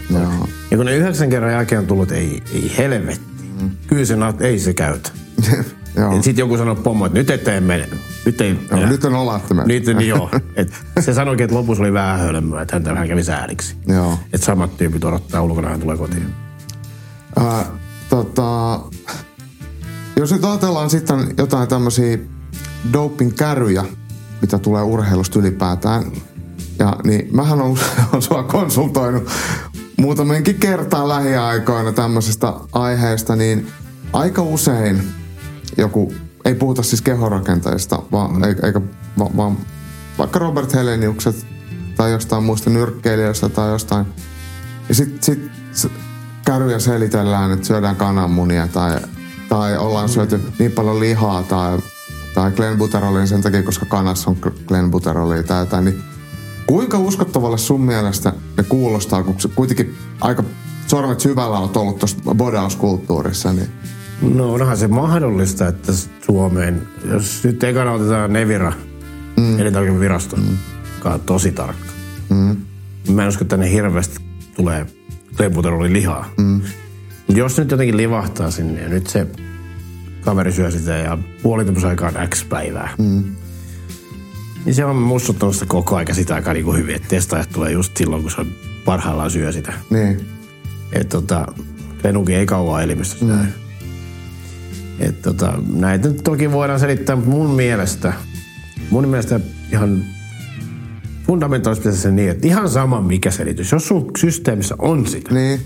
Joo. 0.10 0.50
Ja 0.72 0.78
kun 0.78 0.86
ne 0.86 0.96
yhdeksän 0.96 1.30
kerran 1.30 1.52
jälkeen 1.52 1.82
on 1.82 1.88
tullut, 1.88 2.12
ei, 2.12 2.44
ei 2.54 2.72
helvetti. 2.78 3.36
Mm. 3.62 3.72
Kyllä 3.88 4.06
se, 4.06 4.16
ei 4.40 4.60
se 4.60 4.74
käytä. 4.74 5.10
Sitten 6.22 6.44
joku 6.44 6.58
sanoi 6.58 6.76
pommo, 6.76 7.06
että 7.06 7.20
nyt 7.20 7.30
ette 7.30 7.60
mene. 7.60 7.90
Nyt 8.26 8.42
ei 8.42 8.50
Joo, 8.50 8.78
enää. 8.80 8.90
nyt 8.90 9.06
on 9.06 9.16
olattomat. 9.16 9.66
Nyt, 9.66 9.86
niin 9.86 10.08
joo. 10.08 10.30
Et 10.56 10.74
se 11.00 11.14
sanoikin, 11.14 11.44
että 11.44 11.56
lopussa 11.56 11.84
oli 11.84 11.94
vähän 11.94 12.20
hölmöä, 12.20 12.62
että 12.62 12.76
häntä 12.76 12.92
vähän 12.94 13.08
kävi 13.08 13.24
sääliksi. 13.24 13.76
Joo. 13.88 14.20
Että 14.34 14.46
samat 14.46 14.78
tyypit 14.78 15.04
odottaa 15.04 15.42
ulkona, 15.42 15.70
hän 15.70 15.80
tulee 15.80 15.98
kotiin. 15.98 16.28
Ää, 17.40 17.66
tota, 18.10 18.80
jos 20.18 20.32
nyt 20.32 20.46
ajatellaan 20.46 20.90
sitten 20.90 21.20
jotain 21.38 21.68
tämmöisiä 21.68 22.18
doping-käryjä, 22.94 23.86
mitä 24.42 24.60
tulee 24.60 24.84
urheilusta 24.84 25.40
ylipäätään, 25.40 26.04
ja 26.80 26.96
niin 27.04 27.28
mähän 27.32 27.62
on, 27.62 27.78
on 28.14 28.22
sua 28.22 28.44
konsultoinut 28.44 29.30
muutamankin 29.98 30.56
kertaan 30.56 31.10
lähiaikoina 31.10 31.92
tämmöisestä 31.92 32.54
aiheesta, 32.72 33.36
niin 33.36 33.68
aika 34.14 34.42
usein 34.42 35.02
joku, 35.78 36.14
ei 36.46 36.56
puhuta 36.56 36.84
siis 36.84 37.02
kehorakenteista, 37.02 38.00
vaan, 38.12 38.44
eikä, 38.46 38.82
va, 39.20 39.30
vaan 39.38 39.58
vaikka 40.18 40.40
Robert 40.40 40.74
Heleniukset 40.74 41.46
tai 41.98 42.12
jostain 42.12 42.44
muista 42.44 42.70
nyrkkeilijöistä 42.70 43.50
tai 43.50 43.72
jostain. 43.72 44.06
Ja 44.90 44.96
sit, 44.96 45.24
s- 45.74 45.88
käryjä 46.46 46.80
selitellään, 46.80 47.52
että 47.52 47.68
syödään 47.68 47.96
kananmunia 47.96 48.68
tai, 48.68 49.00
tai 49.50 49.78
ollaan 49.78 50.10
syöty 50.10 50.42
niin 50.60 50.72
paljon 50.72 51.00
lihaa 51.00 51.44
tai, 51.44 51.80
tai 52.36 52.52
glenbuterolia 52.52 53.26
sen 53.26 53.42
takia, 53.42 53.64
koska 53.64 53.86
kanassa 53.86 54.30
on 54.30 54.38
glenbuterolia 54.68 55.44
tai 55.44 55.62
jotain. 55.62 55.86
Niin 55.86 56.04
kuinka 56.68 56.98
uskottavalle 57.00 57.58
sun 57.58 57.82
mielestä 57.82 58.34
ne 58.58 58.64
kuulostaa, 58.64 59.24
kun 59.24 59.36
se 59.40 59.48
kuitenkin 59.48 59.96
aika 60.22 60.44
sormet 60.88 61.20
syvällä 61.20 61.60
on 61.60 61.70
ollut 61.76 62.00
tuossa 62.00 62.18
bodauskulttuurissa, 62.36 63.54
niin 63.54 63.70
No 64.22 64.54
onhan 64.54 64.78
se 64.78 64.88
mahdollista, 64.88 65.68
että 65.68 65.92
Suomeen, 66.26 66.82
jos 67.12 67.44
nyt 67.44 67.64
ekana 67.64 67.92
otetaan 67.92 68.34
Nevira, 68.34 68.74
mm. 69.38 69.60
elintarvikevirasto, 69.60 70.36
mm. 70.36 70.58
joka 70.96 71.14
on 71.14 71.20
tosi 71.20 71.52
tarkka. 71.52 71.92
Mm. 72.30 72.58
Mä 73.10 73.24
en 73.24 73.30
usko, 73.30 73.44
että 73.44 73.58
tänne 73.58 73.72
hirveästi 73.72 74.20
tulee 74.56 74.86
leiputeroli 75.40 75.94
lihaa. 75.94 76.30
Mm. 76.38 76.62
Jos 77.28 77.58
nyt 77.58 77.72
jotenkin 77.72 77.98
livahtaa 77.98 78.52
sinne 78.52 78.82
ja 78.82 78.90
nyt 78.90 79.08
se 79.08 79.28
kaveri 80.26 80.52
syö 80.52 80.72
sitä 80.72 80.92
ja 80.94 81.18
puolitusaika 81.44 82.08
on 82.08 82.28
X 82.30 82.46
päivää. 82.50 82.90
Mm. 82.98 83.24
Niin 84.66 84.76
se 84.76 84.86
on 84.86 84.96
mussuttanut 84.96 85.56
sitä 85.56 85.66
koko 85.66 85.96
aika 85.96 86.14
sitä 86.14 86.36
aikaa 86.36 86.54
niin 86.54 86.66
kuin 86.66 86.78
hyvin, 86.78 86.96
että 86.96 87.08
testaajat 87.08 87.50
tulee 87.54 87.72
just 87.72 87.98
silloin, 87.98 88.22
kun 88.22 88.32
se 88.32 88.42
on 88.42 88.48
parhaillaan 88.86 89.32
syö 89.32 89.52
sitä. 89.52 89.74
niin. 89.90 90.26
Että 90.92 91.10
tota, 91.18 91.46
Lenukin 92.04 92.36
ei 92.36 92.46
kauan 92.46 92.84
elimistössä 92.84 93.26
sitä. 93.26 93.38
Mm. 93.38 93.48
Et 95.00 95.22
tota, 95.22 95.54
näitä 95.74 96.08
nyt 96.08 96.24
toki 96.24 96.52
voidaan 96.52 96.80
selittää, 96.80 97.16
mutta 97.16 97.32
mun 97.32 97.50
mielestä, 97.50 98.14
mun 98.90 99.08
mielestä 99.08 99.40
ihan 99.72 100.06
fundamentaalisesti 101.28 101.84
pitäisi 101.84 102.02
se 102.02 102.12
niin, 102.12 102.30
että 102.30 102.48
ihan 102.48 102.70
sama 102.70 103.02
mikä 103.02 103.32
selitys. 103.32 103.72
Jos 103.72 103.88
sun 103.88 104.12
systeemissä 104.18 104.76
on 104.80 105.08
sitä, 105.08 105.34
Niin, 105.34 105.62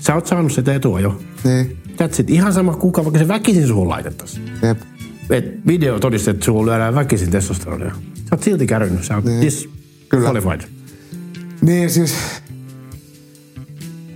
sä 0.00 0.14
oot 0.14 0.26
saanut 0.26 0.52
sitä 0.52 0.74
etua 0.74 1.00
jo. 1.00 1.20
niin, 1.44 1.78
That's 1.88 2.20
it. 2.20 2.30
Ihan 2.30 2.52
sama 2.52 2.74
kuka, 2.76 3.04
vaikka 3.04 3.18
se 3.18 3.28
väkisin 3.28 3.66
suhun 3.66 3.88
laitettaisiin. 3.88 4.50
jep. 4.62 4.78
Et 5.30 5.66
video 5.66 5.98
todistaa, 6.00 6.30
että 6.32 6.44
suhun 6.44 6.66
lyödään 6.66 6.94
väkisin 6.94 7.30
testosteronia. 7.30 7.94
Sä 8.14 8.28
oot 8.32 8.42
silti 8.42 8.66
kärrynyt. 8.66 9.04
Sä 9.04 9.14
oot 9.16 9.24
Niin. 9.24 9.40
niin. 9.40 9.52
Kyllä. 10.08 10.34
disqualified. 10.34 10.68
Niin 11.60 11.90
siis... 11.90 12.14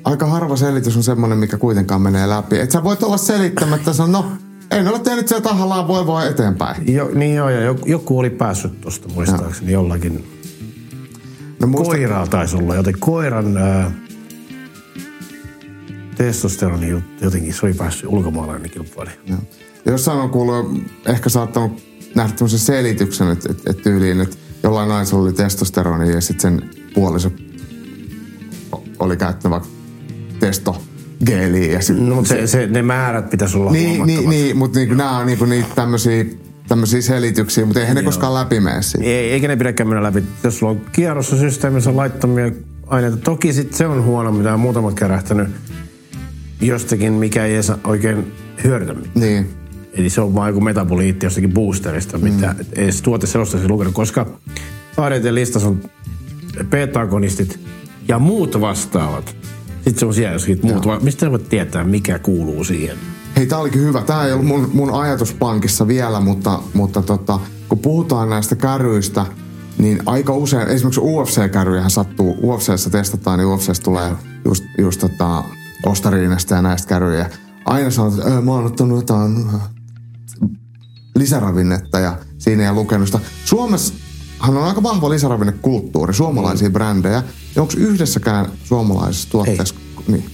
Aika 0.05 0.27
harva 0.27 0.57
selitys 0.57 0.97
on 0.97 1.03
semmoinen, 1.03 1.39
mikä 1.39 1.59
kuitenkaan 1.59 2.03
menee 2.03 2.29
läpi. 2.29 2.59
Et 2.59 2.71
sä 2.71 2.85
voit 2.85 3.03
olla 3.03 3.17
selittämättä, 3.17 3.93
sanoa, 3.93 4.23
no 4.23 4.33
en 4.71 4.89
ole 4.89 4.99
tehnyt 4.99 5.29
sitä 5.29 5.41
tahallaan, 5.41 5.89
voi 5.89 6.07
voi 6.07 6.29
eteenpäin. 6.29 6.95
Jo, 6.95 7.11
niin 7.15 7.35
joo, 7.35 7.49
ja 7.49 7.61
joku, 7.61 7.87
joku 7.87 8.19
oli 8.19 8.31
päässyt 8.31 8.81
tuosta 8.81 9.09
muistaakseni 9.09 9.73
jollakin. 9.73 10.25
No, 11.61 11.67
muista, 11.67 11.85
Koiraa 11.95 12.27
taisi 12.27 12.57
olla, 12.57 12.75
joten 12.75 12.95
koiran 12.99 13.57
ää, 13.57 13.91
testosteroni 16.17 17.03
jotenkin, 17.21 17.55
se 17.55 17.67
oli 17.67 17.75
päässyt 17.75 18.11
ulkomaalainen 18.11 18.71
kilpailija. 18.71 19.17
Joo. 19.27 19.39
Ja 19.85 19.93
Jossain 19.93 20.19
on 20.19 20.31
kuullut, 20.31 20.83
ehkä 21.07 21.29
saattanut 21.29 21.83
nähdä 22.15 22.35
tämmöisen 22.37 22.59
selityksen, 22.59 23.31
että, 23.31 23.49
että, 23.51 23.71
että 23.71 23.83
tyyliin, 23.83 24.21
että 24.21 24.37
jollain 24.63 24.89
naisella 24.89 25.23
oli 25.23 25.33
testosteroni 25.33 26.13
ja 26.13 26.21
sitten 26.21 26.61
sen 26.61 26.71
puoliso 26.95 27.31
oli 28.99 29.17
käyttänyt 29.17 29.51
vaikka 29.51 29.69
testogeeliä. 30.41 31.73
Ja 31.73 31.83
sit, 31.83 31.97
No, 31.97 32.15
mutta 32.15 32.29
se, 32.29 32.47
se, 32.47 32.67
ne 32.67 32.83
määrät 32.83 33.31
pitäisi 33.31 33.59
olla 33.59 33.73
niin, 33.73 34.07
niin, 34.07 34.31
niin, 34.31 34.57
mutta 34.57 34.79
niinku, 34.79 34.95
nämä 34.95 35.19
on 35.19 35.27
niinku 35.27 35.45
niitä 35.45 35.69
tämmöisiä 35.75 36.25
tämmöisiä 36.69 37.01
selityksiä, 37.01 37.67
mutta 37.67 37.81
eihän 37.81 37.97
ne 37.97 38.03
koskaan 38.03 38.35
läpi 38.35 38.61
mene 38.61 38.83
siitä. 38.83 39.07
Ei, 39.07 39.33
eikä 39.33 39.49
ne 39.49 39.57
pidäkään 39.57 39.89
mennä 39.89 40.03
läpi. 40.03 40.23
Jos 40.45 40.59
sulla 40.59 40.73
on 40.73 40.81
kierrossa 40.93 41.37
systeemissä 41.37 41.97
laittomia 41.97 42.51
aineita, 42.87 43.17
toki 43.17 43.53
sit 43.53 43.75
se 43.75 43.87
on 43.87 44.05
huono, 44.05 44.33
mitä 44.33 44.55
on 44.55 44.61
muutamat 44.61 44.95
kärähtänyt 44.95 45.49
jostakin, 46.67 47.13
mikä 47.13 47.45
ei 47.45 47.55
edes 47.55 47.73
oikein 47.85 48.33
hyödytä 48.65 48.95
mitään. 48.95 49.21
Niin. 49.21 49.47
Eli 49.93 50.11
se 50.11 50.21
on 50.21 50.35
vain 50.35 50.49
joku 50.49 50.61
metaboliitti 50.61 51.27
jostakin 51.27 51.53
boosterista, 51.53 52.19
mitä 52.19 52.55
mm. 52.59 52.65
edes 52.77 53.03
tuoteselostaisi 53.03 53.69
lukenut, 53.69 53.95
koska 53.95 54.27
ADT 54.97 55.25
listassa 55.25 55.69
on 55.69 55.81
beta-agonistit 56.71 57.61
ja 58.09 58.19
muut 58.19 58.61
vastaavat. 58.61 59.37
Sitten 59.75 59.99
se 59.99 60.07
on 60.07 60.15
siellä 60.15 60.33
jossakin 60.33 60.59
muut, 60.63 60.87
va- 60.87 61.01
mistä 61.01 61.31
voit 61.31 61.49
tietää, 61.49 61.85
mikä 61.85 62.19
kuuluu 62.19 62.65
siihen? 62.65 62.97
Hei, 63.37 63.47
tää 63.47 63.59
olikin 63.59 63.81
hyvä. 63.81 64.03
Tää 64.03 64.27
ei 64.27 64.33
ollut 64.33 64.47
mun, 64.47 64.71
mun 64.73 64.95
ajatuspankissa 64.95 65.89
vielä, 65.89 66.21
mutta, 66.21 66.61
mutta 66.75 67.03
tota, 67.03 67.41
kun 67.69 67.79
puhutaan 67.79 68.31
näistä 68.31 68.57
käryistä, 68.57 69.27
niin 69.79 70.03
aika 70.07 70.33
usein, 70.33 70.69
esimerkiksi 70.69 71.01
UFC-käryjähän 71.01 71.91
sattuu, 71.91 72.37
UFCssä 72.43 72.91
testataan, 72.91 73.39
niin 73.39 73.47
UFCssä 73.47 73.83
tulee 73.83 74.13
just, 74.45 74.65
just 74.79 75.01
tota, 75.01 75.45
ostariinasta 75.87 76.55
ja 76.55 76.63
näistä 76.63 76.89
käryjä. 76.89 77.31
Aina 77.65 77.91
sanotaan, 77.91 78.21
että 78.23 78.39
"Ö, 78.39 78.41
mä 78.41 78.51
oon 78.53 78.67
ottanut 78.67 78.99
jotain 78.99 79.47
lisäravinnetta 81.17 81.99
ja 82.01 82.19
siinä 82.39 82.65
ei 82.67 82.73
lukenut 82.73 83.09
sitä. 83.09 83.21
Suomessahan 83.45 84.57
on 84.57 84.65
aika 84.65 84.83
vahva 84.83 85.11
lisäravinnekulttuuri, 85.11 86.15
suomalaisia 86.15 86.71
brändejä. 86.71 87.23
Ja 87.57 87.63
onko 87.63 87.75
yhdessäkään 87.77 88.47
suomalaisessa 88.65 89.31
tuotteessa? 89.31 89.75
Niin. 90.09 90.25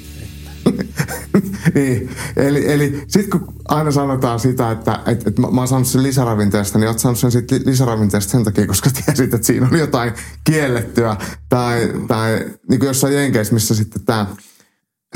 niin, 1.74 2.10
eli, 2.36 2.72
eli 2.72 3.04
sitten 3.08 3.40
kun 3.40 3.54
aina 3.68 3.90
sanotaan 3.90 4.40
sitä, 4.40 4.70
että 4.70 5.00
et, 5.06 5.26
et 5.26 5.38
mä, 5.38 5.50
mä 5.50 5.60
oon 5.60 5.68
saanut 5.68 5.88
sen 5.88 6.02
lisäravinteesta, 6.02 6.78
niin 6.78 6.88
oot 6.88 6.98
saanut 6.98 7.18
sen 7.18 7.32
sit 7.32 7.50
li- 7.50 7.62
lisäravinteesta 7.66 8.30
sen 8.30 8.44
takia, 8.44 8.66
koska 8.66 8.90
tiesit, 9.04 9.34
että 9.34 9.46
siinä 9.46 9.68
on 9.72 9.78
jotain 9.78 10.12
kiellettyä. 10.44 11.16
Tai, 11.48 11.92
tai 12.08 12.38
niin 12.68 12.80
kuin 12.80 12.86
jossain 12.86 13.14
Jenkeissä, 13.14 13.54
missä 13.54 13.74
sitten 13.74 14.02
tämä 14.04 14.26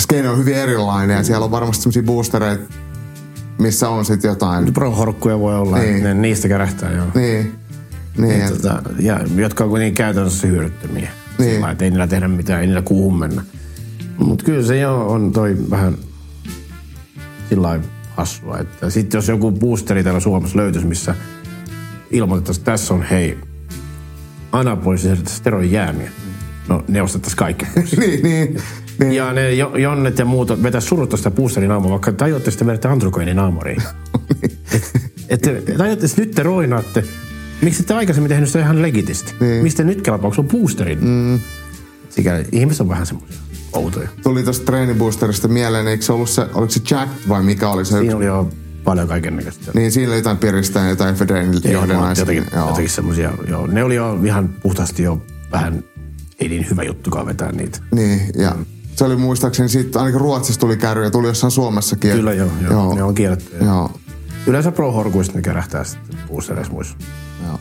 skeene 0.00 0.28
on 0.28 0.38
hyvin 0.38 0.54
erilainen 0.54 1.16
ja 1.16 1.22
siellä 1.24 1.44
on 1.44 1.50
varmasti 1.50 1.82
sellaisia 1.82 2.02
boostereita, 2.02 2.74
missä 3.58 3.88
on 3.88 4.04
sitten 4.04 4.28
jotain. 4.28 4.74
Pro-horkkuja 4.74 5.38
voi 5.38 5.54
olla, 5.56 5.78
Niin. 5.78 5.92
niin. 5.92 6.04
ne, 6.04 6.14
niistä 6.14 6.48
kärähtää 6.48 6.92
joo. 6.92 7.06
Niin, 7.14 7.54
niin, 8.18 8.42
et, 8.42 8.48
Tota, 8.52 8.82
ja, 8.98 9.20
jotka 9.36 9.64
on 9.64 9.70
kuitenkin 9.70 9.94
käytännössä 9.94 10.46
hyödyttömiä. 10.46 11.10
Niin. 11.38 11.54
Sillä 11.54 11.70
että 11.70 11.84
ei 11.84 11.90
niillä 11.90 12.06
tehdä 12.06 12.28
mitään, 12.28 12.60
ei 12.60 12.66
niillä 12.66 12.82
kuuhun 12.82 13.18
mennä. 13.18 13.42
Mutta 14.18 14.44
kyllä 14.44 14.66
se 14.66 14.78
jo 14.78 15.08
on 15.08 15.32
toi 15.32 15.56
vähän 15.70 15.96
sillä 17.48 17.80
hassua. 18.16 18.58
Että 18.58 18.90
sitten 18.90 19.18
jos 19.18 19.28
joku 19.28 19.52
boosteri 19.52 20.04
täällä 20.04 20.20
Suomessa 20.20 20.56
löytyisi, 20.58 20.86
missä 20.86 21.14
ilmoitettaisiin, 22.10 22.60
että 22.62 22.70
tässä 22.70 22.94
on 22.94 23.02
hei, 23.02 23.38
anabolisia 24.52 25.16
steroidijäämiä. 25.28 26.10
No 26.68 26.84
ne 26.88 27.02
ostettaisiin 27.02 27.36
kaikki 27.38 27.66
pois. 27.74 27.96
niin, 27.98 28.22
niin, 28.22 28.22
niin. 28.22 28.62
Ja 29.12 29.32
ne 29.32 29.54
jo- 29.54 29.76
Jonnet 29.76 30.18
ja 30.18 30.24
muut 30.24 30.62
vetäisi 30.62 30.86
surutta 30.88 31.16
sitä 31.16 31.30
boosterin 31.30 31.68
naamua, 31.68 31.90
vaikka 31.90 32.12
tajuatte 32.12 32.50
sitten 32.50 32.66
vedätte 32.66 32.88
androkoinin 32.88 33.36
naamariin. 33.36 33.82
että 35.28 35.50
tajuatte, 35.78 36.06
että 36.06 36.20
nyt 36.20 36.30
te 36.30 36.42
roinaatte. 36.42 37.04
Miksi 37.62 37.82
te 37.82 37.94
aikaisemmin 37.94 38.28
tehnyt 38.28 38.48
sitä 38.48 38.60
ihan 38.60 38.82
legitisti? 38.82 39.34
Niin. 39.40 39.62
Mistä 39.62 39.84
nyt 39.84 40.02
kelpaa, 40.02 40.30
on 40.38 40.48
boosterin? 40.48 41.04
Mm. 41.04 41.40
Sikäli 42.10 42.44
ihmiset 42.52 42.80
on 42.80 42.88
vähän 42.88 43.06
semmoisia 43.06 43.40
outoja. 43.72 44.08
Tuli 44.22 44.42
tuosta 44.42 44.64
treeniboosterista 44.66 45.48
mieleen, 45.48 45.88
eikö 45.88 46.04
se 46.04 46.12
ollut 46.12 46.30
se, 46.30 46.46
oliko 46.54 46.70
se 46.72 46.80
Jack 46.90 47.12
vai 47.28 47.42
mikä 47.42 47.68
oli 47.68 47.84
se 47.84 47.88
Siinä 47.88 48.02
yksi? 48.04 48.14
oli 48.16 48.24
jo 48.26 48.48
paljon 48.84 49.08
kaiken 49.08 49.36
näköistä. 49.36 49.70
Niin 49.74 49.92
siinä 49.92 50.10
oli 50.10 50.18
jotain 50.18 50.38
piristää, 50.38 50.88
jotain 50.88 51.14
Fedrein 51.14 51.52
johdannaista. 51.72 52.22
Jotenkin, 52.22 52.46
Joo. 52.54 52.68
jotenkin 52.68 52.90
semmoisia, 52.90 53.32
joo. 53.48 53.66
Ne 53.66 53.84
oli 53.84 53.94
jo 53.94 54.18
ihan 54.24 54.48
puhtaasti 54.62 55.02
jo 55.02 55.22
vähän, 55.52 55.84
ei 56.40 56.48
niin 56.48 56.66
hyvä 56.70 56.82
juttukaan 56.82 57.26
vetää 57.26 57.52
niitä. 57.52 57.78
Niin, 57.94 58.20
ja 58.38 58.56
se 58.96 59.04
oli 59.04 59.16
muistaakseni 59.16 59.68
siitä, 59.68 59.98
ainakin 59.98 60.20
Ruotsissa 60.20 60.60
tuli 60.60 60.76
kärry 60.76 61.04
ja 61.04 61.10
tuli 61.10 61.26
jossain 61.26 61.50
Suomessakin. 61.50 62.10
Kyllä 62.10 62.32
joo, 62.32 62.50
joo. 62.62 62.72
joo. 62.72 62.94
ne 62.94 63.02
on 63.02 63.14
kielletty. 63.14 63.64
Joo, 63.64 63.90
Yleensä 64.46 64.72
pro-horkuista 64.72 65.34
ne 65.34 65.42
kärähtää 65.42 65.84
sitten 65.84 66.18
boostereissa 66.28 66.72
muissa. 66.72 66.96
joo. 67.46 67.60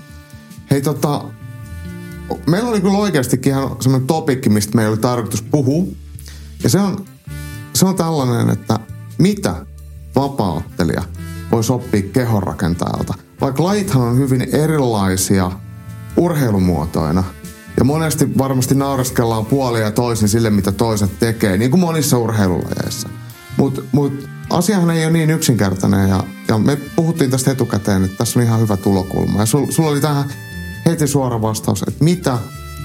Hei 0.71 0.81
tota, 0.81 1.23
meillä 2.47 2.69
oli 2.69 2.81
kyllä 2.81 2.97
oikeastikin 2.97 3.51
ihan 3.51 3.75
semmoinen 3.79 4.07
topikki, 4.07 4.49
mistä 4.49 4.75
meillä 4.75 4.91
oli 4.91 5.01
tarkoitus 5.01 5.41
puhua. 5.41 5.87
Ja 6.63 6.69
se 6.69 6.79
on, 6.79 7.05
se 7.73 7.85
on 7.85 7.95
tällainen, 7.95 8.49
että 8.49 8.79
mitä 9.17 9.65
vapaaottelija 10.15 11.03
voisi 11.51 11.73
oppia 11.73 12.01
kehonrakentajalta. 12.01 13.13
Vaikka 13.41 13.63
lajithan 13.63 14.01
on 14.01 14.17
hyvin 14.17 14.41
erilaisia 14.41 15.51
urheilumuotoina. 16.17 17.23
Ja 17.77 17.83
monesti 17.83 18.37
varmasti 18.37 18.75
naureskellaan 18.75 19.45
puolia 19.45 19.81
ja 19.81 19.91
toisin 19.91 20.29
sille, 20.29 20.49
mitä 20.49 20.71
toiset 20.71 21.19
tekee, 21.19 21.57
niin 21.57 21.71
kuin 21.71 21.81
monissa 21.81 22.17
urheilulajeissa. 22.17 23.09
Mutta 23.57 23.81
mut, 23.91 24.29
asiahan 24.49 24.91
ei 24.91 25.05
ole 25.05 25.13
niin 25.13 25.29
yksinkertainen 25.29 26.09
ja, 26.09 26.23
ja 26.47 26.57
me 26.57 26.77
puhuttiin 26.95 27.31
tästä 27.31 27.51
etukäteen, 27.51 28.03
että 28.03 28.17
tässä 28.17 28.39
on 28.39 28.45
ihan 28.45 28.59
hyvä 28.59 28.77
tulokulma. 28.77 29.39
Ja 29.39 29.45
sul, 29.45 29.65
sulla 29.69 29.89
oli 29.89 30.01
tähän 30.01 30.25
heti 30.85 31.07
suora 31.07 31.41
vastaus, 31.41 31.83
että 31.87 32.03
mitä 32.03 32.37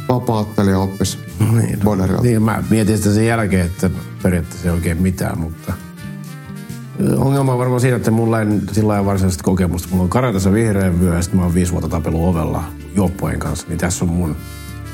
vapaaottelija 0.09 0.79
oppisi 0.79 1.19
Niin, 1.53 1.81
boderilta. 1.85 2.23
Niin, 2.23 2.43
mä 2.43 2.65
mietin 2.71 2.99
sitä 2.99 3.15
sen 3.15 3.27
jälkeen, 3.27 3.67
että 3.67 3.91
periaatteessa 4.23 4.69
ei 4.69 4.75
oikein 4.75 5.03
mitään, 5.03 5.39
mutta 5.39 5.73
ongelma 7.17 7.53
on 7.53 7.59
varmaan 7.59 7.81
siinä, 7.81 7.97
että 7.97 8.11
mulla 8.11 8.41
ei 8.41 8.47
sillä 8.73 8.89
lailla 8.89 9.07
varsinaisesti 9.07 9.43
kokemusta. 9.43 9.89
Mulla 9.91 10.03
on 10.03 10.09
karatassa 10.09 10.53
vihreän 10.53 11.01
vyö 11.01 11.15
ja 11.15 11.23
sitten 11.23 11.41
mä 11.41 11.45
oon 11.45 11.55
viisi 11.55 11.73
vuotta 11.73 11.89
tapellut 11.89 12.29
ovella 12.29 12.65
juoppojen 12.95 13.39
kanssa, 13.39 13.67
niin 13.69 13.79
tässä 13.79 14.05
on 14.05 14.11
mun 14.11 14.37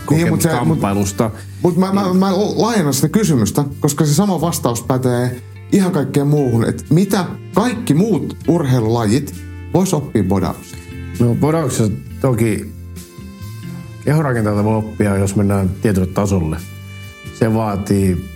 kokemus 0.07 0.31
mut 0.31 0.43
se- 0.43 0.49
niin, 0.49 0.59
mut- 0.59 0.69
kamppailusta. 0.69 1.31
Mutta 1.63 1.81
mä, 1.81 1.93
mä, 1.93 2.15
mä 2.15 2.33
laajennan 2.37 2.95
sitä 2.95 3.09
kysymystä, 3.09 3.65
koska 3.81 4.05
se 4.07 4.15
sama 4.15 4.41
vastaus 4.41 4.83
pätee 4.83 5.41
ihan 5.73 5.93
kaikkeen 5.93 6.27
muuhun. 6.27 6.69
Että 6.69 6.85
mitä 6.91 7.25
kaikki 7.55 7.95
muut 7.95 8.37
urheilulajit 8.49 9.35
vois 9.75 9.95
oppia 9.95 10.25
bodauksesta? 10.25 10.79
No 11.21 11.37
podauksessa 11.41 11.93
toki 12.21 12.73
kehorakentajalta 14.05 14.65
voi 14.65 14.77
oppia, 14.77 15.17
jos 15.17 15.37
mennään 15.37 15.71
tietylle 15.83 16.07
tasolle. 16.07 16.57
Se 17.39 17.55
vaatii, 17.55 18.31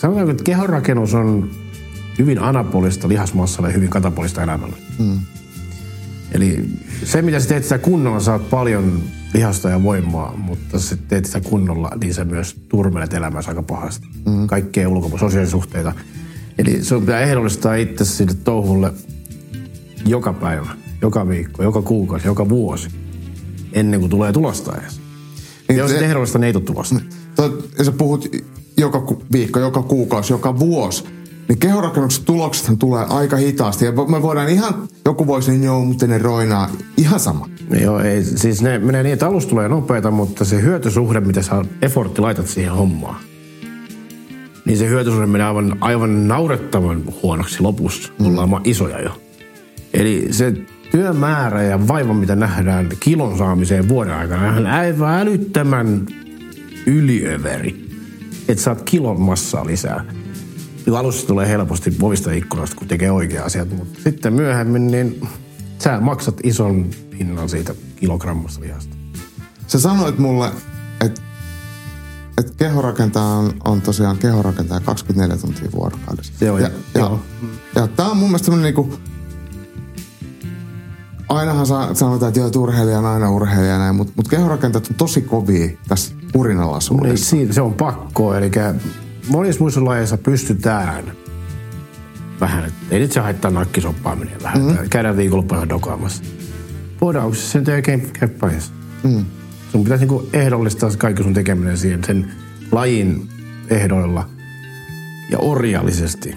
sanotaanko, 0.00 0.30
että 0.30 0.44
kehonrakennus 0.44 1.14
on 1.14 1.50
hyvin 2.18 2.38
anabolista 2.38 3.08
lihasmassalle 3.08 3.68
ja 3.68 3.74
hyvin 3.74 3.88
katabolista 3.88 4.42
elämälle. 4.42 4.76
Mm. 4.98 5.18
Eli 6.32 6.64
se, 7.04 7.22
mitä 7.22 7.40
sä 7.40 7.48
teet 7.48 7.62
sitä 7.62 7.78
kunnolla, 7.78 8.20
saat 8.20 8.50
paljon 8.50 9.02
lihasta 9.34 9.70
ja 9.70 9.82
voimaa, 9.82 10.36
mutta 10.36 10.64
jos 10.72 10.88
sä 10.88 10.96
teet 10.96 11.24
sitä 11.24 11.40
kunnolla, 11.40 11.90
niin 12.00 12.14
sä 12.14 12.24
myös 12.24 12.56
turmelet 12.68 13.14
elämässä 13.14 13.50
aika 13.50 13.62
pahasti. 13.62 14.06
Mm. 14.26 14.46
Kaikkea 14.46 14.88
ulkopuolella, 14.88 15.28
sosiaalisuhteita. 15.28 15.92
Eli 16.58 16.84
sun 16.84 17.00
pitää 17.00 17.20
ehdollistaa 17.20 17.74
itse 17.74 18.04
sille 18.04 18.34
touhulle 18.44 18.92
joka 20.06 20.32
päivä, 20.32 20.70
joka 21.02 21.28
viikko, 21.28 21.62
joka 21.62 21.82
kuukausi, 21.82 22.26
joka 22.28 22.48
vuosi, 22.48 22.88
ennen 23.72 24.00
kuin 24.00 24.10
tulee 24.10 24.32
tulosta 24.32 24.76
edes. 24.76 25.00
Niin 25.68 25.78
jos 25.78 25.92
et 25.92 26.02
ehdollista, 26.02 26.38
niin 26.38 26.46
ei 26.46 26.52
tule 26.52 26.64
tulosta. 26.64 27.00
Toi, 27.36 27.62
ja 27.78 27.84
sä 27.84 27.92
puhut 27.92 28.28
joka 28.76 29.00
ku- 29.00 29.22
viikko, 29.32 29.60
joka 29.60 29.82
kuukausi, 29.82 30.32
joka 30.32 30.58
vuosi. 30.58 31.04
Niin 31.48 31.58
kehorakennuksen 31.58 32.24
tuloksethan 32.24 32.78
tulee 32.78 33.04
aika 33.08 33.36
hitaasti. 33.36 33.84
Ja 33.84 33.92
me 33.92 34.22
voidaan 34.22 34.48
ihan, 34.48 34.88
joku 35.04 35.26
voisi 35.26 35.50
niin 35.50 35.64
joo, 35.64 35.84
mutta 35.84 36.06
ne 36.06 36.18
roinaa. 36.18 36.70
Ihan 36.96 37.20
sama. 37.20 37.48
Joo, 37.70 38.00
ei, 38.00 38.24
siis 38.24 38.62
ne 38.62 38.78
menee 38.78 39.02
niin, 39.02 39.12
että 39.12 39.26
alusta 39.26 39.50
tulee 39.50 39.68
nopeita, 39.68 40.10
mutta 40.10 40.44
se 40.44 40.62
hyötysuhde, 40.62 41.20
mitä 41.20 41.42
sä 41.42 41.64
effortti 41.82 42.20
laitat 42.20 42.46
siihen 42.46 42.72
hommaan, 42.72 43.16
niin 44.64 44.78
se 44.78 44.88
hyötysuhde 44.88 45.26
menee 45.26 45.46
aivan, 45.46 45.76
aivan 45.80 46.28
naurettavan 46.28 47.02
huonoksi 47.22 47.62
lopussa. 47.62 48.12
Mm. 48.18 48.26
Ollaan 48.26 48.60
isoja 48.64 49.00
jo. 49.00 49.10
Eli 49.94 50.26
se 50.30 50.52
työmäärä 50.90 51.62
ja 51.62 51.88
vaiva, 51.88 52.14
mitä 52.14 52.36
nähdään 52.36 52.88
kilon 53.00 53.38
saamiseen 53.38 53.88
vuoden 53.88 54.14
aikana, 54.14 54.56
on 54.56 54.66
aivan 54.66 55.20
älyttömän 55.20 56.06
yliöveri. 56.86 57.86
että 58.48 58.62
saat 58.62 58.82
kilon 58.82 59.20
massaa 59.20 59.66
lisää. 59.66 60.04
Niin 60.86 60.96
alussa 60.96 61.26
tulee 61.26 61.48
helposti 61.48 61.90
povista 61.90 62.32
ikkunasta, 62.32 62.76
kun 62.76 62.88
tekee 62.88 63.10
oikea 63.10 63.44
asiat, 63.44 63.76
mutta 63.76 64.00
sitten 64.02 64.32
myöhemmin 64.32 64.86
niin 64.86 65.20
sä 65.78 66.00
maksat 66.00 66.34
ison 66.42 66.86
hinnan 67.18 67.48
siitä 67.48 67.74
kilogrammasta 67.96 68.60
lihasta. 68.60 68.96
Sä 69.66 69.80
sanoit 69.80 70.18
mulle, 70.18 70.50
että 71.00 71.20
et 72.38 72.50
kehorakentaja 72.56 73.24
on, 73.24 73.52
on 73.64 73.80
tosiaan 73.82 74.18
kehorakentaja 74.18 74.80
24 74.80 75.36
tuntia 75.36 75.72
vuorokaudessa. 75.72 76.32
Joo, 76.44 76.58
ja, 76.58 76.70
ja, 76.94 77.00
joo. 77.00 77.20
ja, 77.74 77.80
ja 77.80 77.88
tää 77.88 78.06
on 78.06 78.16
mun 78.16 78.28
mielestä 78.28 78.56
niinku, 78.56 78.98
ainahan 81.28 81.66
sa- 81.66 81.94
sanotaan, 81.94 82.28
että 82.28 82.40
joo, 82.40 82.46
että 82.46 82.58
urheilija 82.58 82.98
on 82.98 83.06
aina 83.06 83.30
urheilija 83.30 83.72
ja 83.72 83.78
näin, 83.78 83.94
mutta 83.94 84.12
mut 84.16 84.28
kehorakentajat 84.28 84.86
on 84.90 84.94
tosi 84.96 85.20
kovia 85.22 85.68
tässä 85.88 86.14
Ei, 86.20 86.28
kurinalaisuudessa. 86.32 87.30
siitä, 87.30 87.52
se 87.52 87.60
on 87.60 87.74
pakko, 87.74 88.34
eli 88.34 88.50
monissa 89.28 89.60
muissa 89.60 89.84
lajeissa 89.84 90.18
pystytään 90.18 91.12
vähän, 92.40 92.72
ei 92.90 92.98
nyt 92.98 93.12
se 93.12 93.20
haittaa 93.20 93.50
nakkisoppaaminen 93.50 94.42
vähän, 94.42 94.62
mm-hmm. 94.62 94.88
käydään 94.88 95.16
viikonloppuna 95.16 95.68
dokaamassa. 95.68 96.22
Podauksessa 97.00 97.50
se 97.52 97.58
nyt 97.58 97.68
ei 97.68 97.74
oikein 97.74 98.10
käy. 98.12 98.28
Mm. 99.02 99.24
Sun 99.72 99.84
pitäisi 99.84 100.04
niinku 100.04 100.28
ehdollistaa 100.32 100.90
kaikki 100.98 101.22
sun 101.22 101.34
tekeminen 101.34 101.78
siihen 101.78 102.04
sen 102.04 102.32
lajin 102.72 103.28
ehdoilla 103.70 104.28
ja 105.30 105.38
orjallisesti 105.38 106.34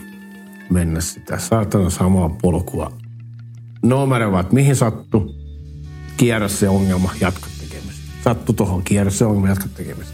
mennä 0.70 1.02
sitä 1.02 1.38
saatana 1.38 1.90
samaa 1.90 2.30
polkua. 2.42 2.92
No 3.84 4.06
matter 4.06 4.30
what, 4.30 4.52
mihin 4.54 4.76
sattu, 4.76 5.36
kierrä 6.18 6.48
se 6.48 6.70
ongelma, 6.70 7.12
jatka 7.22 7.48
tekemistä. 7.62 8.02
Sattu 8.24 8.54
tohon, 8.54 8.84
kierrä 8.84 9.12
se 9.12 9.26
ongelma, 9.26 9.48
jatka 9.48 9.66
tekemistä. 9.76 10.14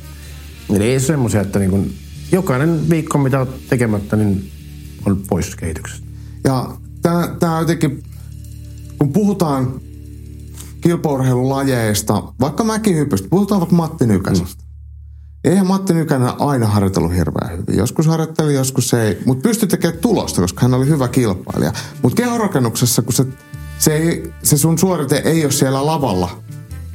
Eli 0.76 0.84
ei 0.84 1.00
semmoisia, 1.00 1.42
että 1.42 1.60
niin 1.60 1.72
kun 1.72 1.92
jokainen 2.32 2.90
viikko, 2.90 3.18
mitä 3.18 3.40
olet 3.40 3.68
tekemättä, 3.68 4.16
niin 4.16 4.52
on 5.06 5.22
pois 5.30 5.56
kehityksestä. 5.56 6.08
Ja 6.44 6.78
tää, 7.02 7.36
tää 7.40 7.60
jotenkin, 7.60 8.04
kun 9.00 9.14
puhutaan 9.14 9.82
kilpaurheilulajeista, 10.82 12.24
vaikka 12.40 12.64
mäkihypystä, 12.64 13.28
puhutaan 13.30 13.62
vaikka 13.62 13.76
Matti 13.76 14.08
Nykäsestä. 14.08 14.64
Mm. 14.64 14.66
Eihän 15.44 15.68
Matti 15.68 15.94
Nykänen 15.94 16.42
aina 16.42 16.68
harjoitellut 16.68 17.16
hirveän 17.16 17.52
hyvin. 17.52 17.78
Joskus 17.78 18.08
harjoitteli, 18.08 18.54
joskus 18.54 18.94
ei. 18.94 19.22
Mutta 19.26 19.42
pystyi 19.42 19.70
tekemään 19.70 20.00
tulosta, 20.00 20.42
koska 20.42 20.62
hän 20.62 20.74
oli 20.74 20.88
hyvä 20.88 21.08
kilpailija. 21.08 21.74
Mutta 22.02 22.16
kehorakennuksessa, 22.16 23.02
kun 23.02 23.14
se, 23.14 23.26
se, 23.80 23.96
ei, 23.96 24.34
se 24.44 24.58
sun 24.58 24.78
suorite 24.78 25.22
ei 25.26 25.44
ole 25.44 25.52
siellä 25.52 25.86
lavalla. 25.86 26.30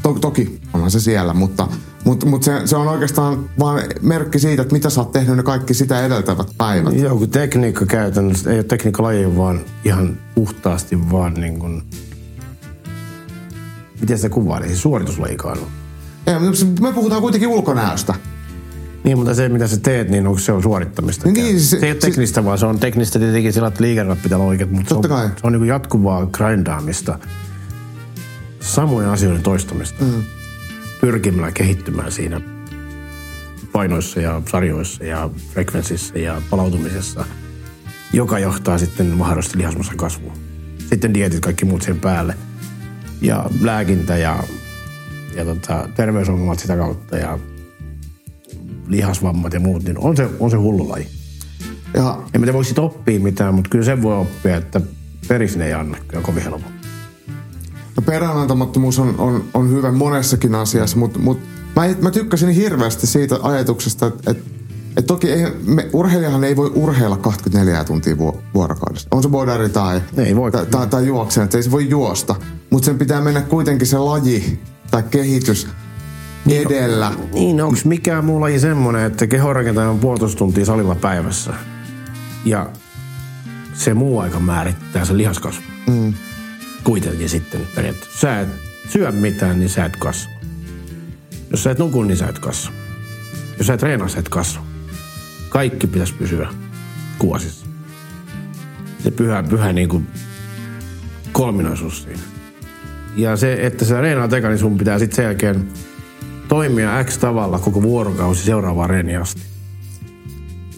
To, 0.02 0.12
toki 0.12 0.60
onhan 0.72 0.90
se 0.90 1.00
siellä, 1.00 1.34
mutta, 1.34 1.68
mutta, 2.04 2.26
mutta 2.26 2.44
se, 2.44 2.66
se 2.66 2.76
on 2.76 2.88
oikeastaan 2.88 3.50
vain 3.58 3.84
merkki 4.02 4.38
siitä, 4.38 4.62
että 4.62 4.74
mitä 4.74 4.90
sä 4.90 5.00
oot 5.00 5.12
tehnyt 5.12 5.36
ne 5.36 5.42
kaikki 5.42 5.74
sitä 5.74 6.06
edeltävät 6.06 6.48
päivät. 6.58 6.94
Joo, 6.98 7.16
kun 7.16 7.30
tekniikka 7.30 7.86
käytännössä, 7.86 8.50
ei 8.50 8.56
ole 8.56 8.64
tekniikkalaji, 8.64 9.36
vaan 9.36 9.60
ihan 9.84 10.16
puhtaasti 10.34 11.10
vaan 11.10 11.34
niin 11.34 11.58
kuin, 11.58 11.82
miten 14.00 14.18
sitä 14.18 14.28
kuvailisi, 14.28 14.76
suorituslajikailu. 14.76 15.66
Ei, 16.26 16.34
me 16.80 16.92
puhutaan 16.92 17.20
kuitenkin 17.20 17.48
ulkonäöstä. 17.48 18.14
Niin, 19.04 19.18
mutta 19.18 19.34
se 19.34 19.48
mitä 19.48 19.66
sä 19.66 19.76
teet, 19.76 20.10
niin 20.10 20.26
onko 20.26 20.38
se 20.38 20.52
on 20.52 20.62
suorittamista? 20.62 21.28
Niin, 21.28 21.60
se, 21.60 21.66
se- 21.66 21.80
se, 21.80 21.86
ei 21.86 21.92
ole 21.92 22.00
se- 22.00 22.06
teknistä, 22.06 22.44
vaan 22.44 22.58
se 22.58 22.66
on 22.66 22.78
teknistä 22.78 23.18
tietenkin 23.18 23.52
sillä, 23.52 23.68
että 23.68 23.82
liikennät 23.82 24.22
pitää 24.22 24.38
olla 24.38 24.48
oikeat, 24.48 24.70
mutta 24.70 24.88
se 24.88 24.94
on, 24.94 25.02
kai. 25.02 25.28
se 25.28 25.34
on 25.42 25.52
niin 25.52 25.66
jatkuvaa 25.66 26.26
grindaamista, 26.26 27.18
samojen 28.60 29.10
asioiden 29.10 29.42
toistamista, 29.42 30.04
mm. 30.04 30.22
pyrkimällä 31.00 31.52
kehittymään 31.52 32.12
siinä 32.12 32.40
painoissa 33.72 34.20
ja 34.20 34.42
sarjoissa 34.50 35.04
ja 35.04 35.30
frekvenssissä 35.52 36.18
ja 36.18 36.42
palautumisessa, 36.50 37.24
joka 38.12 38.38
johtaa 38.38 38.78
sitten 38.78 39.06
mahdollisesti 39.06 39.58
lihasmassan 39.58 39.96
kasvuun. 39.96 40.32
Sitten 40.90 41.14
dietit, 41.14 41.40
kaikki 41.40 41.64
muut 41.64 41.82
sen 41.82 42.00
päälle. 42.00 42.34
Ja 43.20 43.50
lääkintä 43.60 44.16
ja, 44.16 44.42
ja 45.36 45.44
tota, 45.44 45.88
terveysongelmat 45.94 46.58
sitä 46.58 46.76
kautta 46.76 47.16
ja 47.16 47.38
lihasvammat 48.88 49.52
ja 49.52 49.60
muut, 49.60 49.84
niin 49.84 49.98
on 49.98 50.16
se, 50.16 50.28
on 50.40 50.50
se 50.50 50.56
hullu 50.56 50.88
laji. 50.88 51.08
Ja 51.94 52.22
En 52.34 52.40
mä 52.40 52.46
tiedä, 52.46 52.52
voiko 52.52 52.82
oppia 52.84 53.20
mitään, 53.20 53.54
mutta 53.54 53.70
kyllä 53.70 53.84
sen 53.84 54.02
voi 54.02 54.16
oppia, 54.16 54.56
että 54.56 54.80
perisin 55.28 55.62
ei 55.62 55.72
anna 55.72 55.98
kyllä 56.08 56.22
kovin 56.22 56.42
helppo. 56.42 56.79
Peräänantamattomuus 58.10 58.98
on, 58.98 59.14
on, 59.18 59.44
on 59.54 59.70
hyvä 59.70 59.92
monessakin 59.92 60.54
asiassa, 60.54 60.96
mutta 60.96 61.18
mut, 61.18 61.40
mä, 61.76 61.82
mä 62.00 62.10
tykkäsin 62.10 62.48
hirveästi 62.48 63.06
siitä 63.06 63.38
ajatuksesta, 63.42 64.06
että 64.06 64.30
et, 64.30 64.38
et 64.96 65.06
toki 65.06 65.32
ei, 65.32 65.46
me, 65.66 65.88
urheilijahan 65.92 66.44
ei 66.44 66.56
voi 66.56 66.72
urheilla 66.74 67.16
24 67.16 67.84
tuntia 67.84 68.18
vu, 68.18 68.40
vuorokaudessa. 68.54 69.08
On 69.10 69.22
se 69.22 69.28
bodari 69.28 69.68
tai, 69.68 70.00
Ei 70.16 70.36
voi. 70.36 70.50
tai, 70.52 70.66
tai, 70.66 70.86
tai 70.86 71.06
juoksija, 71.06 71.44
että 71.44 71.56
ei 71.56 71.62
se 71.62 71.70
voi 71.70 71.90
juosta. 71.90 72.36
Mutta 72.70 72.86
sen 72.86 72.98
pitää 72.98 73.20
mennä 73.20 73.40
kuitenkin 73.40 73.86
se 73.86 73.98
laji 73.98 74.60
tai 74.90 75.02
kehitys 75.10 75.68
edellä. 76.48 77.12
Niin, 77.32 77.62
onko 77.62 77.78
mikään 77.84 78.24
muu 78.24 78.40
laji 78.40 78.60
semmoinen, 78.60 79.04
että 79.04 79.26
kehorakentaja 79.26 79.90
on 79.90 79.98
puolitoista 79.98 80.38
tuntia 80.38 80.64
salilla 80.64 80.94
päivässä 80.94 81.54
ja 82.44 82.70
se 83.74 83.94
muu 83.94 84.18
aika 84.18 84.40
määrittää 84.40 85.04
sen 85.04 85.18
lihaskasvu. 85.18 85.62
Mm. 85.86 86.14
Kuitenkin 86.84 87.28
sitten 87.28 87.66
periaatteessa. 87.74 88.20
Sä 88.20 88.40
et 88.40 88.48
syö 88.88 89.12
mitään, 89.12 89.58
niin 89.58 89.68
sä 89.68 89.84
et 89.84 89.96
kasva. 89.96 90.30
Jos 91.50 91.62
sä 91.62 91.70
et 91.70 91.78
nuku, 91.78 92.02
niin 92.02 92.16
sä 92.16 92.26
et 92.26 92.38
kasva. 92.38 92.72
Jos 93.58 93.66
sä 93.66 93.74
et 93.74 93.80
treenaa, 93.80 94.08
sä 94.08 94.18
et 94.18 94.28
kasva. 94.28 94.62
Kaikki 95.48 95.86
pitäisi 95.86 96.14
pysyä 96.14 96.48
kuosissa. 97.18 97.66
Se 99.02 99.10
pyhä, 99.10 99.42
pyhä 99.42 99.72
niin 99.72 99.88
kuin 99.88 100.06
kolminaisuus 101.32 102.02
siinä. 102.02 102.22
Ja 103.16 103.36
se, 103.36 103.66
että 103.66 103.84
sä 103.84 104.00
reenaat 104.00 104.32
eka, 104.32 104.48
niin 104.48 104.58
sun 104.58 104.78
pitää 104.78 104.98
sitten 104.98 105.16
sen 105.16 105.24
jälkeen 105.24 105.68
toimia 106.48 107.04
X 107.04 107.18
tavalla 107.18 107.58
koko 107.58 107.82
vuorokausi 107.82 108.44
seuraavaan 108.44 108.90
reeniin 108.90 109.20
asti. 109.20 109.42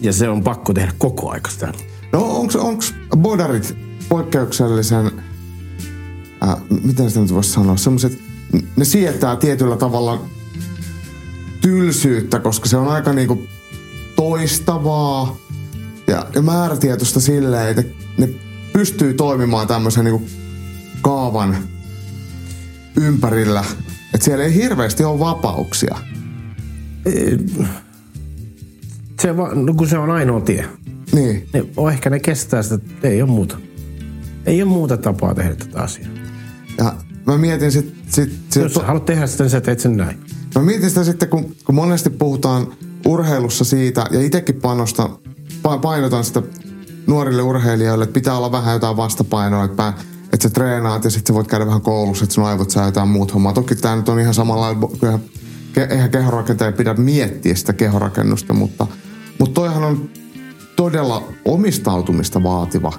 Ja 0.01 0.13
se 0.13 0.29
on 0.29 0.43
pakko 0.43 0.73
tehdä 0.73 0.91
koko 0.97 1.31
aika 1.31 1.51
sitä. 1.51 1.73
No 2.11 2.21
onks, 2.21 2.55
onks 2.55 2.95
bodarit 3.17 3.77
poikkeuksellisen, 4.09 5.11
äh, 6.43 6.55
miten 6.83 7.09
sitä 7.09 7.21
nyt 7.21 7.33
voisi 7.33 7.51
sanoa, 7.51 7.77
semmoiset, 7.77 8.19
ne 8.75 8.85
sietää 8.85 9.35
tietyllä 9.35 9.77
tavalla 9.77 10.25
tylsyyttä, 11.61 12.39
koska 12.39 12.69
se 12.69 12.77
on 12.77 12.87
aika 12.87 13.13
niinku 13.13 13.43
toistavaa 14.15 15.37
ja, 16.07 16.27
ja 16.35 16.41
määrätietoista 16.41 17.19
silleen, 17.19 17.67
että 17.67 17.95
ne 18.17 18.29
pystyy 18.73 19.13
toimimaan 19.13 19.67
tämmöisen 19.67 20.03
niinku 20.05 20.27
kaavan 21.01 21.57
ympärillä. 23.01 23.63
Että 24.13 24.25
siellä 24.25 24.43
ei 24.43 24.53
hirveästi 24.53 25.03
ole 25.03 25.19
vapauksia. 25.19 25.97
Se 29.21 29.37
va, 29.37 29.55
no 29.55 29.73
kun 29.73 29.87
se 29.87 29.97
on 29.97 30.09
ainoa 30.11 30.41
tie. 30.41 30.65
Niin. 31.13 31.49
Oh, 31.77 31.91
ehkä 31.91 32.09
ne 32.09 32.19
kestää 32.19 32.63
sitä, 32.63 32.77
ei 33.03 33.21
ole 33.21 33.29
muuta. 33.29 33.57
Ei 34.45 34.61
ole 34.61 34.69
muuta 34.69 34.97
tapaa 34.97 35.35
tehdä 35.35 35.55
tätä 35.55 35.81
asiaa. 35.81 36.22
Ja 36.77 36.93
mä 37.25 37.37
mietin 37.37 37.71
sit, 37.71 37.95
sit, 38.09 38.31
sit 38.49 38.63
Jos 38.63 38.73
sä 38.73 38.83
haluat 38.83 39.05
tehdä 39.05 39.27
sitä, 39.27 39.43
niin 39.43 39.51
sä 39.51 39.61
teet 39.61 39.79
sen 39.79 39.97
näin. 39.97 40.19
Mä 40.55 40.61
mietin 40.61 40.89
sitä 40.89 41.03
sitten, 41.03 41.29
kun, 41.29 41.55
kun 41.65 41.75
monesti 41.75 42.09
puhutaan 42.09 42.67
urheilussa 43.05 43.63
siitä, 43.63 44.05
ja 44.11 44.21
itsekin 44.21 44.55
panosta, 44.55 45.09
pa- 45.67 45.79
painotan 45.81 46.23
sitä 46.23 46.41
nuorille 47.07 47.41
urheilijoille, 47.41 48.03
että 48.03 48.13
pitää 48.13 48.37
olla 48.37 48.51
vähän 48.51 48.73
jotain 48.73 48.97
vastapainoa, 48.97 49.63
että, 49.63 49.93
että 50.33 50.43
sä 50.43 50.49
treenaat 50.49 51.03
ja 51.03 51.09
sitten 51.09 51.33
sä 51.33 51.37
voit 51.37 51.47
käydä 51.47 51.65
vähän 51.65 51.81
koulussa, 51.81 52.23
että 52.23 52.33
sun 52.33 52.45
aivot 52.45 52.69
saa 52.69 52.85
jotain 52.85 53.07
muut 53.07 53.33
hommaa. 53.33 53.53
Toki 53.53 53.75
tämä 53.75 53.95
nyt 53.95 54.09
on 54.09 54.19
ihan 54.19 54.33
samalla 54.33 54.75
eihän 55.89 56.09
kehorakentaja 56.09 56.71
pidä 56.71 56.93
miettiä 56.93 57.55
sitä 57.55 57.73
kehorakennusta, 57.73 58.53
mutta, 58.53 58.87
mutta 59.39 59.53
toihan 59.53 59.83
on 59.83 60.09
todella 60.75 61.23
omistautumista 61.45 62.43
vaativa 62.43 62.93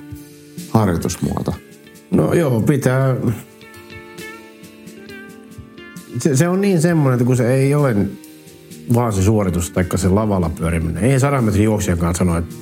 harjoitusmuoto. 0.70 1.55
No 2.11 2.33
joo, 2.33 2.61
pitää... 2.61 3.16
Se, 6.19 6.37
se 6.37 6.49
on 6.49 6.61
niin 6.61 6.81
semmoinen, 6.81 7.15
että 7.15 7.27
kun 7.27 7.37
se 7.37 7.55
ei 7.55 7.75
ole 7.75 7.97
vaan 8.95 9.12
se 9.12 9.23
suoritus 9.23 9.71
tai 9.71 9.85
se 9.95 10.09
lavalla 10.09 10.49
pyöriminen. 10.49 11.05
Ei 11.05 11.21
sadan 11.21 11.45
metrin 11.45 11.65
juoksijan 11.65 11.99
kanssa 11.99 12.25
sano, 12.25 12.39
että 12.39 12.55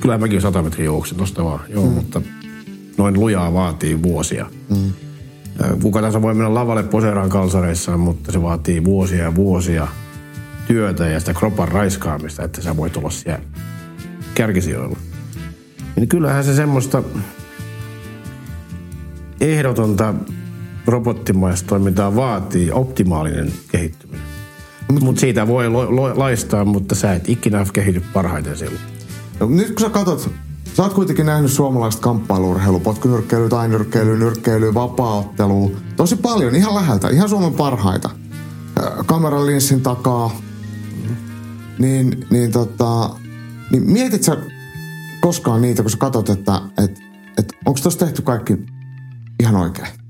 kyllä 0.00 0.18
mäkin 0.18 0.40
sata 0.40 0.62
metrin 0.62 0.86
juoksin, 0.86 1.18
tosta 1.18 1.44
vaan. 1.44 1.60
Joo, 1.68 1.86
mm. 1.86 1.92
mutta 1.92 2.22
noin 2.98 3.20
lujaa 3.20 3.52
vaatii 3.52 4.02
vuosia. 4.02 4.46
Mm. 4.70 4.92
Kuka 5.82 6.00
tahansa 6.00 6.22
voi 6.22 6.34
mennä 6.34 6.54
lavalle 6.54 6.82
poseeraan 6.82 7.30
kalsareissaan, 7.30 8.00
mutta 8.00 8.32
se 8.32 8.42
vaatii 8.42 8.84
vuosia 8.84 9.22
ja 9.22 9.34
vuosia 9.34 9.88
työtä 10.66 11.06
ja 11.06 11.20
sitä 11.20 11.34
kropan 11.34 11.68
raiskaamista, 11.68 12.44
että 12.44 12.62
sä 12.62 12.76
voit 12.76 12.96
olla 12.96 13.10
siellä 13.10 13.44
kärkisijoilla. 14.34 14.96
Niin 15.96 16.08
kyllähän 16.08 16.44
se 16.44 16.54
semmoista 16.54 17.02
ehdotonta 19.40 20.14
robottimaista 20.86 21.68
toimintaa 21.68 22.16
vaatii 22.16 22.70
optimaalinen 22.70 23.52
kehittyminen. 23.68 24.26
Mutta 25.00 25.20
siitä 25.20 25.46
voi 25.48 25.68
lo, 25.68 25.96
lo, 25.96 26.18
laistaa, 26.18 26.64
mutta 26.64 26.94
sä 26.94 27.12
et 27.12 27.28
ikinä 27.28 27.66
kehity 27.72 28.02
parhaiten 28.12 28.56
silloin. 28.56 28.80
No, 29.40 29.46
nyt 29.46 29.68
kun 29.68 29.80
sä 29.80 29.90
katsot, 29.90 30.30
sä 30.76 30.82
oot 30.82 30.92
kuitenkin 30.92 31.26
nähnyt 31.26 31.52
suomalaista 31.52 32.02
kamppailuurheilua, 32.02 32.80
potkunyrkkeilyä, 32.80 33.48
tainyrkkeilyä, 33.48 34.16
nyrkkeilyä, 34.16 34.74
vapaaottelua. 34.74 35.70
Tosi 35.96 36.16
paljon, 36.16 36.54
ihan 36.54 36.74
läheltä, 36.74 37.08
ihan 37.08 37.28
Suomen 37.28 37.54
parhaita. 37.54 38.10
Ö, 38.78 39.04
Kameran 39.06 39.46
linssin 39.46 39.80
takaa. 39.80 40.30
Niin, 41.78 42.26
niin 42.30 42.52
tota, 42.52 43.10
niin 43.72 43.92
mietit 43.92 44.22
sä 44.22 44.36
koskaan 45.20 45.62
niitä, 45.62 45.82
kun 45.82 45.90
sä 45.90 45.96
katsot, 45.96 46.28
että 46.28 46.60
et, 46.84 46.98
et, 47.38 47.52
onko 47.66 47.80
tuossa 47.82 48.06
tehty 48.06 48.22
kaikki 48.22 48.58
ihan 49.40 49.56
oikein? 49.56 50.03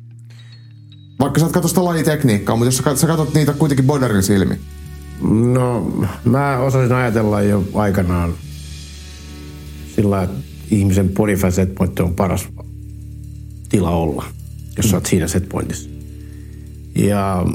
Vaikka 1.21 1.41
sä 1.41 1.47
et 1.47 1.53
katso 1.53 1.69
sitä 1.69 1.85
lajitekniikkaa, 1.85 2.57
mutta 2.57 2.69
jos 2.69 2.77
sä 2.77 2.83
katsot, 2.83 3.01
sä 3.01 3.07
katsot 3.07 3.35
niitä 3.35 3.53
kuitenkin 3.53 3.87
boderin 3.87 4.23
silmi. 4.23 4.59
No, 5.53 5.93
mä 6.25 6.59
osasin 6.59 6.97
ajatella 6.97 7.43
jo 7.43 7.65
aikanaan 7.75 8.35
sillä 9.95 10.23
että 10.23 10.37
ihmisen 10.71 11.09
body 11.09 11.37
fat 11.37 11.55
set 11.55 11.75
point 11.75 12.01
on 12.01 12.15
paras 12.15 12.49
tila 13.69 13.91
olla, 13.91 14.25
jos 14.77 14.91
sä 14.91 14.97
oot 14.97 15.07
siinä 15.07 15.29
set 15.29 15.49
pointissa. 15.49 15.91
Ja 16.97 17.47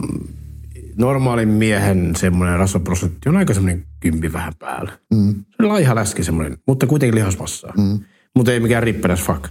normaalin 0.98 1.50
miehen 1.50 2.16
semmoinen 2.16 2.60
rasvaprosentti 2.60 3.30
on 3.30 3.38
aika 3.38 3.54
semmoinen 3.54 3.86
kympi 4.00 4.34
vähän 4.34 4.54
päällä. 4.60 4.92
Mm. 5.14 5.36
Se 5.36 5.64
on 5.64 5.70
laiha 5.70 5.96
läski 5.96 6.24
semmoinen, 6.24 6.58
mutta 6.68 6.88
kuitenkin 6.88 7.16
lihasmassaa. 7.16 7.74
Mm. 7.78 8.00
Mutta 8.36 8.54
ei 8.54 8.60
mikään 8.60 8.84
ripperäs 8.84 9.24
fuck. 9.24 9.44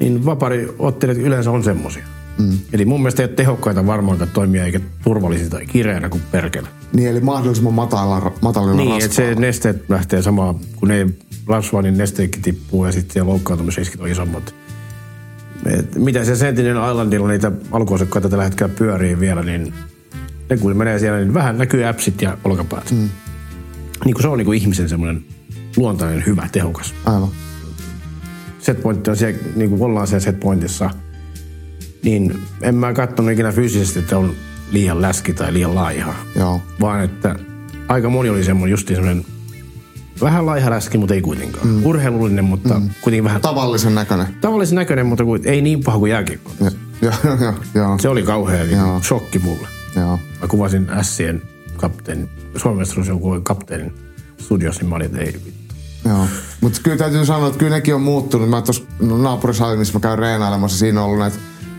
Niin 0.00 0.24
vapari-ottelijat 0.24 1.18
yleensä 1.18 1.50
on 1.50 1.64
semmosia. 1.64 2.04
Mm. 2.38 2.58
Eli 2.72 2.84
mun 2.84 3.00
mielestä 3.00 3.22
ei 3.22 3.28
ole 3.28 3.34
tehokkaita 3.34 3.86
varmaankaan 3.86 4.30
toimia 4.30 4.64
eikä 4.64 4.80
turvallisia 5.04 5.50
tai 5.50 5.66
kireänä 5.66 6.08
kuin 6.08 6.22
perkele. 6.30 6.68
Niin, 6.92 7.08
eli 7.08 7.20
mahdollisimman 7.20 7.74
matala, 7.74 8.32
matalilla 8.42 8.76
Niin, 8.76 9.04
että 9.04 9.16
se 9.16 9.34
nesteet 9.34 9.84
lähtee 9.88 10.22
samaa, 10.22 10.58
kun 10.76 10.90
ei 10.90 11.06
rasvaa, 11.46 11.82
niin 11.82 11.98
nesteekki 11.98 12.40
tippuu 12.40 12.86
ja 12.86 12.92
sitten 12.92 13.26
loukkaantumisriskit 13.26 14.00
on 14.00 14.08
isommat. 14.08 14.54
Et 15.66 15.94
mitä 15.94 16.24
se 16.24 16.36
Sentinel 16.36 16.90
Islandilla 16.90 17.28
niitä 17.28 17.52
alkuosikkoita 17.72 18.28
tällä 18.28 18.44
hetkellä 18.44 18.74
pyörii 18.78 19.20
vielä, 19.20 19.42
niin 19.42 19.74
ne 20.50 20.56
kun 20.56 20.76
menee 20.76 20.98
siellä, 20.98 21.18
niin 21.18 21.34
vähän 21.34 21.58
näkyy 21.58 21.84
appsit 21.84 22.22
ja 22.22 22.38
olkapäät. 22.44 22.90
Mm. 22.90 23.08
Niin 24.04 24.14
kuin 24.14 24.22
se 24.22 24.28
on 24.28 24.38
niin 24.38 24.46
kuin 24.46 24.58
ihmisen 24.58 24.88
semmoinen 24.88 25.24
luontainen, 25.76 26.26
hyvä, 26.26 26.48
tehokas. 26.52 26.94
Aivan. 27.04 27.28
Setpointti 28.58 29.10
on 29.10 29.16
siellä, 29.16 29.38
niin 29.56 29.70
kuin 29.70 29.82
ollaan 29.82 30.06
siellä 30.06 30.24
setpointissa, 30.24 30.90
niin 32.04 32.42
en 32.60 32.74
mä 32.74 32.92
katsonut 32.92 33.32
ikinä 33.32 33.52
fyysisesti, 33.52 33.98
että 33.98 34.18
on 34.18 34.34
liian 34.70 35.02
läski 35.02 35.32
tai 35.32 35.52
liian 35.52 35.74
laiha. 35.74 36.14
Joo. 36.36 36.60
Vaan 36.80 37.04
että 37.04 37.36
aika 37.88 38.08
moni 38.08 38.28
oli 38.28 38.44
semmoinen 38.44 38.70
justiin 38.70 38.96
semmoinen 38.96 39.24
vähän 40.20 40.46
laiha 40.46 40.70
läski, 40.70 40.98
mutta 40.98 41.14
ei 41.14 41.20
kuitenkaan. 41.20 41.66
Mm. 41.66 41.86
Urheilullinen, 41.86 42.44
mutta 42.44 42.74
mm. 42.74 42.90
kuitenkin 43.00 43.24
vähän... 43.24 43.40
Tavallisen 43.40 43.94
näköinen. 43.94 44.26
Tavallisen 44.40 44.76
näköinen, 44.76 45.06
mutta 45.06 45.24
kuitenkin, 45.24 45.52
ei 45.52 45.62
niin 45.62 45.84
paha 45.84 45.98
kuin 45.98 46.10
jääkiekko. 46.10 46.50
Joo, 47.02 47.14
joo, 47.24 47.54
joo. 47.74 47.98
Se 47.98 48.08
oli 48.08 48.22
kauhea 48.22 48.64
niin 48.64 48.78
Joo. 48.78 49.00
shokki 49.02 49.38
mulle. 49.38 49.68
Joo. 49.96 50.18
Mä 50.40 50.48
kuvasin 50.48 50.88
Sien 51.02 51.42
kapteeni, 51.76 52.28
Suomen 52.56 52.86
joku 53.08 53.40
kapteenin 53.42 53.94
studiossa, 54.38 54.80
niin 54.80 54.88
mä 54.88 54.96
olin, 54.96 55.06
että 55.06 55.18
ei 55.18 55.26
vittu. 55.26 55.74
Joo. 56.04 56.26
Mutta 56.60 56.80
kyllä 56.82 56.96
täytyy 56.96 57.26
sanoa, 57.26 57.46
että 57.46 57.58
kyllä 57.58 57.76
nekin 57.76 57.94
on 57.94 58.00
muuttunut. 58.00 58.50
Mä 58.50 58.62
tuossa 58.62 58.82
no, 59.00 59.18
naapurisalilla, 59.18 59.78
missä 59.78 59.94
mä 59.94 60.00
käyn 60.00 60.18
reenailemassa, 60.18 60.78
siinä 60.78 61.00
on 61.00 61.06
ollut 61.06 61.18
näitä 61.18 61.36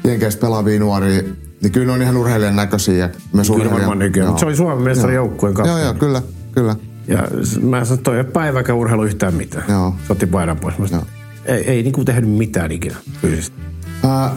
jenkeistä 0.08 0.42
pelaavia 0.42 0.80
nuoria. 0.80 1.22
Niin 1.62 1.72
kyllä 1.72 1.86
ne 1.88 1.94
on 1.94 2.02
ihan 2.02 2.18
urheilijan 2.18 2.56
näköisiä. 2.56 2.96
ja 2.98 3.10
Myös 3.34 3.52
Kyllä 3.52 3.72
varmaan 3.72 4.00
nykyään, 4.00 4.26
Joo. 4.26 4.32
mutta 4.32 4.40
se 4.40 4.46
oli 4.46 4.56
Suomen 4.56 4.84
mestarin 4.84 5.16
joukkueen 5.16 5.52
Joo, 5.54 5.58
kapteeni. 5.66 5.82
joo, 5.84 5.94
kyllä, 5.94 6.22
kyllä. 6.52 6.76
Ja 7.08 7.18
mä 7.62 7.86
sanoin, 7.86 8.00
että 8.00 8.04
toi 8.04 8.18
ei 8.18 8.24
päiväkään 8.24 8.78
urheilu 8.78 9.04
yhtään 9.04 9.34
mitään. 9.34 9.64
Joo. 9.70 9.96
Se 10.08 10.12
otti 10.14 10.26
paidan 10.26 10.58
pois. 10.58 10.78
Mä 10.78 10.88
sanoin, 10.88 11.08
ei, 11.46 11.72
ei 11.72 11.84
niinku 11.84 12.06
tehnyt 12.06 12.30
mitään 12.30 12.72
ikinä 12.72 12.96
fyysisesti. 13.22 13.58
Ää, 14.04 14.36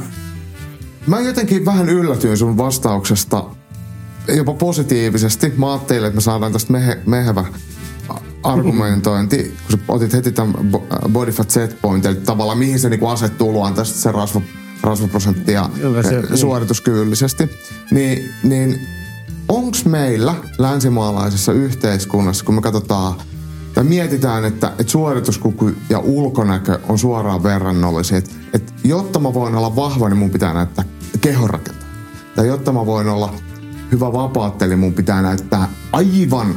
mä 1.07 1.21
jotenkin 1.21 1.65
vähän 1.65 1.89
yllätyin 1.89 2.37
sun 2.37 2.57
vastauksesta 2.57 3.45
jopa 4.37 4.55
positiivisesti. 4.55 5.53
Mä 5.57 5.73
ajattelin, 5.73 6.05
että 6.05 6.15
me 6.15 6.21
saadaan 6.21 6.53
tästä 6.53 6.73
mehe, 6.73 6.99
mehevä 7.07 7.45
argumentointi, 8.43 9.39
kun 9.39 9.79
sä 9.79 9.79
otit 9.89 10.13
heti 10.13 10.33
tämän 10.33 10.55
bo- 10.55 11.09
body 11.09 11.31
fat 11.33 11.51
set 11.51 11.79
point, 11.83 12.07
eli 12.07 12.15
tavallaan 12.17 12.59
mihin 12.59 12.79
se 12.79 12.89
niinku 12.89 13.07
asettuu 13.09 13.53
luontaisesti 13.53 13.99
se 14.01 14.13
rasva, 14.13 14.41
rasvaprosentti 14.83 15.53
ja 15.53 15.71
Kyllä 15.75 16.03
se- 16.03 16.19
eh, 16.19 16.25
suorituskyvyllisesti. 16.35 17.51
Niin, 17.91 18.31
niin 18.43 18.81
onks 19.49 19.85
meillä 19.85 20.35
länsimaalaisessa 20.59 21.53
yhteiskunnassa, 21.53 22.45
kun 22.45 22.55
me 22.55 22.61
katsotaan 22.61 23.15
tai 23.75 23.85
mietitään, 23.85 24.45
että, 24.45 24.73
että 24.79 24.93
suorituskyky 24.93 25.77
ja 25.91 25.99
ulkonäkö 25.99 26.79
on 26.89 26.99
suoraan 26.99 27.43
verrannollisia. 27.43 28.19
Että, 28.19 28.31
että 28.55 28.73
jotta 28.85 29.19
mä 29.19 29.35
voin 29.35 29.55
olla 29.55 29.77
vahva, 29.77 30.09
niin 30.09 30.19
mun 30.19 30.31
pitää 30.31 30.55
näyttää 30.55 30.85
kehonrakentaa. 31.21 31.89
Tai 32.37 32.47
jotta 32.47 32.73
mä 32.73 32.87
voin 32.87 33.09
olla 33.09 33.35
hyvä 33.93 34.13
vapaattelija, 34.13 34.77
mun 34.77 34.93
pitää 34.95 35.23
näyttää 35.23 35.69
aivan 35.93 36.55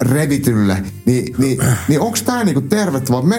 revitylle. 0.00 0.82
Niin, 1.04 1.34
niin, 1.38 1.58
niin 1.88 2.00
onko 2.00 2.18
tämä 2.24 2.44
niinku 2.44 2.60
tervettävä? 2.60 3.22
Me, 3.22 3.38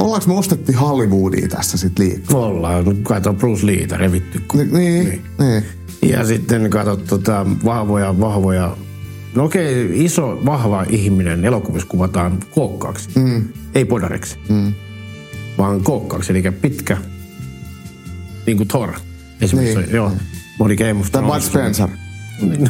ollaanko 0.00 0.26
me 0.32 0.38
ostettiin 0.38 0.78
Hollywoodia 0.78 1.48
tässä 1.48 1.78
sitten 1.78 2.08
liikaa? 2.08 2.40
Ollaan, 2.40 2.96
kato 3.02 3.34
Bruce 3.34 3.66
Leeitä 3.66 3.96
revitty. 3.96 4.42
Ni, 4.54 4.64
niin, 4.64 4.72
niin. 5.08 5.22
niin. 5.38 5.64
Ja 6.12 6.24
sitten 6.26 6.70
kato 6.70 6.96
tota, 6.96 7.46
vahvoja, 7.64 8.20
vahvoja. 8.20 8.76
No 9.34 9.44
okei, 9.44 9.90
iso, 10.04 10.38
vahva 10.44 10.84
ihminen 10.90 11.44
elokuvissa 11.44 11.88
kuvataan 11.88 12.38
kookkaaksi. 12.50 13.08
Mm. 13.18 13.44
Ei 13.74 13.84
podareksi. 13.84 14.38
Mm. 14.48 14.72
Vaan 15.58 15.82
kookkaaksi, 15.82 16.32
eli 16.32 16.42
pitkä. 16.42 16.96
Niin 18.46 18.56
kuin 18.56 18.68
Thor. 18.68 18.92
Esimerkiksi, 19.40 19.78
Niin. 19.78 19.94
joo. 19.94 20.12
Moni 20.58 20.76
Game 20.76 21.00
of 21.00 21.12
Thrones. 21.12 21.46
Spencer. 21.46 21.88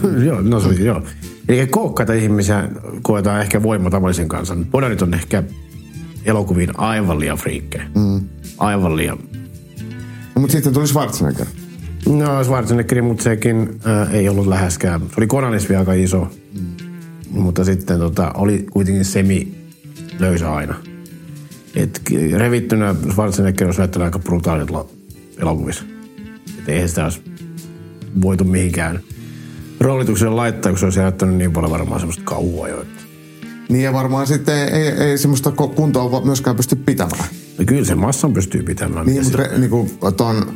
No, 0.02 0.18
joo, 0.26 0.40
no 0.40 0.60
se 0.60 0.68
oli, 0.68 0.84
joo. 0.84 1.02
Eli 1.48 1.66
kookkaita 1.66 2.12
ihmisiä 2.12 2.68
koetaan 3.02 3.40
ehkä 3.40 3.62
voima 3.62 3.90
tavallisen 3.90 4.28
kansan. 4.28 4.64
Podarit 4.70 5.02
on 5.02 5.14
ehkä 5.14 5.42
elokuviin 6.24 6.80
aivan 6.80 7.20
liian 7.20 7.38
friikkejä. 7.38 7.86
Mm. 7.94 8.20
Aivan 8.58 8.96
liian. 8.96 9.18
No, 10.34 10.40
mutta 10.40 10.52
sitten 10.52 10.72
tuli 10.72 10.86
Schwarzenegger. 10.86 11.46
No 12.08 12.44
Schwarzenegger, 12.44 13.02
mutta 13.02 13.24
sekin 13.24 13.80
äh, 13.86 14.14
ei 14.14 14.28
ollut 14.28 14.46
läheskään. 14.46 15.00
Se 15.00 15.14
oli 15.16 15.26
Konanis 15.26 15.68
vielä 15.68 15.80
aika 15.80 15.92
iso. 15.92 16.28
Mm. 16.54 16.66
Mutta 17.30 17.64
sitten 17.64 17.98
tota, 17.98 18.32
oli 18.34 18.66
kuitenkin 18.70 19.04
semi 19.04 19.54
löysä 20.18 20.54
aina. 20.54 20.74
Et 21.74 22.02
revittynä 22.36 22.94
Schwarzenegger 23.10 23.68
on 23.68 23.74
näyttänyt 23.78 24.04
aika 24.04 24.18
brutaalilla 24.18 24.86
elokuvissa. 25.38 25.84
Et 26.58 26.68
eihän 26.68 26.88
sitä 26.88 27.04
olisi 27.04 27.22
voitu 28.22 28.44
mihinkään 28.44 29.00
roolitukselle 29.80 30.34
laittaa, 30.34 30.72
kun 30.72 30.78
se 30.78 30.86
olisi 30.86 31.00
näyttänyt 31.00 31.36
niin 31.36 31.52
paljon 31.52 31.72
varmaan 31.72 32.00
semmoista 32.00 32.24
kauhua 32.24 32.68
jo. 32.68 32.84
Niin 33.70 33.84
ja 33.84 33.92
varmaan 33.92 34.26
sitten 34.26 34.68
ei, 34.68 34.88
ei 34.88 35.18
semmoista 35.18 35.50
kuntoa 35.50 36.24
myöskään 36.24 36.56
pysty 36.56 36.76
pitämään. 36.76 37.24
No 37.58 37.64
kyllä 37.66 37.84
se 37.84 37.94
massan 37.94 38.32
pystyy 38.32 38.62
pitämään. 38.62 39.06
Niin, 39.06 39.24
mutta 39.24 39.38
se- 39.38 39.48
re, 39.48 39.58
niinku, 39.58 39.90
ton 40.16 40.52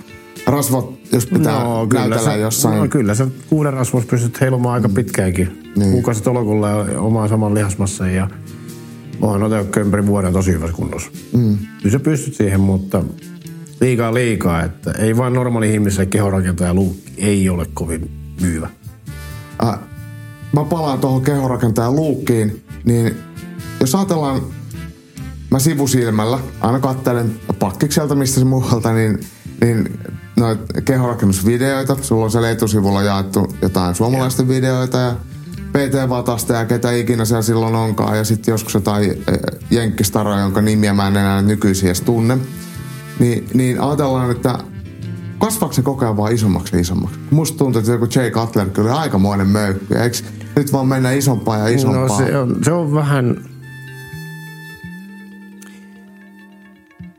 rasvat, 0.47 0.87
jos 1.13 1.27
pitää 1.27 1.65
no, 1.65 1.87
näytellä 1.95 2.33
se, 2.33 2.39
jossain. 2.39 2.79
No, 2.79 2.89
kyllä 2.89 3.15
sä 3.15 3.27
kuuden 3.51 3.73
rasvoissa 3.73 4.11
pystyt 4.11 4.41
heilumaan 4.41 4.75
aika 4.75 4.89
pitkäänkin. 4.89 5.73
Niin. 5.77 5.93
Kuukausi 5.93 6.23
tolokulla 6.23 6.69
ja 6.71 7.01
omaa 7.01 7.29
saman 7.29 7.55
lihasmassa 7.55 8.09
ja 8.09 8.31
onhan 9.21 9.41
noita 9.51 9.81
ympäri 9.81 10.07
vuoden 10.07 10.33
tosi 10.33 10.53
hyvässä 10.53 10.77
kunnossa. 10.77 11.11
Mm. 11.33 11.59
Kyllä 11.83 11.93
sä 11.93 12.01
pystyt 12.01 12.35
siihen, 12.35 12.61
mutta 12.61 13.05
liikaa 13.81 14.15
liikaa, 14.15 14.63
että 14.63 14.93
ei 14.99 15.17
vaan 15.17 15.33
normaali 15.33 15.75
ihmiselle 15.75 16.07
kehonrakentaja 16.07 16.75
luukki 16.75 17.13
ei 17.19 17.49
ole 17.49 17.67
kovin 17.75 18.11
myyvä. 18.41 18.69
Äh, 19.65 19.79
mä 20.53 20.65
palaan 20.65 20.99
tuohon 20.99 21.23
kehorakentajan 21.23 21.97
luukkiin, 21.97 22.65
niin 22.85 23.17
jos 23.81 23.95
ajatellaan, 23.95 24.43
mä 25.51 25.59
sivusilmällä 25.59 26.39
aina 26.61 26.81
kattelen 26.81 27.41
pakkikselta, 27.59 28.15
mistä 28.15 28.41
se 28.41 28.45
muualta, 28.45 28.93
niin, 28.93 29.21
niin 29.61 30.01
noita 30.37 30.81
kehorakennusvideoita. 30.83 31.97
Sulla 32.03 32.25
on 32.25 32.31
siellä 32.31 32.51
etusivulla 32.51 33.03
jaettu 33.03 33.57
jotain 33.63 33.95
suomalaisten 33.95 34.49
videoita 34.49 34.99
ja 34.99 35.17
PT-vatasta 35.73 36.53
ja 36.53 36.65
ketä 36.65 36.93
ikinä 36.93 37.25
siellä 37.25 37.43
silloin 37.43 37.75
onkaan. 37.75 38.17
Ja 38.17 38.25
sitten 38.25 38.53
joskus 38.53 38.75
jotain 38.75 39.11
eh, 39.11 39.19
jenkkistaroja, 39.71 40.41
jonka 40.41 40.63
nimiä 40.63 40.95
mä 40.95 41.09
en 41.09 41.17
enää 41.17 41.43
nykyisin 41.43 41.87
edes 41.87 42.01
tunne. 42.01 42.39
Niin, 43.19 43.49
niin 43.55 43.81
ajatellaan, 43.81 44.31
että 44.31 44.59
kasvaako 45.39 45.73
se 45.73 45.83
koko 45.83 46.05
ajan 46.05 46.17
vaan 46.17 46.33
isommaksi 46.33 46.77
ja 46.77 46.81
isommaksi? 46.81 47.19
Musta 47.31 47.59
tuntuu, 47.59 47.79
että 47.79 47.93
joku 47.93 48.07
Jay 48.15 48.31
Cutler 48.31 48.71
kyllä 48.71 48.91
oli 48.91 48.99
aikamoinen 48.99 49.47
möykky. 49.47 49.95
Eikö 49.95 50.17
nyt 50.57 50.73
vaan 50.73 50.89
mennä 50.89 51.13
isompaa 51.13 51.59
ja 51.59 51.69
isompaa? 51.69 52.09
No 52.09 52.17
se 52.17 52.39
on, 52.39 52.57
se 52.63 52.73
on 52.73 52.95
vähän... 52.95 53.45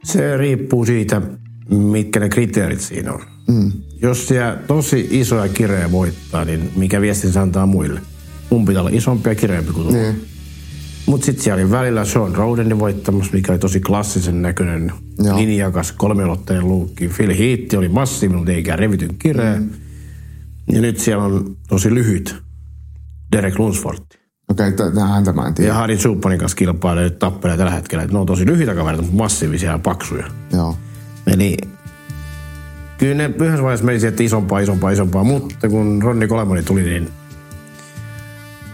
Se 0.03 0.38
riippuu 0.38 0.86
siitä, 0.86 1.22
mitkä 1.70 2.20
ne 2.20 2.30
kriteerit 2.30 2.82
siinä 2.82 3.13
on. 3.13 3.22
Mm. 3.47 3.72
Jos 4.01 4.28
siellä 4.28 4.57
tosi 4.68 5.07
isoja 5.11 5.49
kirjoja 5.49 5.91
voittaa, 5.91 6.45
niin 6.45 6.72
mikä 6.76 7.01
viestin 7.01 7.32
se 7.32 7.39
antaa 7.39 7.66
muille? 7.66 8.01
Mun 8.49 8.66
pitää 8.66 8.82
olla 8.82 8.91
isompi 8.93 9.30
ja 9.30 9.36
kireempi 9.36 9.74
kuin 9.74 9.88
tuo. 9.88 9.95
Niin. 9.95 10.35
Mutta 11.06 11.26
sitten 11.26 11.43
siellä 11.43 11.62
oli 11.62 11.72
välillä 11.72 12.06
Sean 12.06 12.36
Rodenin 12.36 12.80
voittamassa, 12.80 13.34
mikä 13.34 13.51
oli 13.51 13.60
tosi 13.60 13.80
klassisen 13.80 14.41
näköinen 14.41 14.93
Joo. 15.24 15.38
linjakas 15.38 15.91
kolmiulotteinen 15.91 16.68
luukki. 16.68 17.08
Phil 17.08 17.38
Heath 17.38 17.78
oli 17.78 17.89
massiivinen, 17.89 18.39
mutta 18.39 18.51
eikä 18.51 18.76
revityn 18.76 19.16
kireä. 19.20 19.56
Mm. 19.56 19.70
Ja 20.72 20.82
nyt 20.82 20.99
siellä 20.99 21.24
on 21.24 21.56
tosi 21.68 21.93
lyhyt 21.93 22.36
Derek 23.32 23.60
Lunsford. 23.60 23.99
Okei, 24.49 24.70
okay, 24.70 24.91
häntä 25.08 25.34
mä 25.34 25.47
en 25.47 25.53
tiedä. 25.53 25.72
Ja 25.72 25.74
Hardy 25.74 25.97
Chupanin 25.97 26.39
kanssa 26.39 26.58
kilpailee 26.58 27.03
nyt 27.03 27.20
tappelee 27.20 27.58
tällä 27.58 27.72
hetkellä. 27.72 28.03
Et 28.03 28.12
Ne 28.12 28.20
on 28.20 28.26
tosi 28.26 28.45
lyhyitä 28.45 28.76
kavereita, 28.76 29.01
mutta 29.01 29.18
massiivisia 29.18 29.72
ja 29.72 29.80
paksuja. 29.80 30.26
Joo. 30.53 30.78
Eli 31.28 31.58
kyllä 32.97 33.14
ne 33.14 33.26
yhdessä 33.26 33.64
vaiheessa 33.64 33.86
meni 33.86 33.99
sieltä 33.99 34.24
isompaa, 34.24 34.60
isompaa, 34.60 34.91
isompaa, 34.91 35.24
mutta 35.24 35.70
kun 35.70 36.01
Ronni 36.03 36.28
Kolemoni 36.28 36.64
tuli, 36.64 36.84
niin 36.84 37.10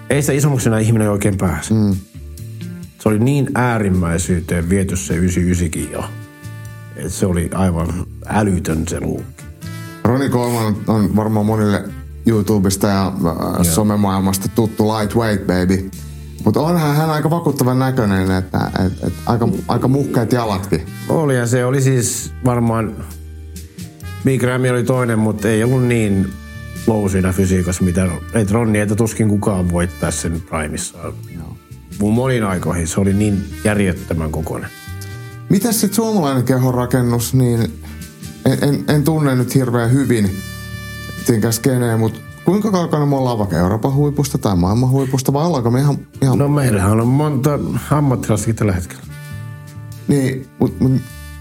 ei 0.09 0.21
sitä 0.21 0.33
isommaksena 0.33 0.77
ihminen 0.77 1.11
oikein 1.11 1.37
pääse. 1.37 1.73
Mm. 1.73 1.95
Se 3.01 3.09
oli 3.09 3.19
niin 3.19 3.49
äärimmäisyyteen 3.55 4.69
viety 4.69 4.95
se 4.95 5.19
99kin 5.19 5.91
jo. 5.91 6.03
että 6.95 7.09
se 7.09 7.25
oli 7.25 7.49
aivan 7.53 7.87
älytön 8.25 8.87
se 8.87 8.99
luukki. 8.99 9.43
Roni 10.03 10.29
Coleman 10.29 10.75
on 10.87 11.15
varmaan 11.15 11.45
monille 11.45 11.83
YouTubesta 12.25 12.87
ja 12.87 13.07
äh, 13.07 13.65
somemaailmasta 13.65 14.47
tuttu 14.47 14.87
lightweight 14.87 15.47
baby. 15.47 15.89
Mutta 16.45 16.59
onhan 16.59 16.95
hän 16.95 17.09
aika 17.09 17.29
vakuuttavan 17.29 17.79
näköinen, 17.79 18.31
että 18.31 18.71
et, 18.85 19.03
et, 19.03 19.13
aika, 19.25 19.47
aika 19.67 19.87
muhkeat 19.87 20.31
jalatkin. 20.31 20.81
Oli 21.09 21.35
ja 21.35 21.47
se 21.47 21.65
oli 21.65 21.81
siis 21.81 22.33
varmaan, 22.45 22.95
Big 24.25 24.43
Rami 24.43 24.69
oli 24.69 24.83
toinen, 24.83 25.19
mutta 25.19 25.49
ei 25.49 25.63
ollut 25.63 25.83
niin 25.83 26.27
low 26.87 27.09
siinä 27.09 27.31
fysiikassa, 27.31 27.83
mitä 27.83 28.09
et 28.33 28.51
Ronni, 28.51 28.79
että 28.79 28.95
tuskin 28.95 29.29
kukaan 29.29 29.71
voittaa 29.71 30.11
sen 30.11 30.41
primissaan. 30.49 31.13
Mun 32.01 32.13
monin 32.13 32.43
aikoihin 32.43 32.87
se 32.87 33.01
oli 33.01 33.13
niin 33.13 33.45
järjettömän 33.63 34.31
kokoinen. 34.31 34.69
Mitäs 35.49 35.81
sitten 35.81 35.95
suomalainen 35.95 36.43
kehonrakennus, 36.43 37.33
niin 37.33 37.61
en, 38.45 38.57
en, 38.61 38.83
en 38.87 39.03
tunne 39.03 39.35
nyt 39.35 39.55
hirveän 39.55 39.91
hyvin 39.91 40.31
tinkä 41.25 41.51
skeneen, 41.51 41.99
mutta 41.99 42.19
kuinka 42.45 42.71
kaukana 42.71 43.05
me 43.05 43.15
ollaan 43.15 43.37
vaikka 43.37 43.57
Euroopan 43.57 43.93
huipusta 43.93 44.37
tai 44.37 44.55
maailman 44.55 44.89
huipusta, 44.89 45.33
vai 45.33 45.45
ollaanko 45.45 45.71
me 45.71 45.79
ihan... 45.79 45.97
ihan 46.21 46.37
No 46.37 46.47
meillähän 46.47 47.01
on 47.01 47.07
monta 47.07 47.59
ammattilastakin 47.91 48.55
tällä 48.55 48.73
hetkellä. 48.73 49.03
Niin, 50.07 50.47
mutta 50.59 50.83
mut, 50.83 50.91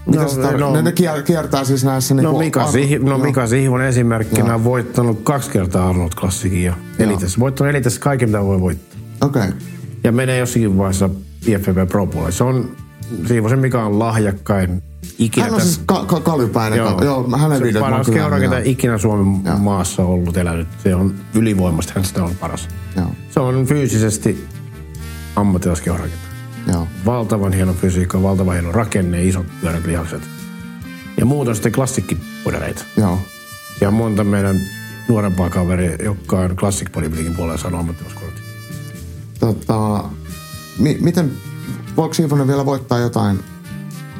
mitä 0.05 0.21
No, 0.23 0.29
se 0.29 0.41
tar- 0.41 0.57
no- 0.57 0.73
ne, 0.73 0.81
ne 0.81 0.91
kier- 0.91 1.23
kiertää 1.23 1.63
siis 1.63 1.83
näissä... 1.83 2.13
No 2.13 2.21
niinku 2.21 2.39
Mika, 2.39 2.63
ar- 2.63 2.71
Sihi, 2.71 2.99
no. 2.99 3.17
Mika 3.17 3.47
Sihvonen 3.47 3.87
esimerkkinä 3.87 4.55
on 4.55 4.63
voittanut 4.63 5.19
kaksi 5.23 5.49
kertaa 5.49 5.89
Arnold 5.89 6.11
Classicin 6.15 6.63
jo. 6.63 6.73
Elites. 6.99 7.39
Voittanut 7.39 7.69
Elites 7.75 7.99
kaiken, 7.99 8.29
mitä 8.29 8.43
voi 8.43 8.61
voittaa. 8.61 8.99
Okei. 9.21 9.41
Okay. 9.41 9.53
Ja 10.03 10.11
menee 10.11 10.37
jossakin 10.37 10.77
vaiheessa 10.77 11.09
IFBB 11.47 11.89
Pro 11.89 12.07
Bowliin. 12.07 12.33
Se 12.33 12.43
on, 12.43 12.75
Siivosen 13.27 13.59
Mika 13.59 13.83
on 13.83 13.99
lahjakkain 13.99 14.83
ikinä 15.19 15.45
Hän 15.45 15.53
on 15.55 15.61
siis 15.61 15.81
ka- 15.85 16.05
ka- 16.05 16.19
kaljupäinen. 16.19 16.77
Joo, 16.77 17.03
joo 17.03 17.37
hänen 17.37 17.57
se 17.57 17.77
on 17.79 17.83
paras 17.83 18.07
keurakentaja 18.07 18.49
nähnyt, 18.49 18.67
ikinä 18.67 18.97
Suomen 18.97 19.59
maassa 19.59 20.03
ollut 20.03 20.37
elänyt. 20.37 20.67
Se 20.83 20.95
on 20.95 21.15
ylivoimasta, 21.35 21.93
hän 21.95 22.05
sitä 22.05 22.23
on 22.23 22.35
paras. 22.39 22.67
Joo, 22.95 23.07
Se 23.31 23.39
on 23.39 23.65
fyysisesti 23.65 24.45
ammattilaskeurakentaja. 25.35 26.31
joo. 26.67 26.87
Valtavan 27.05 27.53
hieno 27.53 27.73
fysiikka, 27.73 28.23
valtavan 28.23 28.53
hieno 28.53 28.71
rakenne, 28.71 29.23
isot 29.23 29.45
pyörät 29.61 29.85
lihakset. 29.85 30.21
Ja 31.17 31.25
muut 31.25 31.47
on 31.47 31.55
sitten 31.55 31.71
klassikkipudereita. 31.71 32.83
joo. 32.97 33.19
Ja 33.81 33.91
monta 33.91 34.23
meidän 34.23 34.55
nuorempaa 35.07 35.49
kaveria, 35.49 35.95
jotka 36.03 36.39
on 36.39 36.55
classic 36.55 36.91
bodybuildingin 36.91 37.35
puolella 37.35 37.57
saanut 37.57 37.79
ammattilaiskortin. 37.79 38.43
Tota, 39.41 40.03
mi- 40.79 40.97
miten, 41.01 41.31
voiko 41.97 42.13
Siivonen 42.13 42.47
vielä 42.47 42.65
voittaa 42.65 42.99
jotain 42.99 43.39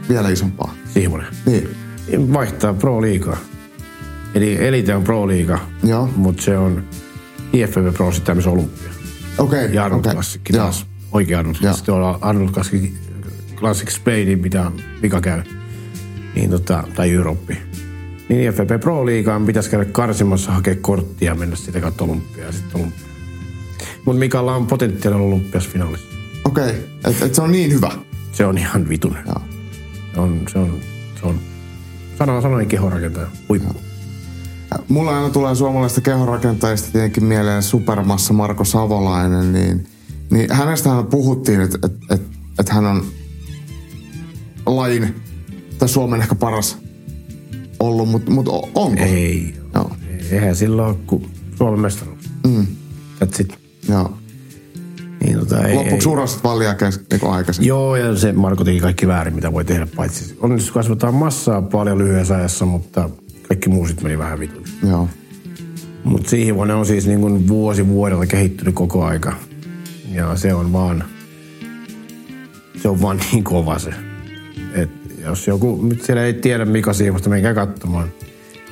vielä 0.09 0.30
isompaa? 0.30 0.74
Sihvonen. 0.93 1.28
Niin, 1.45 1.69
Vaihtaa 2.34 2.74
pro 2.74 3.01
liigaa. 3.01 3.38
Eli 4.36 4.65
Elite 4.67 4.95
on 4.95 5.03
pro 5.03 5.28
liiga, 5.28 5.59
Joo. 5.84 6.09
mutta 6.15 6.43
se 6.43 6.57
on 6.57 6.84
IFBB 7.53 7.93
Pro 7.93 8.11
sitten 8.11 8.26
tämmöisen 8.26 8.51
olympia. 8.53 8.89
okei. 9.38 9.74
Ja 9.74 9.86
Arnold. 9.86 10.03
Klassikki 10.13 10.53
Joo. 10.55 10.63
taas. 10.63 10.86
Oikea 11.11 11.39
Arnold 11.39 11.55
Joo. 11.61 11.74
Sitten 11.74 11.93
on 11.95 12.17
Arnold 12.22 12.49
Classic, 12.49 12.91
Classic 13.55 13.89
Spain, 13.89 14.39
mitä 14.41 14.72
Mika 15.01 15.22
käy. 15.22 15.41
Niin 16.36 16.49
tota, 16.49 16.84
tai 16.95 17.11
Eurooppi. 17.11 17.57
Niin 18.30 18.41
IFBB 18.41 18.80
Pro 18.82 19.05
liigaan 19.05 19.45
pitäisi 19.45 19.69
käydä 19.69 19.86
karsimassa, 19.86 20.51
hakea 20.51 20.76
korttia 20.82 21.32
ja 21.32 21.36
mennä 21.36 21.55
sitä 21.55 21.80
kautta 21.80 22.03
olympiaa 22.03 22.51
sitten 22.51 22.82
olympia. 22.82 23.11
Mutta 24.05 24.19
Mikalla 24.19 24.55
on 24.55 24.67
potentiaali 24.67 25.15
olla 25.15 25.36
olympias 25.36 25.67
finaalissa. 25.67 26.07
Okei, 26.45 26.69
et, 27.05 27.21
et 27.21 27.36
se 27.36 27.41
on 27.41 27.51
niin 27.51 27.71
hyvä. 27.71 27.91
Se 28.32 28.45
on 28.45 28.57
ihan 28.57 28.89
vitun. 28.89 29.17
Joo. 29.25 29.41
Se 30.13 30.19
on, 30.19 30.41
se 30.51 30.59
on, 30.59 30.79
se 31.21 31.25
on 31.27 31.39
sana, 32.17 32.41
sanoin 32.41 32.67
kehorakentaja, 32.67 33.27
huippu. 33.49 33.75
Mulla 34.88 35.15
aina 35.15 35.29
tulee 35.29 35.55
suomalaisista 35.55 36.01
kehonrakentajista 36.01 36.91
tietenkin 36.91 37.23
mieleen 37.23 37.63
supermassa 37.63 38.34
Marko 38.34 38.63
Savolainen, 38.63 39.53
niin, 39.53 39.88
niin 40.32 40.53
hänestähän 40.53 41.05
puhuttiin, 41.05 41.61
että 41.61 41.77
et, 41.84 41.93
et, 42.09 42.21
et 42.59 42.69
hän 42.69 42.86
on 42.86 43.05
lajin 44.65 45.15
tai 45.79 45.89
Suomen 45.89 46.21
ehkä 46.21 46.36
paras 46.36 46.77
ollut, 47.79 48.09
mutta 48.09 48.32
mut 48.32 48.47
onko? 48.75 49.03
Ei, 49.03 49.55
Joo, 49.75 49.91
eihän 50.32 50.55
silloin 50.55 50.95
kuin 50.95 51.32
Suomen 51.57 51.79
mestaruus. 51.79 52.29
Mm. 52.47 52.67
It. 53.39 53.61
Joo. 53.89 54.17
Niin, 55.23 55.39
tota, 55.39 55.67
ei, 55.67 55.75
Loppuksi 55.75 56.09
liian 56.57 56.77
kes- 56.77 57.01
niinku 57.11 57.27
aikaisin. 57.27 57.65
Joo, 57.65 57.95
ja 57.95 58.15
se 58.15 58.32
Marko 58.32 58.63
teki 58.63 58.79
kaikki 58.79 59.07
väärin, 59.07 59.36
mitä 59.36 59.53
voi 59.53 59.65
tehdä, 59.65 59.88
paitsi 59.95 60.38
onnistus 60.39 60.71
kasvattaa 60.71 61.11
massaa 61.11 61.61
paljon 61.61 61.97
lyhyessä 61.97 62.36
ajassa, 62.36 62.65
mutta 62.65 63.09
kaikki 63.47 63.69
muu 63.69 63.88
sitten 63.88 64.05
meni 64.05 64.17
vähän 64.17 64.39
vitun. 64.39 64.63
Joo. 64.89 65.09
Mutta 66.03 66.29
Siivonen 66.29 66.75
on 66.75 66.86
siis 66.86 67.07
niin 67.07 67.21
kuin 67.21 67.47
vuosi 67.47 67.88
vuodelta 67.88 68.25
kehittynyt 68.25 68.75
koko 68.75 69.05
aika. 69.05 69.34
Ja 70.11 70.36
se 70.36 70.53
on 70.53 70.73
vaan, 70.73 71.03
se 72.82 72.89
on 72.89 73.01
vaan 73.01 73.19
niin 73.32 73.43
kova 73.43 73.79
se. 73.79 73.89
Et 74.73 74.89
jos 75.25 75.47
joku 75.47 75.79
nyt 75.82 76.03
siellä 76.03 76.23
ei 76.25 76.34
tiedä 76.34 76.65
Mika 76.65 76.93
Siivosta, 76.93 77.29
menkää 77.29 77.53
katsomaan. 77.53 78.07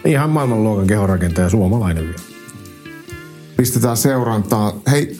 Ihan 0.05 0.29
maailmanluokan 0.29 0.87
kehorakentaja, 0.87 1.49
suomalainen 1.49 2.03
vielä. 2.03 2.28
Pistetään 3.59 3.97
seurantaa. 3.97 4.73
Hei, 4.91 5.19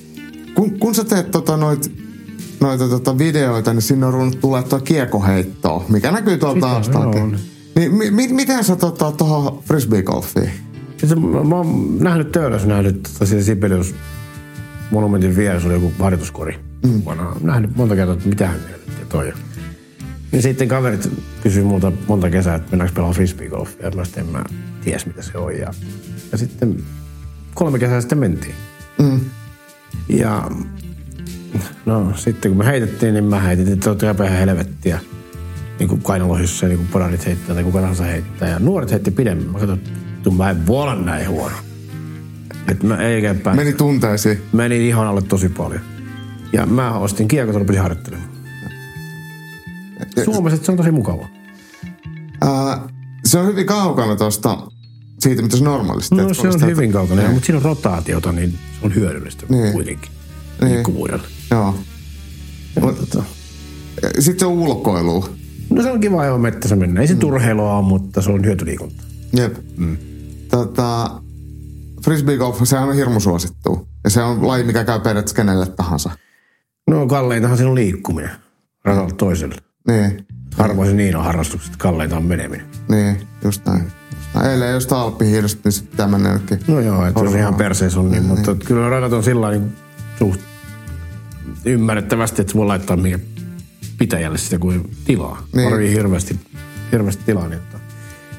kun, 0.56 0.80
kun 0.80 0.96
sä 0.96 1.04
teet 1.04 1.32
tota 1.32 1.58
noit, 1.58 1.92
noita 2.60 2.88
tota 2.88 3.18
videoita, 3.18 3.74
niin 3.74 3.82
sinne 3.82 4.06
on 4.06 4.14
ruvennut 4.14 4.40
tulee 4.40 4.64
tuo 4.64 4.80
kiekoheittoa, 4.80 5.86
mikä 5.90 6.12
näkyy 6.12 6.38
tuolta 6.38 6.82
joo. 6.94 7.32
Niin 7.76 7.94
mi, 7.94 8.12
mi, 8.12 8.28
miten 8.28 8.64
sä 8.64 8.76
tota, 8.76 9.12
tuohon 9.12 9.64
frisbeegolfiin? 9.64 10.50
Mä, 11.16 11.44
mä 11.44 11.56
oon 11.56 11.98
nähnyt 12.00 12.32
töölössä, 12.32 12.68
nähnyt 12.68 13.04
tota, 13.04 13.26
siellä 13.26 13.44
Sibelius 13.44 13.96
monumentin 14.92 15.36
vieressä 15.36 15.68
oli 15.68 15.76
joku 15.76 15.92
harjoituskori. 16.00 16.60
Mm. 16.86 17.02
Mä 17.06 17.10
oon 17.10 17.38
nähnyt 17.42 17.76
monta 17.76 17.96
kertaa, 17.96 18.14
että 18.14 18.30
mitä 18.30 18.50
toi. 19.10 19.34
Ja 20.32 20.42
sitten 20.42 20.68
kaverit 20.68 21.10
kysyi 21.44 21.64
multa 21.64 21.92
monta 22.08 22.30
kesää, 22.30 22.56
että 22.56 22.72
mennäänkö 22.72 22.94
pelaamaan 22.94 23.16
frisbeegolfia. 23.16 23.86
Ja 23.86 23.92
mä 23.92 24.06
sitten 24.06 24.26
en 24.26 24.32
mä 24.32 24.44
ties, 24.84 25.06
mitä 25.06 25.22
se 25.22 25.38
on. 25.38 25.58
Ja, 25.58 25.74
ja 26.32 26.38
sitten 26.38 26.84
kolme 27.54 27.80
kesää 27.80 28.02
sitten 28.02 28.18
mentiin. 28.18 28.56
Mm. 29.00 29.20
Ja 30.10 30.52
no 31.86 32.14
sitten 32.16 32.52
kun 32.52 32.58
me 32.58 32.66
heitettiin, 32.66 33.14
niin 33.14 33.24
mä 33.24 33.40
heitin, 33.40 33.74
että 33.74 33.90
olette 33.90 34.06
ihan 34.06 34.30
helvettiä. 34.30 35.00
Niin 35.80 35.90
kuin 35.90 36.02
kainalohyssä, 36.02 36.68
niin 36.68 36.78
kuin 36.78 36.88
podarit 36.88 37.26
heittää 37.26 37.56
tai 37.56 37.64
kuka 37.64 37.80
tahansa 37.80 38.04
heittää. 38.04 38.50
Ja 38.50 38.60
nuoret 38.60 38.92
heitti 38.92 39.12
pidemmän. 39.12 39.52
Mä 39.52 39.60
katsoin, 39.60 39.80
että 40.18 40.32
mä 40.32 40.50
en 40.50 40.68
voi 40.68 40.84
olla 40.84 40.96
näin 40.96 41.30
huono. 41.30 41.56
Että 42.68 42.88
mä 42.88 42.98
ei 42.98 43.22
päästä. 43.22 43.64
Meni 43.64 43.74
tunteisiin. 43.74 44.42
Meni 44.54 44.88
ihan 44.88 45.08
alle 45.08 45.22
tosi 45.22 45.50
paljon. 45.50 45.82
Ja 46.54 46.66
mä 46.66 46.98
ostin 46.98 47.28
kiekot 47.28 47.54
ja 47.54 47.60
rupesin 47.60 47.82
harjoittelemaan. 47.82 48.30
Suomessa 50.26 50.66
se 50.66 50.72
on 50.72 50.78
tosi 50.78 50.92
mukava. 50.92 51.28
Ää, 52.42 52.88
se 53.26 53.40
on 53.40 53.48
hyvin 53.48 53.66
kaukana 53.66 54.16
tuosta 54.16 54.58
siitä, 55.20 55.42
mitä 55.42 55.58
se 55.58 55.64
normaalisti 55.64 56.16
No 56.16 56.34
se 56.34 56.48
on 56.48 56.54
sitä- 56.54 56.66
hyvin 56.66 56.92
kaukana, 56.92 57.22
Niin. 57.22 57.32
mutta 57.32 57.46
siinä 57.46 57.58
on 57.58 57.64
rotaatiota, 57.64 58.32
niin 58.32 58.52
se 58.52 58.86
on 58.86 58.96
hyödyllistä 58.96 59.46
Niin. 59.50 59.74
kuitenkin 59.74 60.12
Niin. 60.62 60.74
liikkuvuudelle. 60.74 61.28
Joo. 61.52 61.76
Ja 62.76 62.82
tota, 62.82 63.24
Sitten 64.20 64.40
se 64.40 64.46
on 64.46 64.52
ulkoilu. 64.54 65.26
No 65.70 65.82
se 65.84 65.92
on 65.92 66.00
kiva 66.00 66.26
jo 66.26 66.38
mettässä 66.38 66.76
mennä. 66.76 67.02
Ei 67.02 67.08
se 67.08 67.16
turheilua 67.16 67.78
ole, 67.78 67.88
mutta 67.88 68.22
se 68.22 68.32
on 68.32 68.46
hyötyliikunta. 68.46 69.04
Jep. 69.34 69.58
Mm. 69.78 69.98
Tota, 70.52 71.22
frisbeegolf, 72.06 72.60
sehän 72.64 72.90
on 72.90 72.96
hirmu 72.96 73.20
suosittu. 73.20 73.88
Ja 74.04 74.10
se 74.10 74.22
on 74.24 74.48
laji, 74.48 74.64
mikä 74.64 74.84
käy 74.84 75.00
periaatteessa 75.00 75.36
kenelle 75.36 75.66
tahansa. 75.66 76.10
No 76.88 77.08
kalleintahan 77.08 77.58
siinä 77.58 77.70
on 77.70 77.76
liikkuminen 77.76 78.32
radalta 78.86 79.16
toiselle. 79.16 79.56
Niin, 79.88 80.26
Harvoin 80.58 80.90
se 80.90 80.96
niin 80.96 81.16
on 81.16 81.24
harrastukset, 81.24 81.76
kalleinta 81.78 82.18
on 82.18 82.24
meneminen. 82.26 82.66
niin, 82.90 83.28
just 83.44 83.66
näin. 83.66 83.92
Näin. 84.34 84.52
Eilen 84.52 84.74
just 84.74 84.92
alppihiidosta, 84.92 85.62
niin 85.64 85.72
sitten 85.72 85.98
tämä. 85.98 86.18
No 86.68 86.80
joo, 86.80 87.06
että 87.06 87.24
jos 87.24 87.36
ihan 87.36 87.56
perseessä 87.56 88.00
on, 88.00 88.12
niin, 88.12 88.24
mutta 88.24 88.56
kyllä 88.56 88.90
radat 88.90 89.14
on 89.14 89.24
sillä 89.24 89.52
niin 89.52 89.76
suht 90.20 90.42
ymmärrettävästi, 91.66 92.42
että 92.42 92.52
se 92.52 92.58
voi 92.58 92.66
laittaa 92.66 92.98
mihin 92.98 93.26
pitäjälle 93.98 94.38
sitä 94.38 94.60
kuin 94.60 94.92
tilaa. 95.06 95.38
Niin. 95.38 95.48
Niin. 95.56 95.70
Tarvii 95.70 95.92
hirveästi, 95.92 96.40
hirveästi 96.92 97.24
tilaa, 97.26 97.48
niin 97.48 97.62
että 97.62 97.80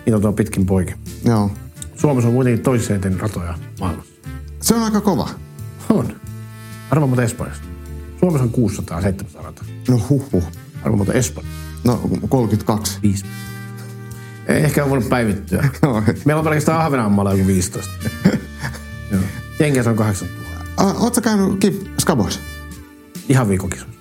niitä 0.07 0.29
on 0.29 0.35
pitkin 0.35 0.67
poikin. 0.67 0.97
Joo. 1.25 1.51
Suomessa 1.97 2.29
on 2.29 2.35
kuitenkin 2.35 2.63
toiseen 2.63 3.01
eniten 3.05 3.21
ratoja 3.21 3.59
maailmassa. 3.81 4.13
Se 4.61 4.75
on 4.75 4.83
aika 4.83 5.01
kova. 5.01 5.29
On. 5.91 6.17
Arva 6.91 7.07
muuta 7.07 7.23
Espanjasta. 7.23 7.65
Suomessa 8.21 8.45
on 8.45 8.51
600 8.51 9.03
700 9.03 9.43
rataa. 9.43 9.65
No 9.89 10.01
huhhuh. 10.11 10.45
Arva 10.85 10.97
muuta 10.97 11.13
Espanja. 11.13 11.51
No 11.85 12.01
32. 12.29 12.99
5. 13.03 13.25
Ei 14.51 14.65
ehkä 14.65 14.85
on 14.85 14.91
voinut 14.91 15.09
päivittyä. 15.09 15.69
Joo. 15.83 16.03
Meillä 16.25 16.39
on 16.41 16.45
pelkästään 16.45 16.81
Ahvenanmaalla 16.81 17.33
joku 17.33 17.47
15. 17.47 17.91
Joo. 19.13 19.21
Jenkeissä 19.61 19.91
on 19.91 19.97
8000. 19.97 20.51
Ah, 20.77 21.03
Oot 21.03 21.15
sä 21.15 21.21
käynyt 21.21 21.61
Kip 21.61 21.75
Skaboissa? 22.01 22.41
Ihan 23.29 23.49
viikokisoissa. 23.49 23.95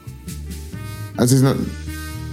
Äh, 1.21 1.27
Siis 1.27 1.41
no, 1.43 1.55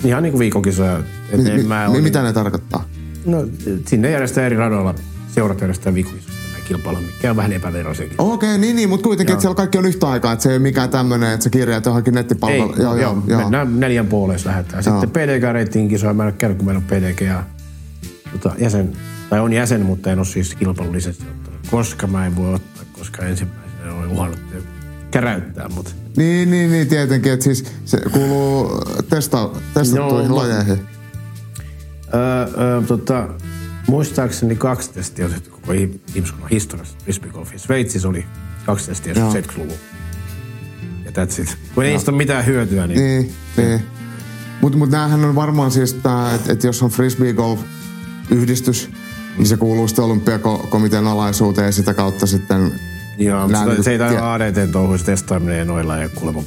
Ihan 0.04 0.22
niin 0.22 0.30
kuin 0.32 0.38
viikokisoja. 0.38 0.98
Et 1.30 1.42
mi, 1.42 1.50
mi, 1.50 1.62
mä 1.62 1.88
mi, 1.92 2.00
mitä 2.00 2.22
ne 2.22 2.32
tarkoittaa? 2.32 2.84
No, 3.26 3.46
sinne 3.86 4.10
järjestää 4.10 4.46
eri 4.46 4.56
radoilla. 4.56 4.94
Seurat 5.34 5.60
järjestää 5.60 5.94
viikokisoista 5.94 6.32
näitä 6.52 6.68
kilpailuja, 6.68 7.06
mikä 7.06 7.30
on 7.30 7.36
vähän 7.36 7.52
epäveroisiakin. 7.52 8.14
Okei, 8.18 8.48
okay, 8.48 8.58
niin, 8.58 8.76
niin, 8.76 8.88
mutta 8.88 9.04
kuitenkin, 9.04 9.32
Joo. 9.32 9.34
että 9.34 9.42
siellä 9.42 9.54
kaikki 9.54 9.78
on 9.78 9.86
yhtä 9.86 10.08
aikaa, 10.08 10.32
että 10.32 10.42
se 10.42 10.48
ei 10.48 10.56
ole 10.56 10.62
mikään 10.62 10.90
tämmöinen, 10.90 11.32
että 11.32 11.44
sä 11.44 11.50
kirjaat 11.50 11.86
johonkin 11.86 12.14
Ei, 12.16 12.22
nettipalveluun. 12.22 12.80
joo, 12.80 12.96
joo, 12.96 13.22
joo. 13.26 13.40
Mennään 13.40 13.80
neljän 13.80 14.06
puoleessa 14.06 14.48
lähdetään. 14.48 14.82
Sitten 14.82 15.00
Joo. 15.02 15.26
PDK-reittiin 15.26 15.88
kisoja. 15.88 16.14
Mä 16.14 16.22
en 16.22 16.26
ole 16.26 16.34
käynyt, 16.38 16.58
kun 16.58 16.66
meillä 16.66 16.78
on 16.78 16.84
PDG 16.84 17.20
ja 17.20 17.44
tota, 18.38 18.54
jäsen, 18.58 18.92
tai 19.30 19.40
on 19.40 19.52
jäsen, 19.52 19.82
mutta 19.82 20.12
en 20.12 20.18
ole 20.18 20.26
siis 20.26 20.54
kilpailullisesti 20.54 21.24
ottanut, 21.24 21.60
koska 21.70 22.06
mä 22.06 22.26
en 22.26 22.36
voi 22.36 22.54
ottaa, 22.54 22.84
koska 22.92 23.22
ensimmäisenä 23.22 23.94
olen 23.94 24.08
uhannut 24.08 24.38
käräyttää, 25.10 25.68
mutta 25.68 25.90
Niin, 26.16 26.50
niin, 26.50 26.70
niin, 26.70 26.88
tietenkin, 26.88 27.32
että 27.32 27.44
siis 27.44 27.64
se 27.84 28.00
kuuluu 28.12 28.80
testa, 29.08 29.50
testattuihin 29.74 30.28
Joo, 30.28 30.36
lajeihin. 30.36 30.78
Öö, 32.14 32.46
öö, 32.58 32.82
tota, 32.82 33.28
muistaakseni 33.88 34.56
kaksi 34.56 34.92
testiä 34.92 35.24
on 35.24 35.30
tehty 35.30 35.50
koko 35.50 35.72
ihmiskunnan 36.14 36.50
historiassa 36.50 36.98
frisbeegolfissa. 37.04 37.66
Sveitsissä 37.66 38.08
oli 38.08 38.26
kaksi 38.66 38.86
testiä 38.86 39.12
Joo. 39.12 39.32
70-luvulla. 39.32 39.74
Ja 41.04 41.10
that's 41.10 41.42
it. 41.42 41.56
Kun 41.74 41.84
ei 41.84 41.92
niistä 41.92 42.10
ole 42.10 42.18
mitään 42.18 42.46
hyötyä, 42.46 42.86
niin, 42.86 43.00
Niin, 43.00 43.34
niin. 43.56 43.80
Mutta 44.60 44.78
mut 44.78 44.90
näähän 44.90 45.24
on 45.24 45.34
varmaan 45.34 45.70
siis 45.70 45.94
tää, 45.94 46.34
että 46.34 46.52
et 46.52 46.64
jos 46.64 46.82
on 46.82 46.90
frisbee 46.90 47.32
golf 47.32 47.60
yhdistys, 48.30 48.90
niin 49.38 49.46
se 49.46 49.56
kuuluu 49.56 49.88
sitten 49.88 50.04
olympiakomitean 50.04 51.06
alaisuuteen 51.06 51.66
ja 51.66 51.72
sitä 51.72 51.94
kautta 51.94 52.26
sitten... 52.26 52.72
Joo, 53.18 53.36
nää 53.38 53.46
mutta 53.46 53.64
niinku 53.64 53.82
se 53.82 53.90
ei 53.90 53.98
tie- 53.98 54.08
taida 54.08 54.32
ADT 54.34 54.70
touhuisi 54.72 55.04
testaaminen 55.04 55.58
ja 55.58 55.64
noilla 55.64 55.96
ei 55.98 56.04
ole 56.04 56.10
kuulemma 56.14 56.42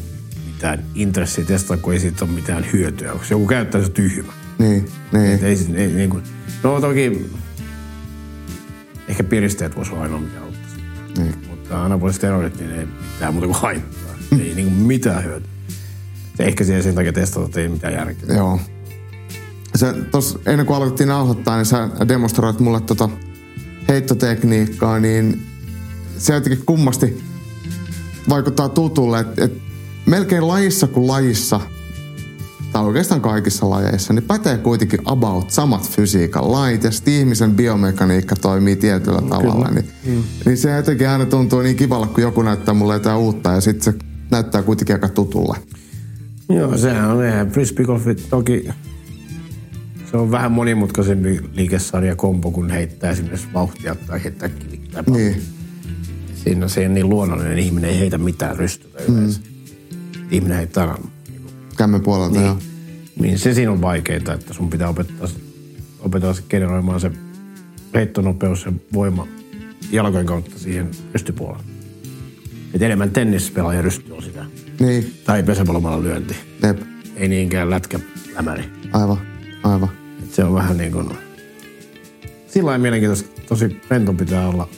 mitään 0.53 0.83
intressiä 0.95 1.45
testaa, 1.45 1.77
kun 1.77 1.93
ei 1.93 1.99
siitä 1.99 2.25
ole 2.25 2.33
mitään 2.33 2.65
hyötyä. 2.73 3.13
Onko 3.13 3.25
joku 3.29 3.47
käyttää, 3.47 3.83
se 3.83 3.89
tyhmä. 3.89 4.33
Niin, 4.59 4.85
niin. 5.11 5.31
Et 5.31 5.43
ei, 5.43 5.55
siis- 5.55 5.69
ei, 5.75 5.87
niin 5.87 6.09
kuin, 6.09 6.23
no 6.63 6.81
toki 6.81 7.29
ehkä 9.07 9.23
piristeet 9.23 9.75
voisi 9.75 9.91
olla 9.91 10.03
ainoa, 10.03 10.19
mikä 10.19 10.39
auttaisi. 10.41 10.75
niin. 11.17 11.35
Mutta 11.49 11.83
anapoliset 11.85 12.19
steroidit, 12.19 12.59
niin 12.59 12.71
ei 12.71 12.87
mitään 13.13 13.33
muuta 13.33 13.47
kuin 13.47 13.59
haittaa. 13.61 14.15
ei 14.39 14.53
niin 14.55 14.67
kuin 14.67 14.73
mitään 14.73 15.23
hyötyä. 15.23 15.49
Se 16.37 16.43
ehkä 16.43 16.63
siihen 16.63 16.83
sen 16.83 16.95
takia 16.95 17.13
testata, 17.13 17.45
että 17.45 17.59
ei 17.61 17.69
mitään 17.69 17.93
järkeä. 17.93 18.35
Joo. 18.35 18.59
Se, 19.75 19.93
tos, 20.11 20.39
ennen 20.45 20.65
kuin 20.65 20.77
aloitettiin 20.77 21.09
nauhoittaa, 21.09 21.55
niin 21.55 21.65
sä 21.65 21.89
demonstroit 22.07 22.59
mulle 22.59 22.81
tota 22.81 23.09
heittotekniikkaa, 23.87 24.99
niin 24.99 25.41
se 26.17 26.33
jotenkin 26.33 26.65
kummasti 26.65 27.23
vaikuttaa 28.29 28.69
tutulle, 28.69 29.19
että 29.19 29.45
et 29.45 29.53
melkein 30.05 30.47
lajissa 30.47 30.87
kuin 30.87 31.07
lajissa, 31.07 31.59
tai 32.71 32.83
oikeastaan 32.83 33.21
kaikissa 33.21 33.69
lajeissa, 33.69 34.13
niin 34.13 34.23
pätee 34.23 34.57
kuitenkin 34.57 34.99
about 35.05 35.51
samat 35.51 35.89
fysiikan 35.89 36.51
lait, 36.51 36.83
ja 36.83 36.91
sitten 36.91 37.13
ihmisen 37.13 37.55
biomekaniikka 37.55 38.35
toimii 38.35 38.75
tietyllä 38.75 39.21
tavalla. 39.21 39.67
Niin, 39.71 39.85
mm. 40.05 40.23
niin 40.45 40.57
se 40.57 40.75
jotenkin 40.75 41.09
aina 41.09 41.25
tuntuu 41.25 41.61
niin 41.61 41.75
kivalle, 41.75 42.07
kun 42.07 42.23
joku 42.23 42.41
näyttää 42.41 42.73
mulle 42.73 42.93
jotain 42.93 43.17
uutta, 43.17 43.51
ja 43.51 43.61
sitten 43.61 43.93
se 43.93 43.99
näyttää 44.31 44.61
kuitenkin 44.61 44.95
aika 44.95 45.09
tutulle. 45.09 45.57
Joo, 46.49 46.77
sehän 46.77 47.11
on 47.11 47.25
eihän 47.25 47.51
frisbeegolfi 47.51 48.15
toki 48.15 48.69
se 50.11 50.17
on 50.17 50.31
vähän 50.31 50.51
monimutkaisempi 50.51 51.41
liikesarja 51.53 52.15
kompo, 52.15 52.51
kun 52.51 52.69
heittää 52.69 53.11
esimerkiksi 53.11 53.47
vauhtia 53.53 53.95
tai 53.95 54.23
heittää 54.23 54.49
kivittää. 54.49 55.03
Niin. 55.09 55.41
Siinä 56.35 56.67
se 56.67 56.85
on 56.85 56.93
niin 56.93 57.09
luonnollinen, 57.09 57.59
ihminen 57.59 57.89
ei 57.89 57.99
heitä 57.99 58.17
mitään 58.17 58.57
rystytä 58.57 59.03
yleensä. 59.03 59.41
Ihminen 60.31 60.57
heittää 60.57 60.97
Kämmen 61.77 62.01
puolelta, 62.01 62.35
niin. 62.35 62.45
joo. 62.45 62.57
Niin 63.19 63.39
se 63.39 63.53
siinä 63.53 63.71
on 63.71 63.81
vaikeaa, 63.81 64.33
että 64.33 64.53
sun 64.53 64.69
pitää 64.69 64.89
opettaa, 64.89 65.27
opetella 65.99 66.33
se 66.33 66.43
generoimaan 66.49 66.99
se 66.99 67.11
heittonopeus 67.93 68.65
ja 68.65 68.73
voima 68.93 69.27
jalkojen 69.91 70.25
kautta 70.25 70.59
siihen 70.59 70.91
rystypuolelle. 71.13 71.63
Et 72.73 72.81
enemmän 72.81 73.11
tennispelaaja 73.11 73.81
rysty 73.81 74.11
on 74.11 74.23
sitä. 74.23 74.45
Niin, 74.79 75.13
Tai 75.25 75.43
pesäpallomalla 75.43 76.03
lyönti. 76.03 76.35
jep. 76.63 76.79
Ei 77.15 77.27
niinkään 77.27 77.69
lätkä 77.69 77.99
lämäri. 78.35 78.63
Aivan, 78.93 79.17
aivan. 79.63 79.89
Se 80.39 80.43
on 80.45 80.53
vähän 80.53 80.77
niin 80.77 80.91
kuin... 80.91 81.09
Sillä 82.47 82.67
lailla 82.67 82.81
mielenkiintoista. 82.81 83.41
Tosi 83.49 83.81
rento 83.89 84.13
pitää 84.13 84.47
olla 84.47 84.69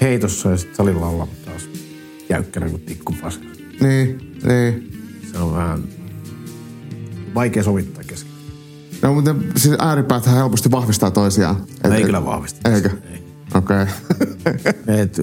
heitossa 0.00 0.50
ja 0.50 0.56
sitten 0.56 0.76
salilla 0.76 1.06
olla 1.06 1.28
taas 1.44 1.68
jäykkänä 2.28 2.68
kuin 2.68 2.82
tikkupaska. 2.82 3.44
Niin, 3.80 4.38
niin. 4.44 4.92
Se 5.32 5.38
on 5.38 5.54
vähän 5.54 5.84
vaikea 7.34 7.62
sovittaa 7.62 8.04
kesken. 8.06 8.32
No, 9.02 9.14
mutta 9.14 9.34
siis 9.56 9.76
ääripääthän 9.78 10.36
helposti 10.36 10.70
vahvistaa 10.70 11.10
toisiaan. 11.10 11.56
Et, 11.84 11.92
Ei 11.92 12.00
et- 12.00 12.06
kyllä 12.06 12.24
vahvista. 12.24 12.70
Eikö? 12.70 12.90
Ei. 13.12 13.22
Okei. 13.54 13.82
Okay. 13.82 13.92
Et, 15.00 15.20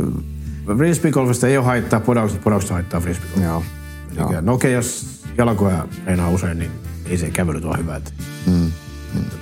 frisbeegolfista 0.78 1.48
ei 1.48 1.58
ole 1.58 1.66
haittaa, 1.66 2.00
podaukset, 2.00 2.44
podaukset 2.44 2.72
haittaa 2.72 3.00
frisbeegolfista. 3.00 3.50
Joo. 3.50 3.64
Elikkä, 4.18 4.42
no 4.42 4.54
okei, 4.54 4.74
jos 4.74 5.06
jalkoja 5.38 5.88
reinaa 6.06 6.30
usein, 6.30 6.60
niin 6.60 6.72
ei 7.06 7.18
se 7.18 7.30
kävelyt 7.30 7.66
ole 7.66 7.78
hyvä. 7.78 7.96
Että 7.96 8.12
mm. 8.48 8.72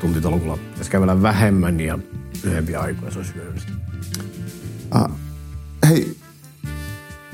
Tuntitolkulla 0.01 0.57
pitäisi 0.57 0.91
kävellä 0.91 1.21
vähemmän 1.21 1.79
ja 1.79 1.99
lyhyempiä 2.43 2.79
aikoja, 2.79 3.11
se 3.11 3.19
olisi 3.19 3.33
hyödyllistä. 3.35 3.71
Hei, 5.89 6.17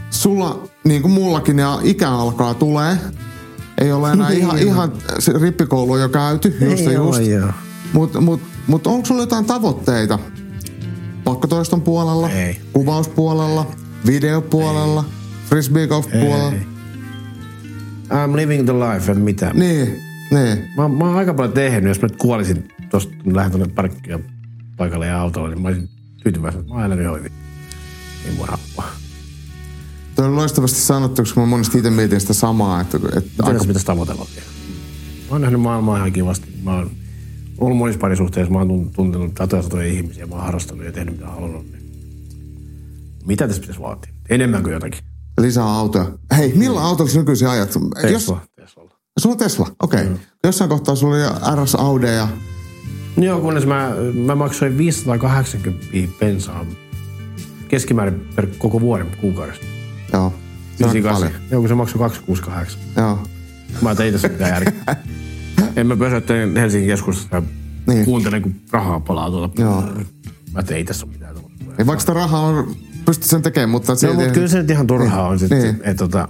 sulla, 0.10 0.68
niin 0.84 1.02
kuin 1.02 1.12
mullakin, 1.12 1.60
ja 1.60 1.80
ikä 1.84 2.10
alkaa 2.10 2.54
tulee. 2.54 2.98
Ei 3.78 3.92
ole 3.92 4.12
enää 4.12 4.30
ihan, 4.30 4.60
ihan 4.60 4.92
se 5.20 5.34
rippikoulu 5.42 5.92
on 5.92 6.02
jo 6.02 6.10
käyty, 6.10 6.58
just 6.70 6.86
ja 6.86 6.92
just. 6.92 7.22
Mutta 7.94 8.22
mut, 8.22 8.42
mut 8.68 8.88
onko 8.88 9.06
sulla 9.06 9.22
jotain 9.22 9.46
tavoitteita? 9.46 10.20
Pakkotoiston 11.24 11.82
puolella, 11.82 12.30
Ei. 12.30 12.62
kuvauspuolella, 12.74 13.68
videopuolella, 14.06 15.06
frisbee 15.50 15.88
golf 15.88 16.12
puolella. 16.12 16.52
Ei. 16.52 16.68
I'm 18.10 18.36
living 18.36 18.66
the 18.66 18.74
life, 18.74 19.12
en 19.12 19.20
mitään. 19.20 19.60
Niin, 19.60 20.02
niin. 20.32 20.70
Mä, 20.78 20.88
mä 20.88 21.06
oon 21.06 21.16
aika 21.16 21.34
paljon 21.34 21.54
tehnyt, 21.54 21.88
jos 21.88 22.02
mä 22.02 22.08
nyt 22.08 22.18
kuolisin 22.18 22.68
tosta, 22.90 23.14
kun 23.24 23.36
lähden 23.36 23.52
tuonne 23.52 23.74
parkkia 23.76 24.20
paikalle 24.78 25.08
ja 25.08 25.22
autolle, 25.22 25.50
niin 25.50 25.62
mä 25.62 25.68
olisin 25.68 25.90
tyytyväisen, 26.24 26.60
että 26.62 26.74
mä 26.74 26.80
oon 26.80 26.86
elänyt 26.86 27.18
hyvin. 27.18 27.32
Ei 28.26 28.32
mua 28.36 28.46
rappaa. 28.46 28.92
Tuo 30.16 30.26
on 30.26 30.36
loistavasti 30.36 30.80
sanottu, 30.80 31.22
koska 31.22 31.40
mä 31.40 31.46
monesti 31.46 31.78
itse 31.78 31.90
mietin 31.90 32.22
sitä 32.22 32.34
samaa, 32.34 32.82
että, 32.82 32.98
että 32.98 33.20
Mitä 33.30 33.44
aika, 33.46 33.60
pitäisi 33.66 33.86
tavoitella 33.86 34.28
vielä? 34.36 34.48
Mä 35.30 35.32
oon 35.32 35.42
nähnyt 35.42 35.62
maailmaa 35.62 35.98
ihan 35.98 36.14
kivasti. 36.14 36.48
Mä 36.64 36.76
oon 36.76 36.92
ollut 37.58 37.78
monissa 37.78 38.00
parisuhteissa, 38.00 38.54
mä 38.54 38.60
oon 38.60 38.70
tun- 38.70 38.92
tuntenut 38.96 39.32
satoja 39.38 39.62
satoja 39.62 39.88
ihmisiä, 39.88 40.26
mä 40.28 40.36
oon 40.36 40.44
harrastanut 40.44 40.86
ja 40.86 40.92
tehnyt 40.92 41.16
mitä 41.18 41.28
halunnut. 41.28 41.66
Niin. 41.72 41.84
Mitä 43.26 43.48
tässä 43.48 43.62
pitäisi 43.62 43.82
vaatia? 43.82 44.14
Enemmän 44.30 44.64
kuin 44.64 44.74
jotakin. 44.74 45.00
lisää 45.42 45.66
autoja. 45.66 46.12
Hei, 46.38 46.54
millä 46.56 46.82
autolla 46.82 47.12
sä 47.12 47.20
nykyisin 47.20 47.48
ajat? 47.48 47.76
Jos, 47.76 48.34
Tesla. 48.56 48.92
Sulla 49.18 49.34
on 49.34 49.38
Tesla, 49.40 49.68
okei. 49.84 50.02
Okay. 50.04 50.18
Jossain 50.44 50.70
kohtaa 50.70 50.96
sulla 50.96 51.16
oli 51.16 51.64
RS 51.64 51.76
Audi 51.76 52.08
ja... 52.08 52.28
Joo, 53.18 53.42
kunnes 53.42 53.66
mä, 53.66 53.92
mä 54.26 54.36
maksoin 54.36 54.78
580 54.78 55.86
bensaa 56.20 56.66
keskimäärin 57.68 58.28
per 58.36 58.48
koko 58.58 58.82
vuoden 58.82 59.08
kuukaudesta. 59.22 59.66
Joo. 60.14 60.34
Se 60.76 60.86
on 60.86 60.90
aika 60.90 61.10
98. 61.10 61.14
paljon. 61.14 61.52
Joo, 61.52 61.62
kun 61.62 61.70
se 61.70 61.76
maksoi 61.76 62.00
268. 62.00 62.80
Joo. 62.98 63.20
Mä 63.82 63.96
tein 63.96 64.14
tässä 64.14 64.28
mitään 64.28 64.50
järkeä. 64.52 64.96
en 65.76 65.88
mä 65.88 65.96
pysäyttänyt 65.98 66.56
Helsingin 66.56 66.90
keskustassa 66.90 67.36
ja 67.36 67.40
Niin. 67.42 67.50
niin. 67.88 68.06
kuuntelin, 68.06 68.42
kun 68.42 68.56
rahaa 68.72 69.00
palaa 69.00 69.30
tuolta. 69.30 69.62
Joo. 69.62 69.84
Mä 70.54 70.64
tein 70.64 70.86
tässä 70.86 71.06
mitään 71.06 71.36
tuolla. 71.36 71.50
Ei 71.78 71.88
vaikka 71.88 72.00
sitä 72.00 72.14
rahaa 72.14 72.42
on, 72.42 72.76
pystyt 73.06 73.30
sen 73.30 73.42
tekemään, 73.42 73.70
mutta 73.70 73.94
No, 74.04 74.14
mutta 74.14 74.32
kyllä 74.32 74.48
se 74.48 74.58
nyt 74.58 74.70
ihan 74.70 74.88
turhaa 74.88 75.28
on 75.28 75.40
sitten. 75.40 75.62
Niin. 75.62 75.74
Niin. 75.76 75.90
Et, 75.90 75.98
tota, 75.98 76.28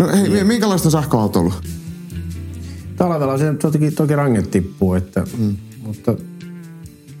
No 0.00 0.08
hei, 0.08 0.44
minkälaista 0.44 0.90
sähköauto 0.90 1.40
ollut? 1.40 1.68
Talvella 2.96 3.38
se 3.38 3.54
toki, 3.54 3.90
toki 3.90 4.16
ranget 4.16 4.50
tippuu, 4.50 4.94
että, 4.94 5.24
mm. 5.38 5.56
mutta 5.82 6.14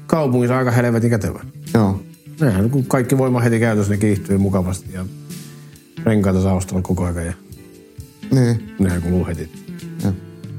kaupungissa 0.06 0.58
aika 0.58 0.70
helvetin 0.70 1.10
kätevä. 1.10 1.40
Joo. 1.74 2.02
Nehän 2.40 2.70
kun 2.70 2.84
kaikki 2.84 3.18
voima 3.18 3.40
heti 3.40 3.60
käytössä, 3.60 3.92
ne 3.92 3.98
kiihtyy 3.98 4.38
mukavasti 4.38 4.92
ja 4.92 5.04
renkaita 6.04 6.42
saa 6.42 6.54
ostella 6.54 6.82
koko 6.82 7.04
ajan 7.04 7.26
ja 7.26 7.32
Niin. 8.30 8.74
nehän 8.78 9.02
kuluu 9.02 9.26
heti. 9.26 9.50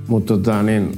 Mutta 0.08 0.34
tota 0.34 0.64
niin, 0.64 0.96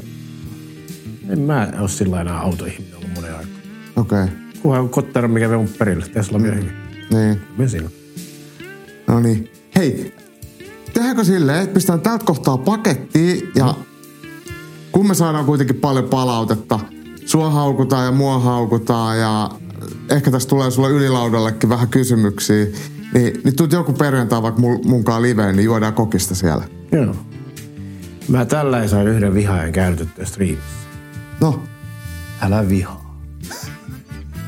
en 1.29 1.39
mä 1.39 1.73
ole 1.79 1.89
sillä 1.89 2.21
enää 2.21 2.39
autoihminen 2.39 2.95
ollut 2.95 3.09
monen 3.15 3.35
aikaa. 3.35 3.53
Okei. 3.95 4.23
Okay. 4.23 4.35
Kunhan 4.61 4.89
kottero, 4.89 5.27
mikä 5.27 5.49
vie 5.49 5.57
mun 5.57 5.69
perille. 5.79 6.05
Tesla 6.13 6.39
myö 6.39 6.55
hyvin. 6.55 6.71
Niin. 7.11 7.41
Me 7.57 7.67
siinä. 7.67 7.89
No 9.07 9.19
niin. 9.19 9.49
Hei, 9.75 10.13
tehdäänkö 10.93 11.23
silleen, 11.23 11.61
että 11.61 11.73
pistetään 11.73 12.01
tältä 12.01 12.25
kohtaa 12.25 12.57
pakettiin 12.57 13.51
ja 13.55 13.75
kun 14.91 15.07
me 15.07 15.13
saadaan 15.13 15.45
kuitenkin 15.45 15.75
paljon 15.75 16.09
palautetta, 16.09 16.79
sua 17.25 17.49
haukutaan 17.49 18.05
ja 18.05 18.11
mua 18.11 18.39
haukutaan 18.39 19.19
ja 19.19 19.49
ehkä 20.09 20.31
tässä 20.31 20.49
tulee 20.49 20.71
sulle 20.71 20.89
ylilaudallekin 20.89 21.69
vähän 21.69 21.87
kysymyksiä, 21.87 22.65
niin, 23.13 23.41
niin 23.43 23.55
tuut 23.55 23.71
joku 23.71 23.93
perjantai 23.93 24.41
vaikka 24.41 24.61
mun, 24.61 24.81
munkaan 24.85 25.21
liveen, 25.21 25.55
niin 25.55 25.65
juodaan 25.65 25.93
kokista 25.93 26.35
siellä. 26.35 26.63
Joo. 26.91 27.15
Mä 28.27 28.45
tällä 28.45 28.81
ei 28.81 28.89
saa 28.89 29.03
yhden 29.03 29.33
vihaajan 29.33 29.71
käytettyä 29.71 30.25
striimissä. 30.25 30.87
No, 31.41 31.63
Älä 32.41 32.69
vihaa. 32.69 33.02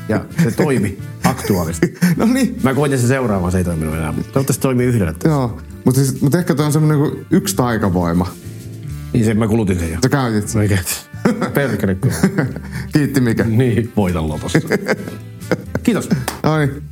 Ja 0.08 0.24
se 0.42 0.50
toimi 0.50 0.98
aktuaalisesti. 1.24 1.94
no 2.16 2.26
niin. 2.26 2.58
Mä 2.62 2.74
koitin 2.74 2.98
se 2.98 3.06
seuraavaan, 3.06 3.52
se 3.52 3.58
ei 3.58 3.64
toiminut 3.64 3.94
enää, 3.94 4.12
mutta 4.12 4.32
toivottavasti 4.32 4.62
toimii 4.62 4.86
yhdellä. 4.86 5.14
Joo, 5.24 5.60
mutta 5.84 6.00
siis, 6.00 6.20
mut 6.22 6.34
ehkä 6.34 6.54
toi 6.54 6.66
on 6.66 6.72
semmonen 6.72 7.02
niinku 7.02 7.26
yksi 7.30 7.56
taikavoima. 7.56 8.28
Niin 9.12 9.24
se, 9.24 9.34
mä 9.34 9.48
kulutin 9.48 9.78
sen 9.78 9.92
jo. 9.92 9.98
Sä 10.02 10.08
käytit 10.08 10.48
sen. 10.48 10.62
Mä 10.62 10.68
käytin. 10.68 11.52
Perkele. 11.54 11.96
Kiitti 12.92 13.20
mikä. 13.20 13.44
niin, 13.44 13.92
voitan 13.96 14.28
lotossa. 14.28 14.58
Kiitos. 15.82 16.08
No 16.42 16.58
niin. 16.58 16.82